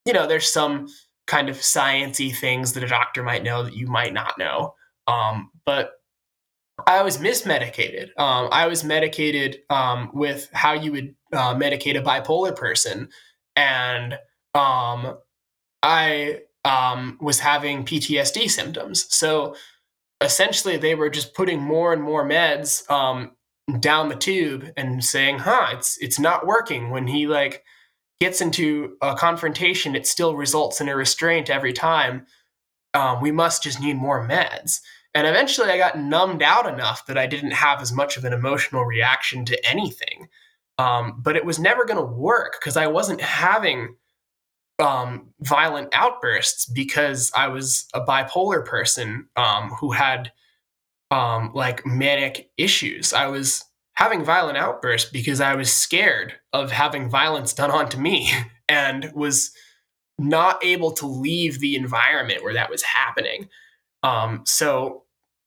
you 0.04 0.12
know 0.12 0.26
there's 0.26 0.50
some 0.52 0.88
kind 1.26 1.48
of 1.48 1.56
sciency 1.56 2.34
things 2.34 2.72
that 2.72 2.82
a 2.82 2.88
doctor 2.88 3.22
might 3.22 3.44
know 3.44 3.62
that 3.62 3.76
you 3.76 3.86
might 3.86 4.12
not 4.12 4.38
know. 4.38 4.74
Um, 5.06 5.50
but 5.64 5.92
I 6.86 7.02
was 7.02 7.18
mismedicated. 7.18 8.08
Um, 8.18 8.48
I 8.50 8.66
was 8.66 8.82
medicated 8.82 9.58
um, 9.70 10.10
with 10.12 10.48
how 10.52 10.72
you 10.72 10.92
would 10.92 11.14
uh, 11.32 11.54
medicate 11.54 11.98
a 11.98 12.02
bipolar 12.02 12.56
person, 12.56 13.08
and 13.54 14.18
um, 14.54 15.16
I 15.82 16.40
um, 16.64 17.18
was 17.20 17.40
having 17.40 17.84
PTSD 17.84 18.50
symptoms. 18.50 19.06
So 19.14 19.54
essentially, 20.20 20.76
they 20.76 20.94
were 20.94 21.10
just 21.10 21.34
putting 21.34 21.60
more 21.60 21.92
and 21.92 22.02
more 22.02 22.24
meds 22.24 22.88
um, 22.90 23.32
down 23.80 24.08
the 24.08 24.16
tube 24.16 24.70
and 24.76 25.04
saying, 25.04 25.38
"Huh, 25.38 25.68
it's 25.72 25.98
it's 25.98 26.18
not 26.18 26.46
working." 26.46 26.90
When 26.90 27.06
he 27.06 27.26
like 27.26 27.64
gets 28.20 28.40
into 28.40 28.96
a 29.00 29.14
confrontation, 29.14 29.94
it 29.94 30.06
still 30.06 30.34
results 30.34 30.80
in 30.80 30.88
a 30.88 30.96
restraint 30.96 31.50
every 31.50 31.72
time. 31.72 32.26
Um, 32.94 33.20
we 33.20 33.30
must 33.30 33.62
just 33.62 33.80
need 33.80 33.96
more 33.96 34.26
meds. 34.26 34.80
And 35.14 35.26
eventually, 35.26 35.70
I 35.70 35.78
got 35.78 35.98
numbed 35.98 36.42
out 36.42 36.66
enough 36.66 37.06
that 37.06 37.18
I 37.18 37.26
didn't 37.26 37.52
have 37.52 37.80
as 37.80 37.92
much 37.92 38.16
of 38.16 38.24
an 38.24 38.32
emotional 38.32 38.84
reaction 38.84 39.44
to 39.46 39.66
anything. 39.66 40.28
Um, 40.78 41.20
but 41.20 41.34
it 41.34 41.44
was 41.44 41.58
never 41.58 41.84
going 41.84 41.98
to 41.98 42.12
work 42.12 42.56
because 42.60 42.76
I 42.76 42.86
wasn't 42.86 43.20
having 43.20 43.96
um, 44.78 45.28
violent 45.40 45.88
outbursts 45.92 46.66
because 46.66 47.32
I 47.34 47.48
was 47.48 47.86
a 47.94 48.00
bipolar 48.00 48.64
person 48.64 49.28
um, 49.36 49.70
who 49.70 49.92
had 49.92 50.32
um, 51.10 51.52
like 51.54 51.84
manic 51.86 52.50
issues. 52.56 53.12
I 53.12 53.26
was 53.26 53.64
having 53.94 54.24
violent 54.24 54.58
outbursts 54.58 55.10
because 55.10 55.40
I 55.40 55.54
was 55.54 55.72
scared 55.72 56.34
of 56.52 56.70
having 56.70 57.10
violence 57.10 57.52
done 57.52 57.70
onto 57.70 57.98
me 57.98 58.30
and 58.68 59.10
was 59.14 59.50
not 60.18 60.62
able 60.64 60.92
to 60.92 61.06
leave 61.06 61.60
the 61.60 61.76
environment 61.76 62.42
where 62.42 62.54
that 62.54 62.70
was 62.70 62.82
happening. 62.82 63.48
Um, 64.02 64.42
so, 64.44 65.04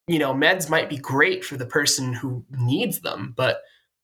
you 0.07 0.19
know, 0.19 0.34
meds 0.34 0.69
might 0.69 0.89
be 0.89 0.97
great 0.97 1.45
for 1.45 1.57
the 1.57 1.65
person 1.65 2.13
who 2.13 2.43
needs 2.49 3.01
them, 3.01 3.34
but 3.38 3.61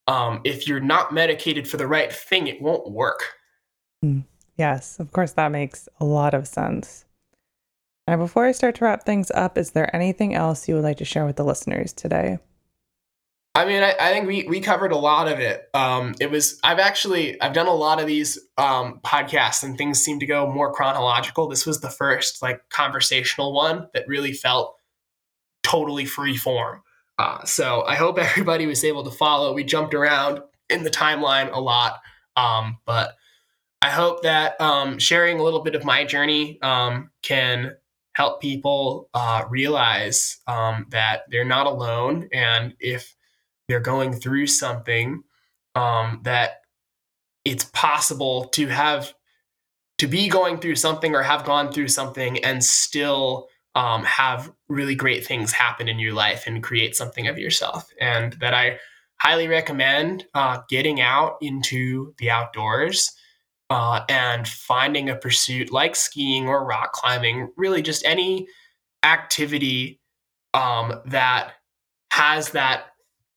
um, 0.08 0.40
if 0.46 0.68
you're 0.68 0.80
not 0.80 1.14
medicated 1.14 1.68
for 1.68 1.76
the 1.76 1.88
right 1.88 2.12
thing, 2.12 2.48
it 2.48 2.62
won't 2.62 2.90
work. 2.92 3.34
Mm. 4.04 4.24
Yes, 4.58 5.00
of 5.00 5.12
course, 5.12 5.34
that 5.34 5.52
makes 5.52 5.88
a 6.00 6.06
lot 6.06 6.34
of 6.34 6.48
sense. 6.48 7.06
Now, 8.08 8.18
before 8.18 8.46
I 8.46 8.54
start 8.54 8.76
to 8.76 8.86
wrap 8.86 9.06
things 9.06 9.30
up, 9.32 9.58
is 9.58 9.72
there 9.72 9.94
anything 9.96 10.34
else 10.34 10.68
you 10.68 10.76
would 10.76 10.84
like 10.84 10.98
to 10.98 11.06
share 11.06 11.26
with 11.26 11.36
the 11.36 11.44
listeners 11.44 11.94
today? 11.94 12.40
I 13.54 13.66
mean, 13.66 13.82
I, 13.82 13.96
I 14.00 14.12
think 14.12 14.28
we 14.28 14.44
we 14.48 14.60
covered 14.60 14.92
a 14.92 14.98
lot 14.98 15.28
of 15.28 15.40
it. 15.40 15.68
Um, 15.74 16.14
it 16.20 16.30
was 16.30 16.60
I've 16.64 16.78
actually 16.80 17.42
I've 17.42 17.54
done 17.54 17.66
a 17.66 17.74
lot 17.74 18.00
of 18.00 18.06
these 18.06 18.38
um, 18.58 19.00
podcasts, 19.04 19.64
and 19.64 19.78
things 19.78 20.00
seem 20.00 20.20
to 20.20 20.28
go 20.28 20.52
more 20.52 20.72
chronological. 20.72 21.48
This 21.48 21.66
was 21.66 21.82
the 21.82 21.90
first 21.90 22.42
like 22.42 22.62
conversational 22.70 23.54
one 23.54 23.88
that 23.94 24.08
really 24.08 24.32
felt 24.32 24.76
totally 25.64 26.06
free 26.06 26.38
form. 26.38 26.82
Uh, 27.18 27.44
so 27.46 27.84
I 27.88 27.96
hope 27.96 28.20
everybody 28.20 28.68
was 28.68 28.84
able 28.84 29.04
to 29.04 29.12
follow. 29.12 29.54
We 29.54 29.64
jumped 29.64 29.96
around 29.96 30.40
in 30.70 30.84
the 30.84 30.92
timeline 30.92 31.52
a 31.52 31.60
lot, 31.60 32.00
um, 32.36 32.78
but 32.86 33.16
I 33.82 33.90
hope 33.90 34.24
that 34.24 34.60
um, 34.60 34.98
sharing 34.98 35.40
a 35.40 35.44
little 35.44 35.62
bit 35.62 35.76
of 35.76 35.86
my 35.86 36.04
journey 36.04 36.60
um, 36.62 37.12
can 37.22 37.76
help 38.14 38.42
people 38.42 39.10
uh, 39.14 39.44
realize 39.50 40.38
um, 40.48 40.88
that 40.90 41.22
they're 41.30 41.46
not 41.46 41.68
alone. 41.68 42.28
And 42.34 42.74
if 42.80 43.16
they're 43.68 43.80
going 43.80 44.14
through 44.14 44.48
something, 44.48 45.22
um, 45.76 46.22
that 46.24 46.62
it's 47.46 47.66
possible 47.66 48.46
to 48.46 48.68
have 48.68 49.14
to 50.00 50.08
be 50.08 50.28
going 50.28 50.60
through 50.60 50.76
something 50.76 51.16
or 51.16 51.22
have 51.22 51.46
gone 51.46 51.72
through 51.72 51.88
something 51.88 52.44
and 52.44 52.64
still 52.64 53.48
um, 53.76 54.04
have 54.04 54.52
really 54.68 54.96
great 54.96 55.26
things 55.26 55.52
happen 55.52 55.88
in 55.88 56.00
your 56.00 56.14
life 56.14 56.46
and 56.48 56.64
create 56.64 56.96
something 56.96 57.28
of 57.28 57.38
yourself. 57.38 57.88
And 58.02 58.34
that 58.42 58.54
I 58.54 58.80
highly 59.22 59.48
recommend 59.48 60.26
uh, 60.34 60.62
getting 60.70 61.00
out 61.00 61.38
into 61.42 62.16
the 62.18 62.32
outdoors 62.32 63.12
uh, 63.70 64.02
and 64.10 64.48
finding 64.48 65.10
a 65.10 65.16
pursuit 65.16 65.72
like 65.72 65.96
skiing 65.96 66.48
or 66.48 66.66
rock 66.66 66.94
climbing, 66.94 67.52
really 67.58 67.82
just 67.82 68.06
any 68.06 68.48
activity 69.04 70.00
um, 70.54 71.02
that 71.06 71.54
has 72.12 72.52
that 72.52 72.86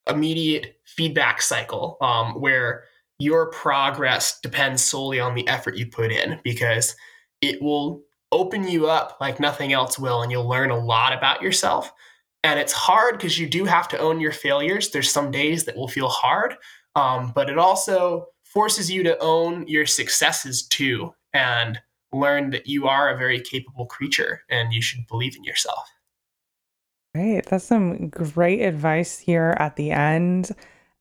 immediate 0.09 0.77
feedback 0.85 1.41
cycle 1.41 1.97
um, 2.01 2.33
where 2.39 2.85
your 3.19 3.51
progress 3.51 4.39
depends 4.41 4.81
solely 4.81 5.19
on 5.19 5.35
the 5.35 5.47
effort 5.47 5.77
you 5.77 5.85
put 5.85 6.11
in 6.11 6.39
because 6.43 6.95
it 7.41 7.61
will 7.61 8.01
open 8.31 8.67
you 8.67 8.87
up 8.87 9.17
like 9.21 9.39
nothing 9.39 9.73
else 9.73 9.99
will 9.99 10.21
and 10.23 10.31
you'll 10.31 10.47
learn 10.47 10.71
a 10.71 10.77
lot 10.77 11.13
about 11.13 11.41
yourself. 11.41 11.91
And 12.43 12.59
it's 12.59 12.73
hard 12.73 13.17
because 13.17 13.37
you 13.37 13.47
do 13.47 13.65
have 13.65 13.87
to 13.89 13.99
own 13.99 14.19
your 14.19 14.31
failures. 14.31 14.89
There's 14.89 15.11
some 15.11 15.29
days 15.29 15.65
that 15.65 15.75
will 15.75 15.87
feel 15.87 16.07
hard 16.07 16.55
um, 16.95 17.31
but 17.33 17.49
it 17.49 17.57
also 17.57 18.27
forces 18.53 18.91
you 18.91 19.03
to 19.03 19.17
own 19.19 19.67
your 19.67 19.85
successes 19.85 20.63
too 20.63 21.13
and 21.33 21.79
learn 22.11 22.49
that 22.49 22.67
you 22.67 22.87
are 22.87 23.09
a 23.09 23.17
very 23.17 23.39
capable 23.39 23.85
creature 23.85 24.41
and 24.49 24.73
you 24.73 24.81
should 24.81 25.07
believe 25.07 25.35
in 25.35 25.43
yourself. 25.43 25.89
Great. 27.15 27.45
That's 27.47 27.65
some 27.65 28.09
great 28.09 28.61
advice 28.61 29.17
here 29.19 29.55
at 29.59 29.75
the 29.75 29.91
end. 29.91 30.51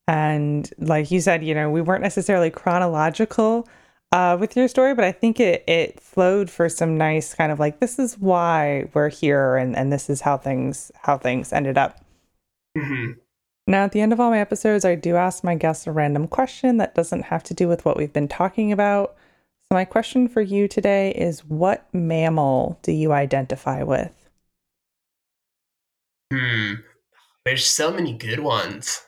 And 0.09 0.71
like 0.79 1.11
you 1.11 1.21
said, 1.21 1.45
you 1.45 1.55
know, 1.55 1.71
we 1.71 1.81
weren't 1.81 2.03
necessarily 2.03 2.51
chronological 2.51 3.69
uh, 4.13 4.37
with 4.39 4.57
your 4.57 4.67
story, 4.67 4.95
but 4.95 5.05
I 5.05 5.13
think 5.13 5.39
it 5.39 5.63
it 5.69 6.01
flowed 6.01 6.51
for 6.51 6.69
some 6.69 6.99
nice 6.99 7.33
kind 7.33 7.53
of 7.53 7.61
like 7.61 7.79
this 7.79 7.99
is 7.99 8.19
why 8.19 8.89
we're 8.93 9.09
here 9.09 9.57
and, 9.57 9.77
and 9.77 9.93
this 9.93 10.11
is 10.11 10.21
how 10.21 10.37
things 10.37 10.91
how 10.97 11.17
things 11.17 11.53
ended 11.53 11.79
up. 11.79 12.05
Mm-hmm. 12.77 13.20
Now, 13.71 13.85
at 13.85 13.93
the 13.93 14.01
end 14.01 14.13
of 14.13 14.19
all 14.19 14.31
my 14.31 14.41
episodes, 14.41 14.85
I 14.85 14.97
do 14.97 15.15
ask 15.15 15.45
my 15.45 15.55
guests 15.55 15.87
a 15.87 15.93
random 15.93 16.27
question 16.27 16.79
that 16.79 16.97
doesn't 16.97 17.27
have 17.27 17.45
to 17.45 17.55
do 17.55 17.69
with 17.69 17.85
what 17.85 17.97
we've 17.97 18.13
been 18.13 18.27
talking 18.27 18.73
about. 18.73 19.15
So, 19.61 19.77
my 19.77 19.85
question 19.85 20.27
for 20.27 20.41
you 20.41 20.67
today 20.67 21.13
is 21.13 21.45
What 21.45 21.87
mammal 21.93 22.81
do 22.83 22.91
you 22.91 23.13
identify 23.13 23.85
with? 23.85 24.13
Hmm. 26.33 26.73
There's 27.45 27.65
so 27.65 27.93
many 27.93 28.13
good 28.13 28.41
ones. 28.41 29.07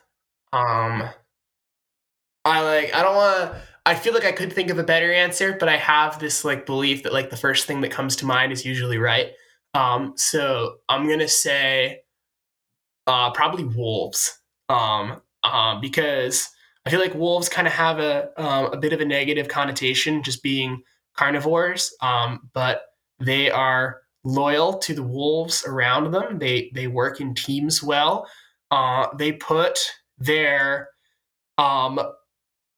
Um, 0.53 1.09
I 2.45 2.61
like, 2.61 2.95
I 2.95 3.03
don't 3.03 3.15
want 3.15 3.51
to. 3.51 3.61
I 3.85 3.95
feel 3.95 4.13
like 4.13 4.23
I 4.23 4.31
could 4.31 4.53
think 4.53 4.69
of 4.69 4.79
a 4.79 4.83
better 4.83 5.11
answer, 5.11 5.57
but 5.59 5.67
I 5.67 5.75
have 5.75 6.19
this 6.19 6.45
like 6.45 6.65
belief 6.65 7.03
that 7.03 7.11
like 7.11 7.29
the 7.29 7.35
first 7.35 7.67
thing 7.67 7.81
that 7.81 7.91
comes 7.91 8.15
to 8.15 8.25
mind 8.25 8.53
is 8.53 8.63
usually 8.63 8.97
right. 8.97 9.31
Um, 9.73 10.13
so 10.15 10.75
I'm 10.87 11.09
gonna 11.09 11.27
say 11.27 12.03
uh, 13.07 13.31
probably 13.31 13.65
wolves 13.65 14.39
um, 14.69 15.21
uh, 15.43 15.79
because 15.79 16.49
I 16.85 16.89
feel 16.89 16.99
like 16.99 17.15
wolves 17.15 17.49
kind 17.49 17.67
of 17.67 17.73
have 17.73 17.99
a 17.99 18.29
um, 18.41 18.65
a 18.73 18.77
bit 18.77 18.93
of 18.93 19.01
a 19.01 19.05
negative 19.05 19.47
connotation, 19.47 20.23
just 20.23 20.43
being 20.43 20.83
carnivores. 21.15 21.95
Um, 22.01 22.49
but 22.53 22.83
they 23.19 23.49
are 23.49 24.01
loyal 24.23 24.77
to 24.79 24.93
the 24.93 25.03
wolves 25.03 25.63
around 25.65 26.11
them. 26.11 26.39
They 26.39 26.71
they 26.73 26.87
work 26.87 27.21
in 27.21 27.35
teams 27.35 27.81
well. 27.81 28.27
Uh, 28.71 29.07
they 29.17 29.33
put 29.33 29.79
their 30.17 30.89
um, 31.57 31.99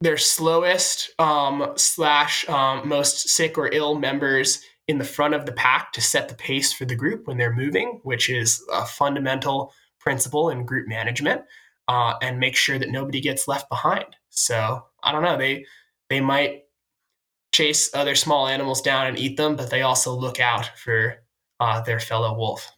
their 0.02 0.18
slowest 0.18 1.10
um, 1.20 1.74
slash 1.76 2.48
um, 2.50 2.88
most 2.88 3.30
sick 3.30 3.58
or 3.58 3.70
ill 3.72 3.96
members 3.96 4.62
in 4.88 5.00
the 5.00 5.04
front 5.04 5.34
of 5.34 5.46
the 5.48 5.52
pack 5.52 5.92
to 5.94 6.02
set 6.02 6.30
the 6.30 6.36
pace 6.36 6.72
for 6.72 6.86
the 6.86 6.96
group 6.96 7.26
when 7.26 7.38
they're 7.38 7.56
moving, 7.56 8.00
which 8.04 8.30
is 8.30 8.64
a 8.72 8.86
fundamental 8.86 9.74
principle 10.00 10.50
in 10.52 10.64
group 10.64 10.88
management 10.88 11.42
uh, 11.88 12.16
and 12.22 12.40
make 12.40 12.56
sure 12.56 12.80
that 12.80 12.90
nobody 12.90 13.22
gets 13.22 13.48
left 13.48 13.70
behind. 13.70 14.16
So 14.30 14.84
I 15.04 15.12
don't 15.12 15.24
know. 15.24 15.38
They 15.38 15.66
they 16.10 16.20
might 16.20 16.64
chase 17.54 17.90
other 17.94 18.16
small 18.16 18.48
animals 18.48 18.82
down 18.82 19.08
and 19.08 19.18
eat 19.18 19.38
them, 19.38 19.56
but 19.56 19.70
they 19.70 19.82
also 19.82 20.14
look 20.14 20.40
out 20.40 20.70
for 20.78 21.16
uh, 21.60 21.82
their 21.82 22.00
fellow 22.00 22.38
wolf. 22.38 22.72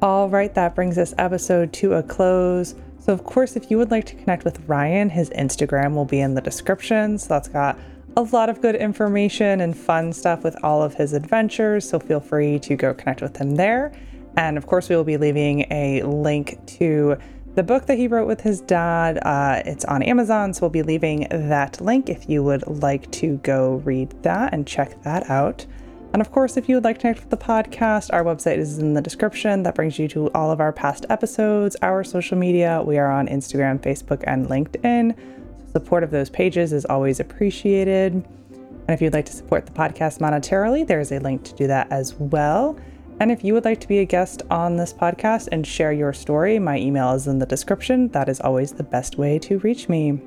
All 0.00 0.28
right, 0.28 0.54
that 0.54 0.76
brings 0.76 0.94
this 0.94 1.12
episode 1.18 1.72
to 1.72 1.94
a 1.94 2.04
close. 2.04 2.76
So, 3.00 3.12
of 3.12 3.24
course, 3.24 3.56
if 3.56 3.68
you 3.68 3.78
would 3.78 3.90
like 3.90 4.04
to 4.06 4.14
connect 4.14 4.44
with 4.44 4.60
Ryan, 4.68 5.10
his 5.10 5.30
Instagram 5.30 5.94
will 5.94 6.04
be 6.04 6.20
in 6.20 6.34
the 6.34 6.40
description. 6.40 7.18
So, 7.18 7.28
that's 7.30 7.48
got 7.48 7.76
a 8.18 8.22
lot 8.32 8.50
of 8.50 8.60
good 8.60 8.74
information 8.74 9.60
and 9.60 9.78
fun 9.78 10.12
stuff 10.12 10.42
with 10.42 10.56
all 10.64 10.82
of 10.82 10.92
his 10.92 11.12
adventures. 11.12 11.88
So 11.88 12.00
feel 12.00 12.18
free 12.18 12.58
to 12.58 12.74
go 12.74 12.92
connect 12.92 13.22
with 13.22 13.36
him 13.36 13.54
there. 13.54 13.92
And 14.36 14.58
of 14.58 14.66
course, 14.66 14.88
we 14.88 14.96
will 14.96 15.04
be 15.04 15.16
leaving 15.16 15.60
a 15.70 16.02
link 16.02 16.58
to 16.78 17.16
the 17.54 17.62
book 17.62 17.86
that 17.86 17.96
he 17.96 18.08
wrote 18.08 18.26
with 18.26 18.40
his 18.40 18.60
dad. 18.60 19.18
Uh, 19.18 19.62
it's 19.64 19.84
on 19.84 20.02
Amazon, 20.02 20.52
so 20.52 20.62
we'll 20.62 20.70
be 20.70 20.82
leaving 20.82 21.28
that 21.30 21.80
link 21.80 22.08
if 22.08 22.28
you 22.28 22.42
would 22.42 22.66
like 22.66 23.08
to 23.12 23.36
go 23.38 23.76
read 23.84 24.10
that 24.24 24.52
and 24.52 24.66
check 24.66 25.00
that 25.04 25.30
out. 25.30 25.64
And 26.12 26.20
of 26.20 26.32
course, 26.32 26.56
if 26.56 26.68
you 26.68 26.74
would 26.74 26.84
like 26.84 26.96
to 26.96 27.02
connect 27.02 27.20
with 27.20 27.30
the 27.30 27.36
podcast, 27.36 28.12
our 28.12 28.24
website 28.24 28.58
is 28.58 28.78
in 28.78 28.94
the 28.94 29.02
description. 29.02 29.62
That 29.62 29.76
brings 29.76 29.96
you 29.96 30.08
to 30.08 30.28
all 30.32 30.50
of 30.50 30.58
our 30.58 30.72
past 30.72 31.06
episodes, 31.08 31.76
our 31.82 32.02
social 32.02 32.36
media. 32.36 32.82
We 32.84 32.98
are 32.98 33.12
on 33.12 33.28
Instagram, 33.28 33.78
Facebook, 33.78 34.24
and 34.26 34.46
LinkedIn. 34.48 35.37
Support 35.72 36.04
of 36.04 36.10
those 36.10 36.30
pages 36.30 36.72
is 36.72 36.84
always 36.86 37.20
appreciated. 37.20 38.12
And 38.12 38.94
if 38.94 39.02
you'd 39.02 39.12
like 39.12 39.26
to 39.26 39.32
support 39.32 39.66
the 39.66 39.72
podcast 39.72 40.18
monetarily, 40.18 40.86
there's 40.86 41.12
a 41.12 41.18
link 41.18 41.44
to 41.44 41.54
do 41.54 41.66
that 41.66 41.92
as 41.92 42.14
well. 42.14 42.78
And 43.20 43.32
if 43.32 43.44
you 43.44 43.52
would 43.52 43.64
like 43.64 43.80
to 43.80 43.88
be 43.88 43.98
a 43.98 44.04
guest 44.04 44.42
on 44.50 44.76
this 44.76 44.92
podcast 44.92 45.48
and 45.50 45.66
share 45.66 45.92
your 45.92 46.12
story, 46.12 46.58
my 46.58 46.78
email 46.78 47.12
is 47.12 47.26
in 47.26 47.38
the 47.38 47.46
description. 47.46 48.08
That 48.08 48.28
is 48.28 48.40
always 48.40 48.72
the 48.72 48.84
best 48.84 49.18
way 49.18 49.38
to 49.40 49.58
reach 49.58 49.88
me. 49.88 50.20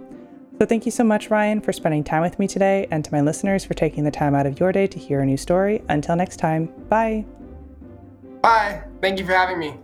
So 0.60 0.66
thank 0.68 0.86
you 0.86 0.92
so 0.92 1.04
much, 1.04 1.32
Ryan, 1.32 1.60
for 1.60 1.74
spending 1.74 2.04
time 2.04 2.22
with 2.22 2.38
me 2.38 2.48
today, 2.48 2.88
and 2.92 3.04
to 3.04 3.12
my 3.12 3.22
listeners 3.22 3.66
for 3.66 3.74
taking 3.74 4.04
the 4.04 4.12
time 4.12 4.36
out 4.36 4.46
of 4.46 4.60
your 4.60 4.72
day 4.72 4.86
to 4.88 5.00
hear 5.00 5.22
a 5.22 5.26
new 5.26 5.38
story. 5.38 5.82
Until 5.90 6.16
next 6.16 6.38
time, 6.38 6.68
bye. 6.88 7.26
Bye. 8.42 8.84
Thank 9.02 9.18
you 9.18 9.26
for 9.26 9.34
having 9.34 9.58
me. 9.58 9.78